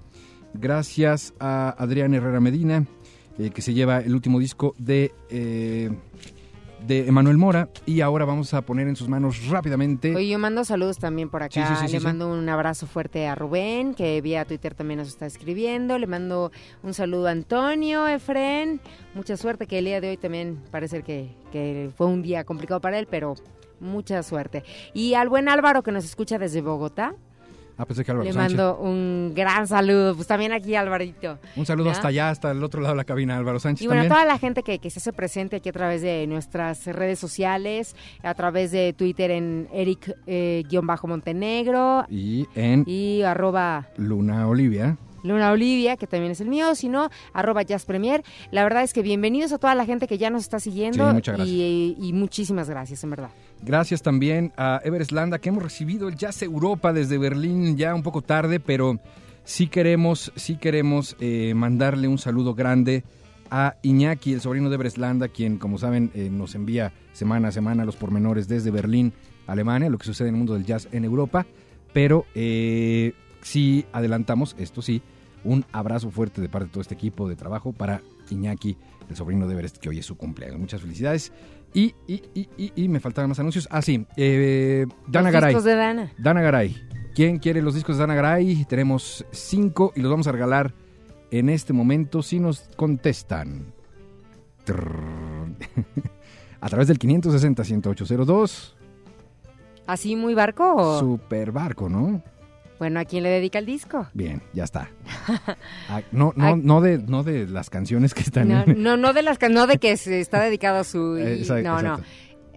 Gracias 0.54 1.34
a 1.40 1.70
Adrián 1.70 2.14
Herrera 2.14 2.38
Medina, 2.38 2.86
eh, 3.38 3.50
que 3.50 3.62
se 3.62 3.74
lleva 3.74 3.98
el 3.98 4.14
último 4.14 4.38
disco 4.38 4.76
de, 4.78 5.12
eh, 5.30 5.90
de 6.86 7.08
Emanuel 7.08 7.38
Mora. 7.38 7.68
Y 7.86 8.02
ahora 8.02 8.24
vamos 8.24 8.54
a 8.54 8.62
poner 8.62 8.86
en 8.86 8.94
sus 8.94 9.08
manos 9.08 9.48
rápidamente. 9.48 10.14
Oye, 10.14 10.28
yo 10.28 10.38
mando 10.38 10.64
saludos 10.64 10.98
también 10.98 11.28
por 11.28 11.42
acá. 11.42 11.66
Sí, 11.66 11.74
sí, 11.74 11.88
sí, 11.88 11.92
Le 11.94 12.00
mando 12.04 12.32
un 12.32 12.48
abrazo 12.48 12.86
fuerte 12.86 13.26
a 13.26 13.34
Rubén, 13.34 13.94
que 13.94 14.20
vía 14.20 14.44
Twitter 14.44 14.76
también 14.76 14.98
nos 14.98 15.08
está 15.08 15.26
escribiendo. 15.26 15.98
Le 15.98 16.06
mando 16.06 16.52
un 16.84 16.94
saludo 16.94 17.26
a 17.26 17.32
Antonio, 17.32 18.06
Efren. 18.06 18.80
Mucha 19.16 19.36
suerte, 19.36 19.66
que 19.66 19.80
el 19.80 19.86
día 19.86 20.00
de 20.00 20.10
hoy 20.10 20.16
también 20.18 20.62
parece 20.70 21.02
que, 21.02 21.34
que 21.50 21.90
fue 21.96 22.06
un 22.06 22.22
día 22.22 22.44
complicado 22.44 22.80
para 22.80 23.00
él, 23.00 23.08
pero 23.10 23.34
mucha 23.80 24.22
suerte. 24.22 24.62
Y 24.94 25.14
al 25.14 25.28
buen 25.28 25.48
Álvaro, 25.48 25.82
que 25.82 25.90
nos 25.92 26.04
escucha 26.04 26.38
desde 26.38 26.60
Bogotá, 26.62 27.14
Ah, 27.78 27.84
pensé 27.84 28.06
que 28.06 28.10
Álvaro 28.10 28.24
le 28.26 28.32
Sánchez. 28.32 28.56
mando 28.56 28.78
un 28.78 29.32
gran 29.36 29.66
saludo. 29.66 30.14
Pues 30.14 30.26
también 30.26 30.50
aquí, 30.50 30.74
Alvarito. 30.74 31.38
Un 31.56 31.66
saludo 31.66 31.90
hasta 31.90 32.08
allá, 32.08 32.30
hasta 32.30 32.50
el 32.52 32.64
otro 32.64 32.80
lado 32.80 32.94
de 32.94 32.96
la 32.96 33.04
cabina, 33.04 33.36
Álvaro 33.36 33.60
Sánchez 33.60 33.84
Y 33.84 33.86
bueno, 33.86 34.04
a 34.04 34.08
toda 34.08 34.24
la 34.24 34.38
gente 34.38 34.62
que, 34.62 34.78
que 34.78 34.88
se 34.88 34.98
hace 34.98 35.12
presente 35.12 35.56
aquí 35.56 35.68
a 35.68 35.72
través 35.72 36.00
de 36.00 36.26
nuestras 36.26 36.86
redes 36.86 37.18
sociales, 37.18 37.94
a 38.22 38.32
través 38.32 38.70
de 38.72 38.94
Twitter 38.94 39.30
en 39.30 39.68
Eric-Montenegro 39.74 42.06
Y 42.08 42.46
en 42.54 42.82
y 42.86 43.20
arroba 43.22 43.88
Luna 43.98 44.48
Olivia. 44.48 44.96
Luna 45.26 45.50
Olivia, 45.50 45.96
que 45.96 46.06
también 46.06 46.32
es 46.32 46.40
el 46.40 46.48
mío, 46.48 46.74
si 46.74 46.88
no, 46.88 47.10
arroba 47.32 47.62
Jazz 47.62 47.84
Premier. 47.84 48.22
La 48.50 48.62
verdad 48.62 48.82
es 48.82 48.92
que 48.92 49.02
bienvenidos 49.02 49.52
a 49.52 49.58
toda 49.58 49.74
la 49.74 49.84
gente 49.84 50.06
que 50.06 50.18
ya 50.18 50.30
nos 50.30 50.42
está 50.42 50.60
siguiendo 50.60 51.08
Sí, 51.08 51.14
muchas 51.14 51.36
gracias. 51.36 51.56
y, 51.56 51.96
y 52.00 52.12
muchísimas 52.12 52.68
gracias, 52.70 53.02
en 53.04 53.10
verdad. 53.10 53.30
Gracias 53.62 54.02
también 54.02 54.52
a 54.56 54.80
Everest 54.84 55.12
Landa, 55.12 55.38
que 55.38 55.48
hemos 55.48 55.62
recibido 55.62 56.08
el 56.08 56.16
Jazz 56.16 56.42
Europa 56.42 56.92
desde 56.92 57.18
Berlín 57.18 57.76
ya 57.76 57.94
un 57.94 58.02
poco 58.02 58.22
tarde, 58.22 58.60
pero 58.60 58.98
sí 59.44 59.66
queremos, 59.68 60.32
sí 60.36 60.56
queremos 60.56 61.16
eh, 61.20 61.54
mandarle 61.54 62.08
un 62.08 62.18
saludo 62.18 62.54
grande 62.54 63.04
a 63.50 63.76
Iñaki, 63.82 64.32
el 64.32 64.40
sobrino 64.40 64.68
de 64.68 64.74
Everest 64.74 64.98
Landa, 64.98 65.28
quien, 65.28 65.58
como 65.58 65.78
saben, 65.78 66.10
eh, 66.14 66.28
nos 66.30 66.54
envía 66.54 66.92
semana 67.12 67.48
a 67.48 67.52
semana 67.52 67.84
los 67.84 67.96
pormenores 67.96 68.48
desde 68.48 68.70
Berlín, 68.72 69.12
Alemania, 69.46 69.88
lo 69.88 69.98
que 69.98 70.04
sucede 70.04 70.28
en 70.28 70.34
el 70.34 70.38
mundo 70.38 70.54
del 70.54 70.64
jazz 70.66 70.88
en 70.92 71.04
Europa. 71.04 71.46
Pero 71.92 72.26
eh, 72.34 73.12
sí 73.42 73.86
adelantamos, 73.92 74.56
esto 74.58 74.82
sí, 74.82 75.00
un 75.46 75.64
abrazo 75.72 76.10
fuerte 76.10 76.40
de 76.40 76.48
parte 76.48 76.66
de 76.66 76.72
todo 76.72 76.82
este 76.82 76.94
equipo 76.94 77.28
de 77.28 77.36
trabajo 77.36 77.72
para 77.72 78.02
Iñaki, 78.30 78.76
el 79.08 79.16
sobrino 79.16 79.46
de 79.46 79.54
Everest, 79.54 79.78
que 79.78 79.88
hoy 79.88 79.98
es 79.98 80.06
su 80.06 80.16
cumpleaños. 80.16 80.58
Muchas 80.58 80.80
felicidades. 80.80 81.32
Y, 81.72 81.94
y, 82.06 82.22
y, 82.34 82.72
y, 82.74 82.88
me 82.88 83.00
faltaban 83.00 83.28
más 83.28 83.38
anuncios. 83.38 83.68
Ah, 83.70 83.82
sí, 83.82 84.06
eh, 84.16 84.86
Dana 85.08 85.28
Los 85.28 85.32
Garay. 85.34 85.48
discos 85.50 85.64
de 85.64 85.74
Dana. 85.74 86.12
Dana 86.18 86.40
Garay. 86.42 86.76
¿Quién 87.14 87.38
quiere 87.38 87.62
los 87.62 87.74
discos 87.74 87.96
de 87.96 88.02
Dana 88.02 88.14
Garay? 88.14 88.64
Tenemos 88.64 89.24
cinco 89.30 89.92
y 89.94 90.00
los 90.00 90.10
vamos 90.10 90.26
a 90.26 90.32
regalar 90.32 90.74
en 91.30 91.48
este 91.48 91.72
momento 91.72 92.22
si 92.22 92.40
nos 92.40 92.68
contestan. 92.76 93.72
A 96.60 96.68
través 96.68 96.88
del 96.88 96.98
560-10802. 96.98 98.74
¿Así 99.86 100.16
muy 100.16 100.34
barco? 100.34 100.98
Super 100.98 101.52
barco, 101.52 101.88
¿no? 101.88 102.22
Bueno, 102.78 103.00
¿a 103.00 103.04
quién 103.04 103.22
le 103.22 103.30
dedica 103.30 103.58
el 103.58 103.66
disco? 103.66 104.06
Bien, 104.14 104.42
ya 104.52 104.64
está. 104.64 104.90
Ah, 105.88 106.02
no, 106.12 106.32
no, 106.36 106.56
no, 106.56 106.80
de, 106.80 106.98
no 106.98 107.22
de 107.22 107.46
las 107.46 107.70
canciones 107.70 108.12
que 108.14 108.20
están 108.20 108.48
No, 108.48 108.64
en... 108.66 108.82
no, 108.82 108.96
no 108.96 109.12
de 109.12 109.22
las 109.22 109.38
no 109.50 109.66
de 109.66 109.78
que 109.78 109.96
se 109.96 110.20
está 110.20 110.40
dedicado 110.40 110.78
a 110.78 110.84
su 110.84 111.16
Eh, 111.16 111.38
exacto, 111.38 111.62
no, 111.68 111.82
no. 111.82 112.00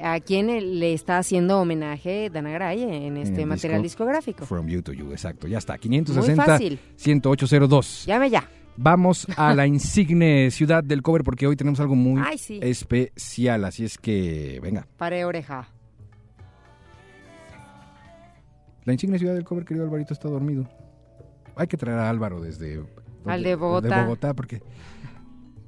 ¿A 0.02 0.20
quién 0.20 0.48
le 0.80 0.94
está 0.94 1.18
haciendo 1.18 1.60
homenaje 1.60 2.30
Dana 2.30 2.52
Garay 2.52 2.84
en 2.84 3.18
este 3.18 3.46
material 3.46 3.82
disco 3.82 4.04
discográfico? 4.06 4.46
From 4.46 4.68
You 4.68 4.82
to 4.82 4.94
You, 4.94 5.12
exacto. 5.12 5.48
Ya 5.48 5.58
está. 5.58 5.74
Muy 5.74 5.80
560 5.82 6.46
fácil. 6.46 6.80
10802. 6.96 8.06
Llame 8.06 8.30
ya. 8.30 8.50
Vamos 8.78 9.28
a 9.36 9.54
la 9.54 9.68
insigne 9.68 10.52
ciudad 10.52 10.84
del 10.86 11.02
cover 11.02 11.24
porque 11.24 11.48
hoy 11.48 11.58
tenemos 11.58 11.82
algo 11.82 11.96
muy 11.96 12.22
Ay, 12.26 12.38
sí. 12.38 12.60
especial. 12.64 13.66
Así 13.66 13.84
es 13.84 13.98
que, 13.98 14.60
venga. 14.64 14.88
Pare 14.98 15.26
oreja. 15.26 15.68
La 18.90 18.94
insigne 18.94 19.20
ciudad 19.20 19.36
del 19.36 19.44
cover, 19.44 19.66
querido 19.66 19.86
Alvarito, 19.86 20.16
está 20.16 20.30
dormido. 20.30 20.68
Hay 21.56 21.68
que 21.68 21.78
traer 21.78 22.00
a 22.00 22.10
Álvaro 22.10 22.42
desde... 22.42 22.84
Al 23.24 23.44
de 23.44 23.54
Bogotá. 23.54 23.98
De 23.98 24.02
Bogotá, 24.02 24.34
porque... 24.34 24.64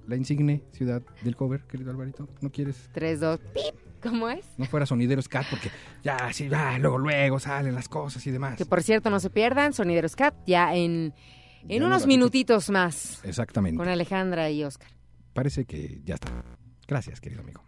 La 0.08 0.16
insigne 0.16 0.64
ciudad 0.72 1.04
del 1.24 1.36
cover, 1.36 1.62
querido 1.66 1.92
Alvarito. 1.92 2.28
¿No 2.42 2.50
quieres? 2.52 2.90
3, 2.94 3.20
2, 3.20 3.40
pip. 3.54 3.76
¿Cómo 4.02 4.28
es? 4.28 4.44
No 4.58 4.66
fuera 4.66 4.88
sonideros 4.88 5.30
cat 5.30 5.46
porque 5.52 5.70
ya, 6.04 6.34
sí, 6.34 6.50
va, 6.50 6.80
luego, 6.80 6.98
luego 6.98 7.40
salen 7.40 7.76
las 7.76 7.88
cosas 7.88 8.26
y 8.26 8.32
demás. 8.32 8.58
Que 8.58 8.66
por 8.66 8.82
cierto, 8.82 9.12
no 9.12 9.20
se 9.20 9.30
pierdan, 9.30 9.72
Sonideros 9.74 10.16
Cat, 10.16 10.34
ya 10.48 10.74
en, 10.74 11.14
en 11.62 11.70
en 11.70 11.84
un 11.84 11.90
unos 11.90 12.08
minutitos 12.08 12.72
más, 12.72 13.24
Exactamente. 13.24 13.78
con 13.78 13.88
Alejandra 13.88 14.50
y 14.50 14.64
Oscar. 14.64 14.90
Parece 15.34 15.66
que 15.66 16.02
ya 16.04 16.16
está. 16.16 16.44
Gracias, 16.88 17.22
querido 17.22 17.42
amigo. 17.42 17.62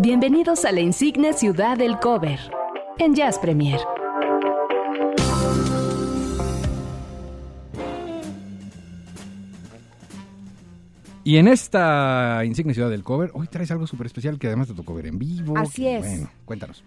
Bienvenidos 0.00 0.64
a 0.64 0.70
la 0.70 0.78
insigne 0.78 1.32
ciudad 1.32 1.76
del 1.76 1.98
cover 1.98 2.38
en 2.98 3.16
Jazz 3.16 3.36
Premier. 3.40 3.80
Y 11.24 11.38
en 11.38 11.48
esta 11.48 12.44
insigne 12.44 12.74
ciudad 12.74 12.90
del 12.90 13.02
cover, 13.02 13.32
hoy 13.34 13.48
traes 13.48 13.72
algo 13.72 13.88
súper 13.88 14.06
especial 14.06 14.38
que 14.38 14.46
además 14.46 14.68
te 14.68 14.74
tocó 14.74 14.94
ver 14.94 15.06
en 15.06 15.18
vivo. 15.18 15.58
Así 15.58 15.82
que, 15.82 15.96
es. 15.96 16.06
Bueno, 16.06 16.30
cuéntanos. 16.44 16.84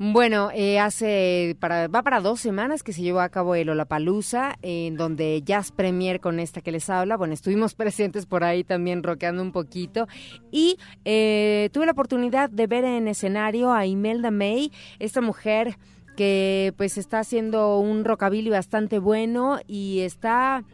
Bueno, 0.00 0.50
eh, 0.54 0.78
hace 0.78 1.56
para, 1.58 1.88
va 1.88 2.02
para 2.02 2.20
dos 2.20 2.38
semanas 2.38 2.84
que 2.84 2.92
se 2.92 3.02
llevó 3.02 3.18
a 3.18 3.30
cabo 3.30 3.56
el 3.56 3.68
Olapalooza, 3.68 4.54
en 4.62 4.96
donde 4.96 5.42
Jazz 5.42 5.72
Premier 5.72 6.20
con 6.20 6.38
esta 6.38 6.60
que 6.60 6.70
les 6.70 6.88
habla. 6.88 7.16
Bueno, 7.16 7.34
estuvimos 7.34 7.74
presentes 7.76 8.24
por 8.24 8.44
ahí 8.44 8.62
también 8.62 9.02
rockeando 9.02 9.42
un 9.42 9.50
poquito. 9.50 10.06
Y 10.52 10.78
eh, 11.04 11.68
tuve 11.72 11.86
la 11.86 11.92
oportunidad 11.92 12.48
de 12.48 12.68
ver 12.68 12.84
en 12.84 13.08
escenario 13.08 13.72
a 13.72 13.86
Imelda 13.86 14.30
May, 14.30 14.70
esta 15.00 15.20
mujer 15.20 15.76
que 16.16 16.72
pues 16.76 16.96
está 16.96 17.18
haciendo 17.18 17.78
un 17.78 18.04
rockabilly 18.04 18.50
bastante 18.50 19.00
bueno 19.00 19.58
y 19.66 20.00
está 20.00 20.64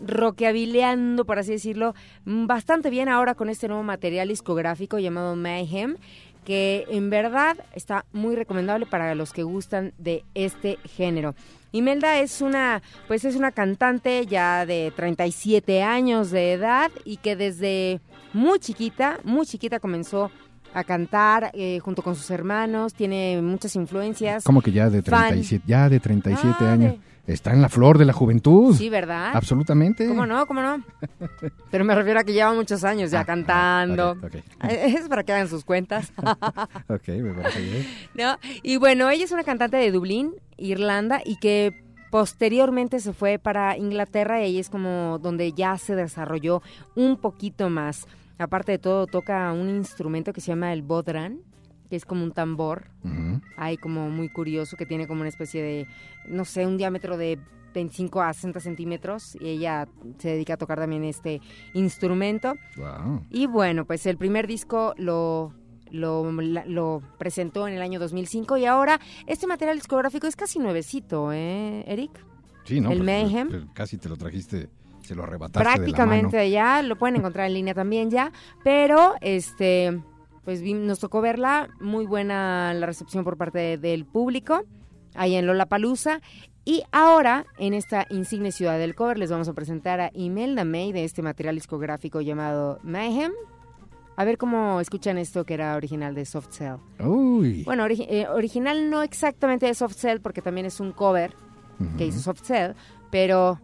rockeabileando, 0.00 1.24
por 1.24 1.38
así 1.38 1.52
decirlo, 1.52 1.94
mm, 2.24 2.46
bastante 2.46 2.90
bien 2.90 3.08
ahora 3.08 3.34
con 3.34 3.48
este 3.48 3.68
nuevo 3.68 3.82
material 3.82 4.28
discográfico 4.28 4.98
llamado 4.98 5.36
Mayhem, 5.36 5.96
que 6.44 6.86
en 6.90 7.10
verdad 7.10 7.56
está 7.74 8.04
muy 8.12 8.34
recomendable 8.36 8.86
para 8.86 9.14
los 9.14 9.32
que 9.32 9.42
gustan 9.42 9.92
de 9.98 10.24
este 10.34 10.78
género. 10.84 11.34
Imelda 11.72 12.18
es 12.18 12.40
una, 12.40 12.82
pues 13.06 13.24
es 13.24 13.36
una 13.36 13.52
cantante 13.52 14.26
ya 14.26 14.66
de 14.66 14.92
37 14.96 15.82
años 15.82 16.30
de 16.30 16.52
edad 16.54 16.90
y 17.04 17.18
que 17.18 17.36
desde 17.36 18.00
muy 18.32 18.58
chiquita, 18.58 19.20
muy 19.24 19.46
chiquita 19.46 19.78
comenzó 19.78 20.30
a 20.74 20.84
cantar 20.84 21.50
eh, 21.54 21.78
junto 21.80 22.02
con 22.02 22.14
sus 22.16 22.30
hermanos, 22.30 22.94
tiene 22.94 23.40
muchas 23.42 23.74
influencias. 23.76 24.42
Como 24.44 24.62
que 24.62 24.72
ya 24.72 24.88
de 24.90 25.02
Fan. 25.02 25.28
37, 25.28 25.64
ya 25.66 25.88
de 25.88 26.00
37 26.00 26.54
Ah, 26.60 26.72
años. 26.72 26.92
de- 26.94 27.09
Está 27.26 27.52
en 27.52 27.62
la 27.62 27.68
flor 27.68 27.96
de 27.98 28.04
la 28.04 28.12
juventud. 28.12 28.74
Sí, 28.74 28.88
¿verdad? 28.88 29.30
Absolutamente. 29.34 30.08
¿Cómo 30.08 30.26
no? 30.26 30.46
¿Cómo 30.46 30.60
no? 30.62 30.82
Pero 31.70 31.84
me 31.84 31.94
refiero 31.94 32.18
a 32.20 32.24
que 32.24 32.32
lleva 32.32 32.52
muchos 32.52 32.82
años 32.82 33.10
ya 33.10 33.20
Ah, 33.20 33.24
cantando. 33.24 34.12
ok, 34.12 34.24
ok. 34.24 34.34
Es 34.70 35.08
para 35.08 35.22
que 35.22 35.32
hagan 35.32 35.48
sus 35.48 35.64
cuentas. 35.64 36.12
Ok, 36.88 37.08
me 37.08 37.32
parece 37.34 37.60
bien. 37.60 37.86
¿no? 38.14 38.36
Y 38.62 38.76
bueno, 38.78 39.08
ella 39.10 39.24
es 39.24 39.32
una 39.32 39.44
cantante 39.44 39.76
de 39.76 39.92
Dublín, 39.92 40.34
Irlanda, 40.56 41.20
y 41.24 41.36
que 41.36 41.72
posteriormente 42.10 42.98
se 43.00 43.12
fue 43.12 43.38
para 43.38 43.76
Inglaterra 43.76 44.40
y 44.40 44.44
ahí 44.44 44.58
es 44.58 44.68
como 44.68 45.18
donde 45.22 45.52
ya 45.52 45.78
se 45.78 45.94
desarrolló 45.94 46.62
un 46.96 47.16
poquito 47.16 47.70
más. 47.70 48.06
Aparte 48.38 48.72
de 48.72 48.78
todo, 48.78 49.06
toca 49.06 49.52
un 49.52 49.68
instrumento 49.68 50.32
que 50.32 50.40
se 50.40 50.48
llama 50.48 50.72
el 50.72 50.82
bodran, 50.82 51.38
que 51.90 51.96
es 51.96 52.04
como 52.06 52.22
un 52.24 52.32
tambor, 52.32 52.84
Ujú. 53.04 53.40
ahí 53.56 53.76
como 53.76 54.08
muy 54.08 54.28
curioso, 54.28 54.76
que 54.76 54.86
tiene 54.86 55.06
como 55.06 55.20
una 55.20 55.28
especie 55.28 55.62
de, 55.62 55.86
no 56.26 56.44
sé, 56.44 56.66
un 56.66 56.76
diámetro 56.78 57.16
de 57.18 57.38
25 57.74 58.22
a 58.22 58.32
60 58.32 58.60
centímetros, 58.60 59.36
y 59.40 59.48
ella 59.48 59.88
se 60.18 60.30
dedica 60.30 60.54
a 60.54 60.56
tocar 60.56 60.78
también 60.78 61.04
este 61.04 61.40
instrumento. 61.74 62.54
Wow. 62.76 63.26
Y 63.30 63.46
bueno, 63.46 63.84
pues 63.84 64.06
el 64.06 64.16
primer 64.16 64.46
disco 64.46 64.94
lo, 64.96 65.52
lo, 65.90 67.02
presentó 67.18 67.66
en 67.68 67.74
el 67.74 67.82
año 67.82 67.98
2005 68.00 68.56
y 68.56 68.66
ahora 68.66 69.00
este 69.26 69.46
material 69.46 69.76
discográfico 69.76 70.26
es 70.26 70.36
casi 70.36 70.58
nuevecito, 70.58 71.32
¿eh, 71.32 71.84
Eric? 71.86 72.24
Sí, 72.64 72.80
¿no? 72.80 72.90
El 72.90 72.98
Pues, 72.98 73.06
Mayhem. 73.06 73.48
pues, 73.48 73.64
casi 73.72 73.98
te 73.98 74.08
lo 74.08 74.16
trajiste, 74.16 74.68
se 75.02 75.14
lo 75.14 75.24
arrebataste 75.24 75.58
de 75.58 75.64
la 75.64 75.74
Prácticamente 75.74 76.50
ya, 76.50 76.82
lo 76.82 76.96
pueden 76.96 77.16
encontrar 77.16 77.46
en 77.46 77.54
línea 77.54 77.74
también 77.74 78.10
ya, 78.10 78.32
pero 78.62 79.14
este, 79.20 80.00
pues 80.50 80.62
nos 80.74 80.98
tocó 80.98 81.20
verla, 81.20 81.68
muy 81.80 82.06
buena 82.06 82.74
la 82.74 82.84
recepción 82.86 83.22
por 83.22 83.36
parte 83.36 83.58
de- 83.60 83.78
del 83.78 84.04
público, 84.04 84.62
ahí 85.14 85.36
en 85.36 85.46
Lollapalooza. 85.46 86.20
Y 86.64 86.82
ahora, 86.90 87.46
en 87.56 87.72
esta 87.72 88.04
insigne 88.10 88.50
ciudad 88.50 88.76
del 88.76 88.96
cover, 88.96 89.16
les 89.16 89.30
vamos 89.30 89.48
a 89.48 89.52
presentar 89.52 90.00
a 90.00 90.10
Imelda 90.12 90.64
May 90.64 90.90
de 90.90 91.04
este 91.04 91.22
material 91.22 91.54
discográfico 91.54 92.20
llamado 92.20 92.80
Mayhem. 92.82 93.30
A 94.16 94.24
ver 94.24 94.38
cómo 94.38 94.80
escuchan 94.80 95.18
esto 95.18 95.44
que 95.44 95.54
era 95.54 95.76
original 95.76 96.16
de 96.16 96.24
Soft 96.26 96.48
Cell. 96.50 96.78
Uy. 96.98 97.62
Bueno, 97.62 97.84
ori- 97.86 98.06
eh, 98.08 98.26
original 98.28 98.90
no 98.90 99.02
exactamente 99.02 99.66
de 99.66 99.74
Soft 99.74 99.94
Cell, 99.94 100.18
porque 100.20 100.42
también 100.42 100.66
es 100.66 100.80
un 100.80 100.90
cover 100.90 101.32
que 101.96 102.06
hizo 102.06 102.18
Soft 102.18 102.42
Cell, 102.42 102.72
pero 103.12 103.60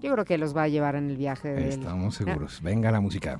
yo 0.00 0.10
creo 0.14 0.24
que 0.24 0.38
los 0.38 0.56
va 0.56 0.62
a 0.62 0.68
llevar 0.68 0.96
en 0.96 1.10
el 1.10 1.18
viaje 1.18 1.50
del... 1.52 1.68
Estamos 1.68 2.14
seguros. 2.14 2.62
Venga 2.62 2.90
la 2.90 3.00
música. 3.00 3.38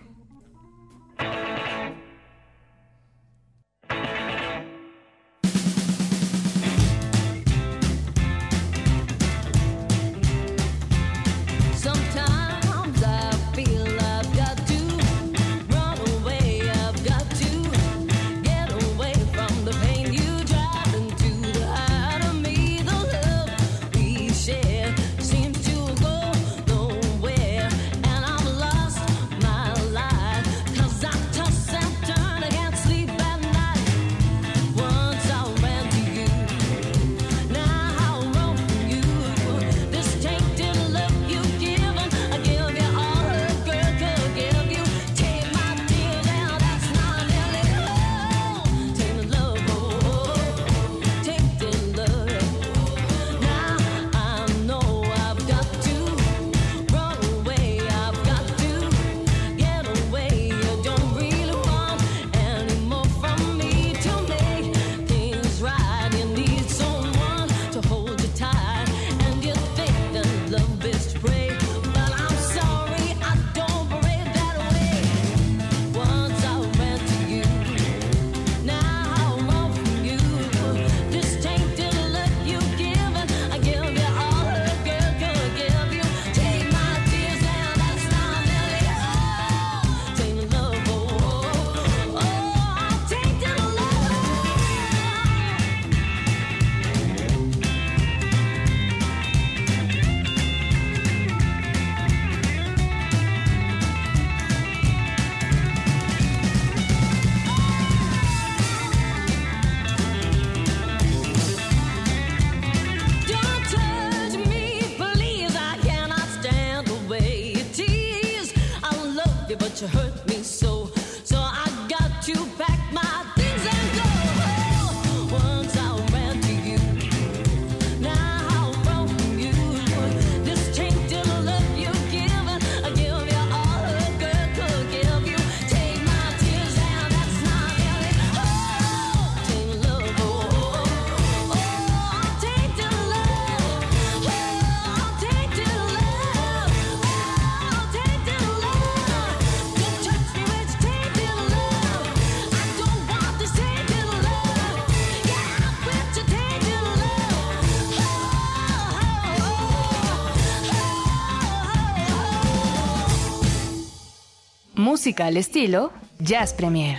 Música 164.91 165.27
al 165.27 165.37
estilo 165.37 165.93
Jazz 166.19 166.53
Premier. 166.53 166.99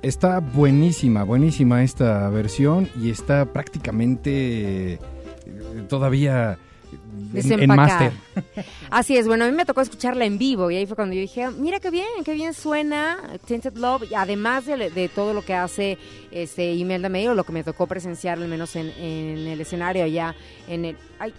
Está 0.00 0.38
buenísima, 0.38 1.24
buenísima 1.24 1.82
esta 1.82 2.28
versión 2.28 2.88
y 3.02 3.10
está 3.10 3.46
prácticamente 3.46 4.92
eh, 4.92 4.98
todavía 5.88 6.56
en, 7.34 7.60
en 7.60 7.66
máster. 7.66 8.12
Así 8.90 9.16
es, 9.16 9.26
bueno, 9.26 9.44
a 9.44 9.48
mí 9.48 9.56
me 9.56 9.64
tocó 9.64 9.80
escucharla 9.80 10.24
en 10.24 10.38
vivo 10.38 10.70
y 10.70 10.76
ahí 10.76 10.86
fue 10.86 10.94
cuando 10.94 11.16
yo 11.16 11.20
dije, 11.20 11.50
mira 11.50 11.80
qué 11.80 11.90
bien, 11.90 12.06
qué 12.24 12.34
bien 12.34 12.54
suena 12.54 13.18
Tainted 13.48 13.74
Love, 13.74 14.04
y 14.08 14.14
además 14.14 14.66
de, 14.66 14.90
de 14.90 15.08
todo 15.08 15.34
lo 15.34 15.42
que 15.42 15.54
hace 15.54 15.98
este 16.30 16.74
Imelda 16.74 17.08
May, 17.08 17.26
o 17.26 17.34
lo 17.34 17.42
que 17.42 17.52
me 17.52 17.64
tocó 17.64 17.88
presenciar 17.88 18.38
al 18.38 18.46
menos 18.46 18.76
en, 18.76 18.90
en 19.00 19.48
el 19.48 19.60
escenario 19.60 20.04
allá 20.04 20.36
en 20.68 20.84
el... 20.84 20.96
Ay, 21.18 21.34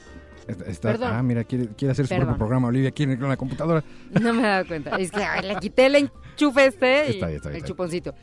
Está- 0.48 0.66
está- 0.66 0.92
Perdón. 0.92 1.12
ah, 1.14 1.24
mira, 1.24 1.44
quiere, 1.44 1.70
quiere 1.76 1.92
hacer 1.94 2.06
su 2.06 2.10
Perdón. 2.10 2.26
propio 2.28 2.38
programa, 2.40 2.68
Olivia, 2.68 2.92
quiere 2.92 3.18
con 3.18 3.30
la 3.30 3.38
computadora. 3.38 3.84
no 4.12 4.34
me 4.34 4.40
he 4.42 4.46
dado 4.46 4.68
cuenta, 4.68 4.96
es 4.98 5.12
que 5.12 5.24
ay, 5.24 5.48
le 5.48 5.56
quité 5.58 5.88
el 5.88 5.96
enchufe 5.96 6.66
este 6.68 7.08
y 7.08 7.12
Está 7.16 7.32
está 7.32 7.50
bien, 7.50 7.62
el 7.62 7.68
chuponcito. 7.68 8.14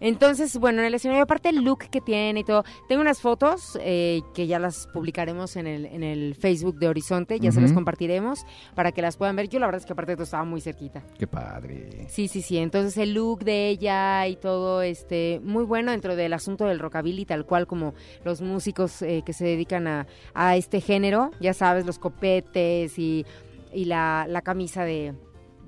Entonces, 0.00 0.56
bueno, 0.58 0.80
en 0.80 0.86
el 0.86 0.94
escenario, 0.94 1.22
aparte 1.22 1.48
el 1.48 1.62
look 1.62 1.90
que 1.90 2.00
tiene 2.00 2.40
y 2.40 2.44
todo, 2.44 2.64
tengo 2.88 3.00
unas 3.00 3.20
fotos 3.20 3.78
eh, 3.80 4.20
que 4.34 4.46
ya 4.46 4.58
las 4.58 4.86
publicaremos 4.88 5.56
en 5.56 5.66
el, 5.66 5.86
en 5.86 6.02
el 6.02 6.34
Facebook 6.34 6.78
de 6.78 6.88
Horizonte, 6.88 7.40
ya 7.40 7.52
se 7.52 7.60
las 7.60 7.72
compartiremos 7.72 8.44
para 8.74 8.92
que 8.92 9.02
las 9.02 9.16
puedan 9.16 9.36
ver. 9.36 9.48
Yo 9.48 9.58
la 9.58 9.66
verdad 9.66 9.80
es 9.80 9.86
que 9.86 9.92
aparte 9.92 10.12
de 10.12 10.16
todo 10.16 10.24
estaba 10.24 10.44
muy 10.44 10.60
cerquita. 10.60 11.02
Qué 11.18 11.26
padre. 11.26 12.06
Sí, 12.08 12.28
sí, 12.28 12.42
sí. 12.42 12.58
Entonces 12.58 12.96
el 12.96 13.14
look 13.14 13.44
de 13.44 13.68
ella 13.68 14.26
y 14.26 14.36
todo, 14.36 14.82
este, 14.82 15.40
muy 15.42 15.64
bueno 15.64 15.90
dentro 15.90 16.16
del 16.16 16.32
asunto 16.32 16.66
del 16.66 16.78
rockabilly, 16.78 17.24
tal 17.24 17.44
cual 17.44 17.66
como 17.66 17.94
los 18.24 18.40
músicos 18.40 19.02
eh, 19.02 19.22
que 19.24 19.32
se 19.32 19.44
dedican 19.44 19.86
a, 19.86 20.06
a 20.34 20.56
este 20.56 20.80
género, 20.80 21.30
ya 21.40 21.54
sabes, 21.54 21.86
los 21.86 21.98
copetes 21.98 22.98
y, 22.98 23.26
y 23.72 23.84
la, 23.86 24.26
la 24.28 24.42
camisa 24.42 24.84
de, 24.84 25.14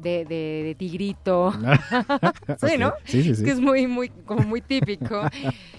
de, 0.00 0.24
de- 0.24 0.62
de 0.64 0.74
tigrito. 0.76 1.52
Sí, 2.60 2.76
¿no? 2.78 2.92
Sí, 3.04 3.22
sí, 3.22 3.34
sí. 3.36 3.44
que 3.44 3.50
es 3.50 3.60
muy, 3.60 3.86
muy, 3.86 4.08
como 4.10 4.42
muy 4.42 4.60
típico. 4.60 5.22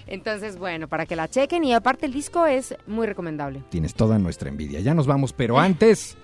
Entonces, 0.07 0.57
bueno, 0.57 0.87
para 0.87 1.05
que 1.05 1.15
la 1.15 1.27
chequen 1.27 1.63
y 1.63 1.73
aparte 1.73 2.05
el 2.05 2.13
disco 2.13 2.45
es 2.45 2.75
muy 2.87 3.07
recomendable. 3.07 3.61
Tienes 3.69 3.93
toda 3.93 4.17
nuestra 4.19 4.49
envidia. 4.49 4.79
Ya 4.79 4.93
nos 4.93 5.07
vamos, 5.07 5.33
pero 5.33 5.59
antes, 5.59 6.17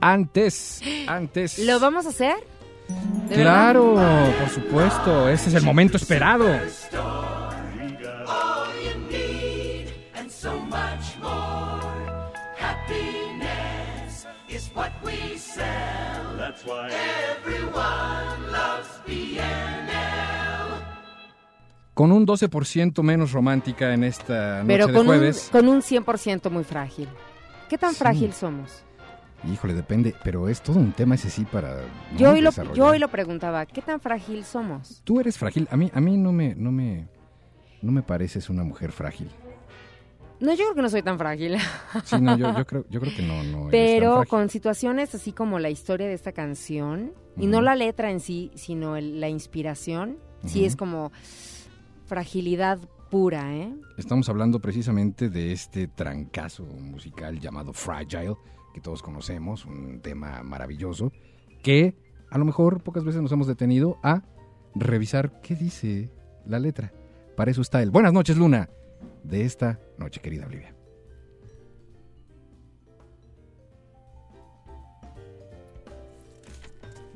antes, 0.00 0.80
antes. 1.06 1.58
¿Lo 1.60 1.78
vamos 1.80 2.06
a 2.06 2.10
hacer? 2.10 2.34
Claro, 3.32 3.96
por 4.40 4.48
supuesto. 4.48 5.28
Ese 5.28 5.50
es 5.50 5.54
el 5.54 5.62
momento 5.62 5.96
esperado. 5.96 6.46
All 6.46 6.60
you 8.82 8.98
need 9.10 9.88
and 10.16 10.28
so 10.30 10.58
much 10.58 11.16
more. 11.20 11.80
Happiness 12.58 14.26
is 14.48 14.70
what 14.74 14.90
we 15.04 15.36
sell. 15.38 16.09
That's 16.50 16.66
why 16.66 16.90
everyone 17.46 18.50
loves 18.50 19.00
BNL. 19.06 20.82
Con 21.94 22.10
un 22.10 22.26
12% 22.26 23.02
menos 23.04 23.30
romántica 23.30 23.94
en 23.94 24.02
esta 24.02 24.64
noche 24.64 24.66
Pero 24.66 24.86
de 24.88 24.92
con 24.92 25.00
un, 25.02 25.06
jueves. 25.06 25.48
con 25.52 25.68
un 25.68 25.80
100% 25.80 26.50
muy 26.50 26.64
frágil. 26.64 27.08
¿Qué 27.68 27.78
tan 27.78 27.92
Sí. 27.92 27.98
frágil 28.00 28.32
somos? 28.32 28.82
Híjole, 29.48 29.74
depende, 29.74 30.12
pero 30.24 30.48
es 30.48 30.60
todo 30.60 30.80
un 30.80 30.90
tema 30.90 31.14
ese 31.14 31.30
sí 31.30 31.44
para. 31.44 31.82
¿no? 32.10 32.18
Yo 32.18 32.32
hoy, 32.32 32.40
lo, 32.40 32.50
yo 32.74 32.86
hoy 32.86 32.98
lo 32.98 33.06
preguntaba, 33.08 33.64
¿qué 33.64 33.80
tan 33.80 34.00
frágil 34.00 34.44
somos? 34.44 35.02
Tú 35.04 35.20
eres 35.20 35.38
frágil. 35.38 35.68
A 35.70 35.76
mí, 35.76 35.88
a 35.94 36.00
mí 36.00 36.16
no 36.16 36.32
me, 36.32 36.56
no 36.56 36.72
me, 36.72 37.06
no 37.80 37.92
me 37.92 38.02
pareces 38.02 38.50
una 38.50 38.64
mujer 38.64 38.90
frágil. 38.90 39.30
No, 40.40 40.50
yo 40.52 40.64
creo 40.64 40.74
que 40.74 40.82
no 40.82 40.88
soy 40.88 41.02
tan 41.02 41.18
frágil. 41.18 41.56
Sí, 42.04 42.20
no, 42.20 42.36
yo, 42.36 42.56
yo 42.56 42.66
creo, 42.66 42.84
yo 42.88 43.00
creo 43.00 43.14
que 43.14 43.22
no, 43.22 43.42
no. 43.42 43.68
Pero 43.70 44.24
con 44.28 44.48
situaciones 44.48 45.14
así 45.14 45.32
como 45.32 45.58
la 45.58 45.68
historia 45.70 46.06
de 46.08 46.14
esta 46.14 46.32
canción, 46.32 47.12
y 47.36 47.46
no 47.46 47.60
la 47.62 47.74
letra 47.76 48.10
en 48.10 48.20
sí, 48.20 48.50
sino 48.54 48.96
el- 48.96 49.20
la 49.20 49.28
inspiración, 49.28 50.16
sí 50.46 50.64
es 50.64 50.76
como 50.76 51.12
fragilidad 52.06 52.78
pura, 53.10 53.54
¿eh? 53.56 53.74
Estamos 53.98 54.28
hablando 54.28 54.60
precisamente 54.60 55.28
de 55.28 55.52
este 55.52 55.88
trancazo 55.88 56.64
musical 56.64 57.38
llamado 57.40 57.72
Fragile, 57.72 58.36
que 58.72 58.80
todos 58.80 59.02
conocemos, 59.02 59.64
un 59.66 60.00
tema 60.00 60.42
maravilloso, 60.42 61.12
que 61.62 61.96
a 62.30 62.38
lo 62.38 62.44
mejor 62.44 62.82
pocas 62.82 63.04
veces 63.04 63.20
nos 63.20 63.32
hemos 63.32 63.46
detenido 63.46 63.98
a 64.02 64.22
revisar 64.74 65.40
qué 65.42 65.56
dice 65.56 66.10
la 66.46 66.58
letra. 66.58 66.92
Para 67.36 67.50
eso 67.50 67.62
está 67.62 67.82
el 67.82 67.90
Buenas 67.90 68.12
noches, 68.12 68.36
Luna, 68.36 68.68
de 69.22 69.44
esta 69.44 69.78
noche, 69.98 70.20
querida 70.20 70.46
Olivia. 70.46 70.74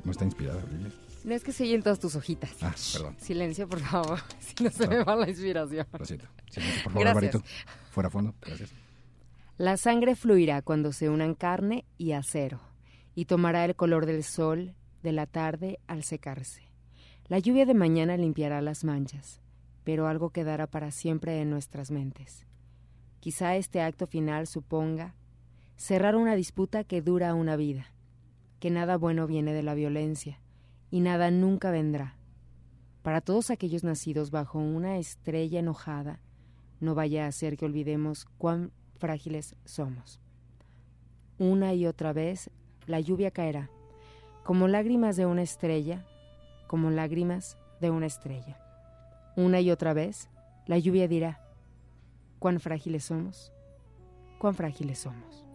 No 0.03 0.11
está 0.11 0.23
inspirada, 0.25 0.63
Olivia. 0.63 0.91
No 1.23 1.33
es 1.33 1.43
que 1.43 1.51
se 1.51 1.63
oyen 1.63 1.81
todas 1.81 1.99
tus 1.99 2.15
hojitas. 2.15 2.51
Ah, 2.61 2.75
perdón. 2.93 3.15
Silencio, 3.19 3.67
por 3.67 3.79
favor, 3.79 4.19
si 4.39 4.63
no 4.63 4.69
se 4.69 4.87
me 4.87 5.03
va 5.03 5.15
la 5.15 5.27
inspiración. 5.27 5.87
Lo 5.97 6.05
siento. 6.05 6.27
Silencio, 6.51 6.83
por 6.83 6.93
favor, 6.93 7.07
Gracias. 7.07 7.35
Alvarito. 7.35 7.43
Fuera 7.89 8.07
a 8.07 8.11
fondo. 8.11 8.35
Gracias. 8.41 8.71
La 9.57 9.77
sangre 9.77 10.15
fluirá 10.15 10.61
cuando 10.61 10.93
se 10.93 11.09
unan 11.09 11.33
carne 11.33 11.85
y 11.97 12.11
acero, 12.11 12.59
y 13.15 13.25
tomará 13.25 13.65
el 13.65 13.75
color 13.75 14.05
del 14.05 14.23
sol 14.23 14.75
de 15.01 15.13
la 15.13 15.25
tarde 15.25 15.79
al 15.87 16.03
secarse. 16.03 16.61
La 17.27 17.39
lluvia 17.39 17.65
de 17.65 17.73
mañana 17.73 18.17
limpiará 18.17 18.61
las 18.61 18.83
manchas, 18.83 19.41
pero 19.85 20.07
algo 20.07 20.31
quedará 20.31 20.67
para 20.67 20.91
siempre 20.91 21.39
en 21.39 21.49
nuestras 21.49 21.91
mentes. 21.91 22.45
Quizá 23.21 23.55
este 23.55 23.81
acto 23.81 24.07
final 24.07 24.47
suponga 24.47 25.15
cerrar 25.77 26.15
una 26.15 26.35
disputa 26.35 26.83
que 26.83 27.01
dura 27.01 27.33
una 27.33 27.55
vida, 27.55 27.93
que 28.59 28.71
nada 28.71 28.97
bueno 28.97 29.27
viene 29.27 29.53
de 29.53 29.63
la 29.63 29.75
violencia, 29.75 30.41
y 30.89 30.99
nada 30.99 31.31
nunca 31.31 31.71
vendrá. 31.71 32.17
Para 33.03 33.21
todos 33.21 33.51
aquellos 33.51 33.83
nacidos 33.83 34.31
bajo 34.31 34.57
una 34.59 34.97
estrella 34.97 35.59
enojada, 35.59 36.19
no 36.79 36.95
vaya 36.95 37.27
a 37.27 37.31
ser 37.31 37.55
que 37.55 37.65
olvidemos 37.65 38.25
cuán 38.37 38.71
frágiles 38.97 39.55
somos. 39.65 40.19
Una 41.37 41.73
y 41.73 41.85
otra 41.85 42.11
vez 42.11 42.49
la 42.87 42.99
lluvia 42.99 43.29
caerá, 43.29 43.69
como 44.43 44.67
lágrimas 44.67 45.15
de 45.15 45.25
una 45.27 45.43
estrella, 45.43 46.05
como 46.67 46.89
lágrimas 46.89 47.57
de 47.81 47.91
una 47.91 48.07
estrella. 48.07 48.64
Una 49.35 49.59
y 49.59 49.71
otra 49.71 49.93
vez 49.93 50.29
la 50.65 50.77
lluvia 50.77 51.07
dirá, 51.07 51.41
cuán 52.39 52.59
frágiles 52.59 53.05
somos, 53.05 53.51
cuán 54.39 54.55
frágiles 54.55 54.99
somos. 54.99 55.45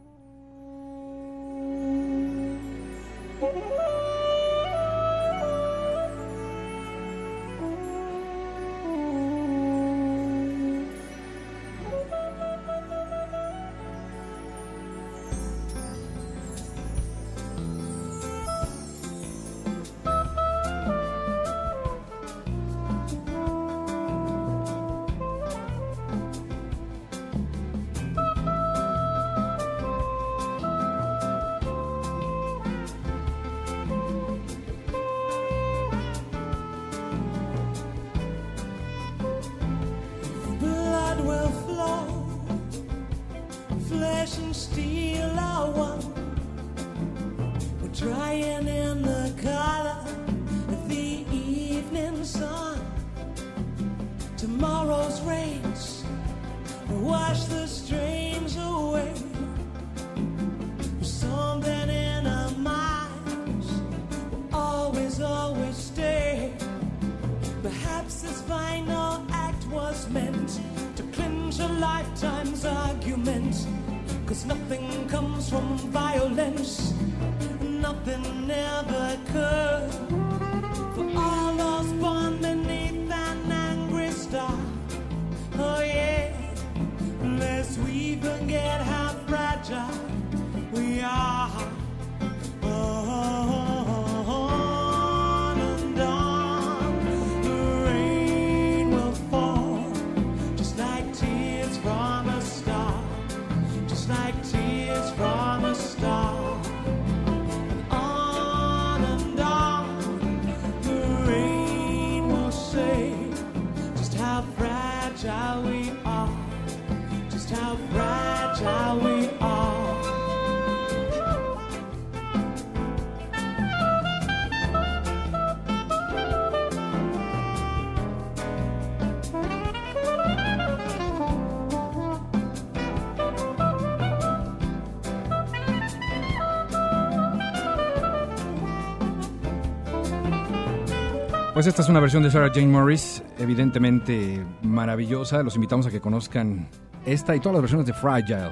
Pues 141.61 141.66
esta 141.66 141.82
es 141.82 141.90
una 141.90 142.00
versión 142.00 142.22
de 142.22 142.30
Sarah 142.30 142.48
Jane 142.50 142.68
Morris, 142.68 143.22
evidentemente 143.36 144.42
maravillosa. 144.62 145.42
Los 145.42 145.56
invitamos 145.56 145.86
a 145.86 145.90
que 145.90 146.00
conozcan 146.00 146.66
esta 147.04 147.36
y 147.36 147.40
todas 147.40 147.52
las 147.52 147.61
versiones 147.61 147.86
de 147.86 147.92
Fragile. 147.92 148.50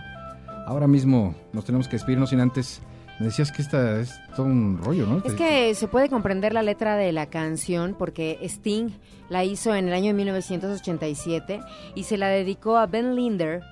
Ahora 0.66 0.86
mismo 0.86 1.34
nos 1.54 1.64
tenemos 1.64 1.88
que 1.88 1.96
despedirnos 1.96 2.28
sin 2.28 2.40
antes. 2.40 2.82
Me 3.18 3.24
decías 3.24 3.50
que 3.50 3.62
esta 3.62 3.98
es 3.98 4.20
todo 4.36 4.44
un 4.44 4.76
rollo, 4.84 5.06
¿no? 5.06 5.22
Es 5.24 5.32
que 5.32 5.74
se 5.74 5.88
puede 5.88 6.10
comprender 6.10 6.52
la 6.52 6.62
letra 6.62 6.96
de 6.98 7.12
la 7.12 7.30
canción 7.30 7.96
porque 7.98 8.38
Sting 8.42 8.90
la 9.30 9.42
hizo 9.42 9.74
en 9.74 9.88
el 9.88 9.94
año 9.94 10.08
de 10.08 10.12
1987 10.12 11.60
y 11.94 12.02
se 12.02 12.18
la 12.18 12.28
dedicó 12.28 12.76
a 12.76 12.86
Ben 12.88 13.16
Linder, 13.16 13.62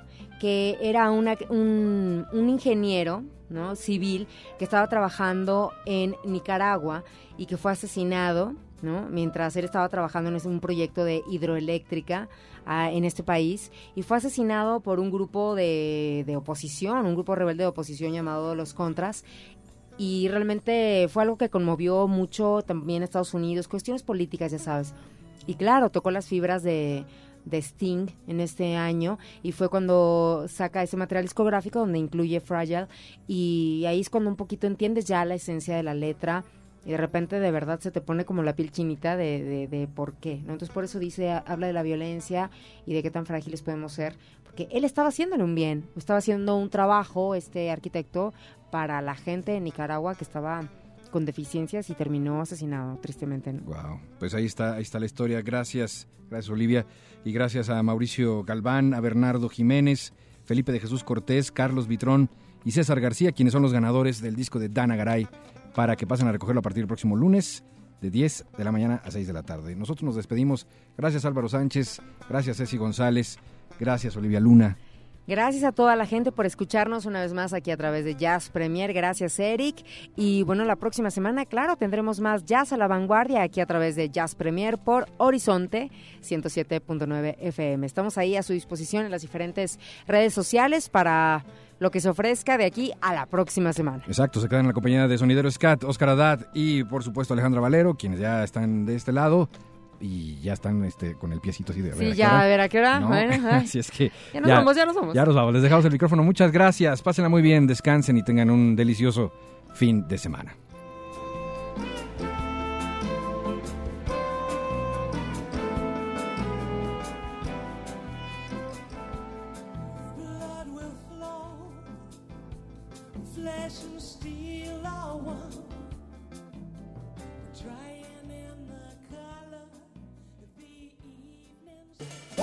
que 0.41 0.79
era 0.81 1.11
una- 1.11 1.37
un, 1.51 2.25
un 2.33 2.49
ingeniero 2.49 3.23
¿no? 3.51 3.77
civil 3.77 4.29
que 4.59 4.65
estaba 4.65 4.89
trabajando 4.89 5.73
en 5.85 6.17
Nicaragua 6.25 7.05
y 7.37 7.45
que 7.45 7.59
fue 7.59 7.73
asesinado 7.73 8.55
¿no? 8.83 9.07
mientras 9.11 9.57
él 9.57 9.65
estaba 9.65 9.89
trabajando 9.89 10.31
en 10.31 10.47
un 10.47 10.61
proyecto 10.61 11.05
de 11.05 11.23
hidroeléctrica 11.31 12.29
ah, 12.65 12.91
en 12.91 13.05
este 13.05 13.23
país 13.23 13.73
y 13.95 14.03
fue 14.03 14.17
asesinado 14.17 14.81
por 14.81 15.01
un 15.01 15.11
grupo 15.11 15.55
de, 15.55 16.25
de 16.27 16.37
oposición, 16.37 17.07
un 17.07 17.15
grupo 17.15 17.35
rebelde 17.35 17.65
de 17.65 17.69
oposición 17.69 18.13
llamado 18.13 18.55
Los 18.55 18.75
Contras 18.75 19.25
y 19.99 20.29
realmente 20.29 21.09
fue 21.09 21.23
algo 21.23 21.39
que 21.39 21.49
conmovió 21.49 22.07
mucho 22.07 22.63
también 22.67 23.03
a 23.03 23.07
Estados 23.07 23.33
Unidos, 23.33 23.67
cuestiones 23.67 24.03
políticas, 24.03 24.53
ya 24.53 24.59
sabes. 24.59 24.95
Y 25.47 25.55
claro, 25.55 25.91
tocó 25.91 26.11
las 26.11 26.27
fibras 26.27 26.63
de, 26.63 27.07
de 27.47 27.59
Sting 27.59 28.09
en 28.27 28.41
este 28.41 28.77
año 28.77 29.19
y 29.43 29.53
fue 29.53 29.71
cuando 29.71 30.47
saca 30.49 30.83
ese 30.83 30.97
material 30.97 31.25
discográfico 31.25 31.79
donde 31.79 31.99
incluye 31.99 32.41
Fragile 32.41 32.89
y 33.27 33.85
ahí 33.87 34.01
es 34.01 34.11
cuando 34.11 34.29
un 34.29 34.37
poquito 34.37 34.67
entiendes 34.67 35.07
ya 35.07 35.25
la 35.25 35.37
esencia 35.37 35.77
de 35.77 35.83
la 35.83 35.95
letra 35.95 36.45
y 36.87 36.93
de 36.93 36.97
repente 36.97 37.41
de 37.41 37.51
verdad 37.51 37.81
se 37.81 37.91
te 37.91 38.01
pone 38.01 38.25
como 38.25 38.43
la 38.45 38.55
piel 38.55 38.71
chinita 38.71 39.17
de, 39.17 39.43
de, 39.43 39.67
de 39.67 39.89
por 39.89 40.15
qué, 40.15 40.37
¿no? 40.37 40.53
Entonces 40.53 40.71
por 40.71 40.85
eso 40.85 40.99
dice, 41.01 41.31
habla 41.31 41.67
de 41.67 41.73
la 41.73 41.83
violencia 41.83 42.51
y 42.87 42.95
de 42.95 43.03
qué 43.03 43.11
tan 43.11 43.27
frágiles 43.27 43.61
podemos 43.63 43.93
ser, 43.93 44.17
porque 44.45 44.69
él 44.71 44.85
estaba 44.85 45.09
haciéndole 45.09 45.43
un 45.43 45.57
bien, 45.57 45.85
estaba 45.97 46.21
haciendo 46.21 46.57
un 46.57 46.71
trabajo, 46.71 47.35
este 47.35 47.71
arquitecto, 47.71 48.33
para 48.71 49.03
la 49.03 49.17
gente 49.17 49.53
de 49.53 49.61
Nicaragua 49.61 50.15
que 50.15 50.25
estaba 50.25 50.69
con 51.11 51.25
deficiencias 51.25 51.91
y 51.91 51.95
terminó 51.95 52.41
asesinado, 52.41 52.99
tristemente. 52.99 53.53
¿no? 53.53 53.63
Wow, 53.63 54.01
pues 54.19 54.35
ahí 54.35 54.45
está, 54.45 54.75
ahí 54.75 54.83
está 54.83 55.01
la 55.01 55.07
historia. 55.07 55.43
Gracias, 55.43 56.07
gracias 56.31 56.51
Olivia 56.51 56.87
y 57.25 57.33
gracias 57.33 57.69
a 57.69 57.83
Mauricio 57.83 58.45
Galván, 58.45 58.95
a 58.95 59.01
Bernardo 59.01 59.49
Jiménez, 59.49 60.13
Felipe 60.45 60.73
de 60.73 60.81
Jesús 60.81 61.03
Cortés, 61.03 61.51
Carlos 61.51 61.89
Vitrón 61.89 62.31
y 62.65 62.73
César 62.73 63.01
García, 63.01 63.33
quienes 63.33 63.53
son 63.53 63.63
los 63.63 63.73
ganadores 63.73 64.21
del 64.21 64.37
disco 64.37 64.59
de 64.59 64.69
Dana 64.69 64.97
Garay, 64.97 65.27
para 65.77 65.95
que 65.95 66.07
pasen 66.07 66.27
a 66.27 66.33
recogerlo 66.33 66.61
a 66.61 66.63
partir 66.63 66.81
del 66.81 66.89
próximo 66.89 67.17
lunes 67.17 67.63
de 68.01 68.11
10 68.11 68.47
de 68.57 68.65
la 68.65 68.73
mañana 68.73 69.03
a 69.05 69.11
6 69.11 69.27
de 69.27 69.33
la 69.35 69.43
tarde. 69.43 69.77
Nosotros 69.77 70.05
nos 70.05 70.17
despedimos. 70.17 70.67
Gracias 70.97 71.27
Álvaro 71.27 71.51
Sánchez, 71.51 72.01
gracias 72.31 72.57
Ceci 72.57 72.79
González, 72.79 73.39
gracias 73.79 74.17
Olivia 74.17 74.41
Luna. 74.41 74.79
Gracias 75.27 75.65
a 75.65 75.73
toda 75.73 75.97
la 75.97 76.07
gente 76.07 76.31
por 76.31 76.47
escucharnos 76.47 77.05
una 77.05 77.21
vez 77.21 77.33
más 77.33 77.53
aquí 77.53 77.73
a 77.73 77.77
través 77.77 78.05
de 78.05 78.15
Jazz 78.15 78.49
Premier. 78.49 78.93
Gracias, 78.93 79.39
Eric. 79.41 79.85
Y 80.15 80.45
bueno, 80.45 80.65
la 80.65 80.77
próxima 80.77 81.11
semana, 81.11 81.45
claro, 81.47 81.77
tendremos 81.77 82.21
más 82.21 82.45
Jazz 82.45 82.73
a 82.73 82.77
la 82.77 82.87
vanguardia 82.87 83.43
aquí 83.43 83.61
a 83.61 83.67
través 83.67 83.97
de 83.97 84.09
Jazz 84.09 84.37
Premier 84.37 84.79
por 84.79 85.07
Horizonte 85.17 85.91
107.9 86.23 87.37
FM. 87.41 87.87
Estamos 87.87 88.19
ahí 88.19 88.37
a 88.37 88.45
su 88.45 88.53
disposición 88.53 89.05
en 89.05 89.11
las 89.11 89.23
diferentes 89.23 89.81
redes 90.07 90.33
sociales 90.33 90.89
para 90.89 91.45
lo 91.79 91.91
que 91.91 92.01
se 92.01 92.09
ofrezca 92.09 92.57
de 92.57 92.65
aquí 92.65 92.93
a 93.01 93.13
la 93.13 93.27
próxima 93.27 93.73
semana. 93.73 94.05
Exacto, 94.07 94.41
se 94.41 94.49
quedan 94.49 94.63
en 94.63 94.69
la 94.69 94.73
compañía 94.73 95.09
de 95.09 95.19
Sonidero 95.19 95.51
Scat, 95.51 95.85
Oscar 95.85 96.11
Haddad 96.11 96.47
y 96.55 96.85
por 96.85 97.03
supuesto 97.03 97.35
Alejandra 97.35 97.61
Valero, 97.61 97.95
quienes 97.95 98.21
ya 98.21 98.45
están 98.45 98.87
de 98.87 98.95
este 98.95 99.13
lado 99.13 99.49
y 100.01 100.41
ya 100.41 100.53
están 100.53 100.85
este, 100.85 101.15
con 101.15 101.33
el 101.33 101.41
piecito 101.41 101.73
así 101.73 101.81
de... 101.83 101.93
a 101.93 101.95
ver, 101.95 102.01
Sí, 102.01 102.07
¿a 102.07 102.11
qué 102.11 102.17
ya, 102.17 102.29
hora? 102.29 102.41
a 102.43 102.47
ver, 102.47 102.61
¿a 102.61 102.69
qué 102.69 102.79
hora? 102.79 103.01
¿No? 103.01 103.09
Bueno. 103.09 103.49
Así 103.51 103.79
es 103.79 103.91
que... 103.91 104.11
Ya 104.33 104.41
nos 104.41 104.51
vamos, 104.51 104.77
ya 104.77 104.87
nos 104.87 104.97
vamos. 104.97 105.15
Ya 105.15 105.25
nos 105.25 105.35
vamos, 105.35 105.55
les 105.55 105.63
dejamos 105.63 105.85
el 105.85 105.93
micrófono. 105.93 106.23
Muchas 106.23 106.53
gracias, 106.53 107.03
pásenla 107.03 107.29
muy 107.29 107.43
bien, 107.43 107.67
descansen 107.67 108.17
y 108.17 108.23
tengan 108.23 108.51
un 108.51 108.77
delicioso 108.77 109.33
fin 109.75 110.07
de 110.09 110.19
semana. 110.19 110.57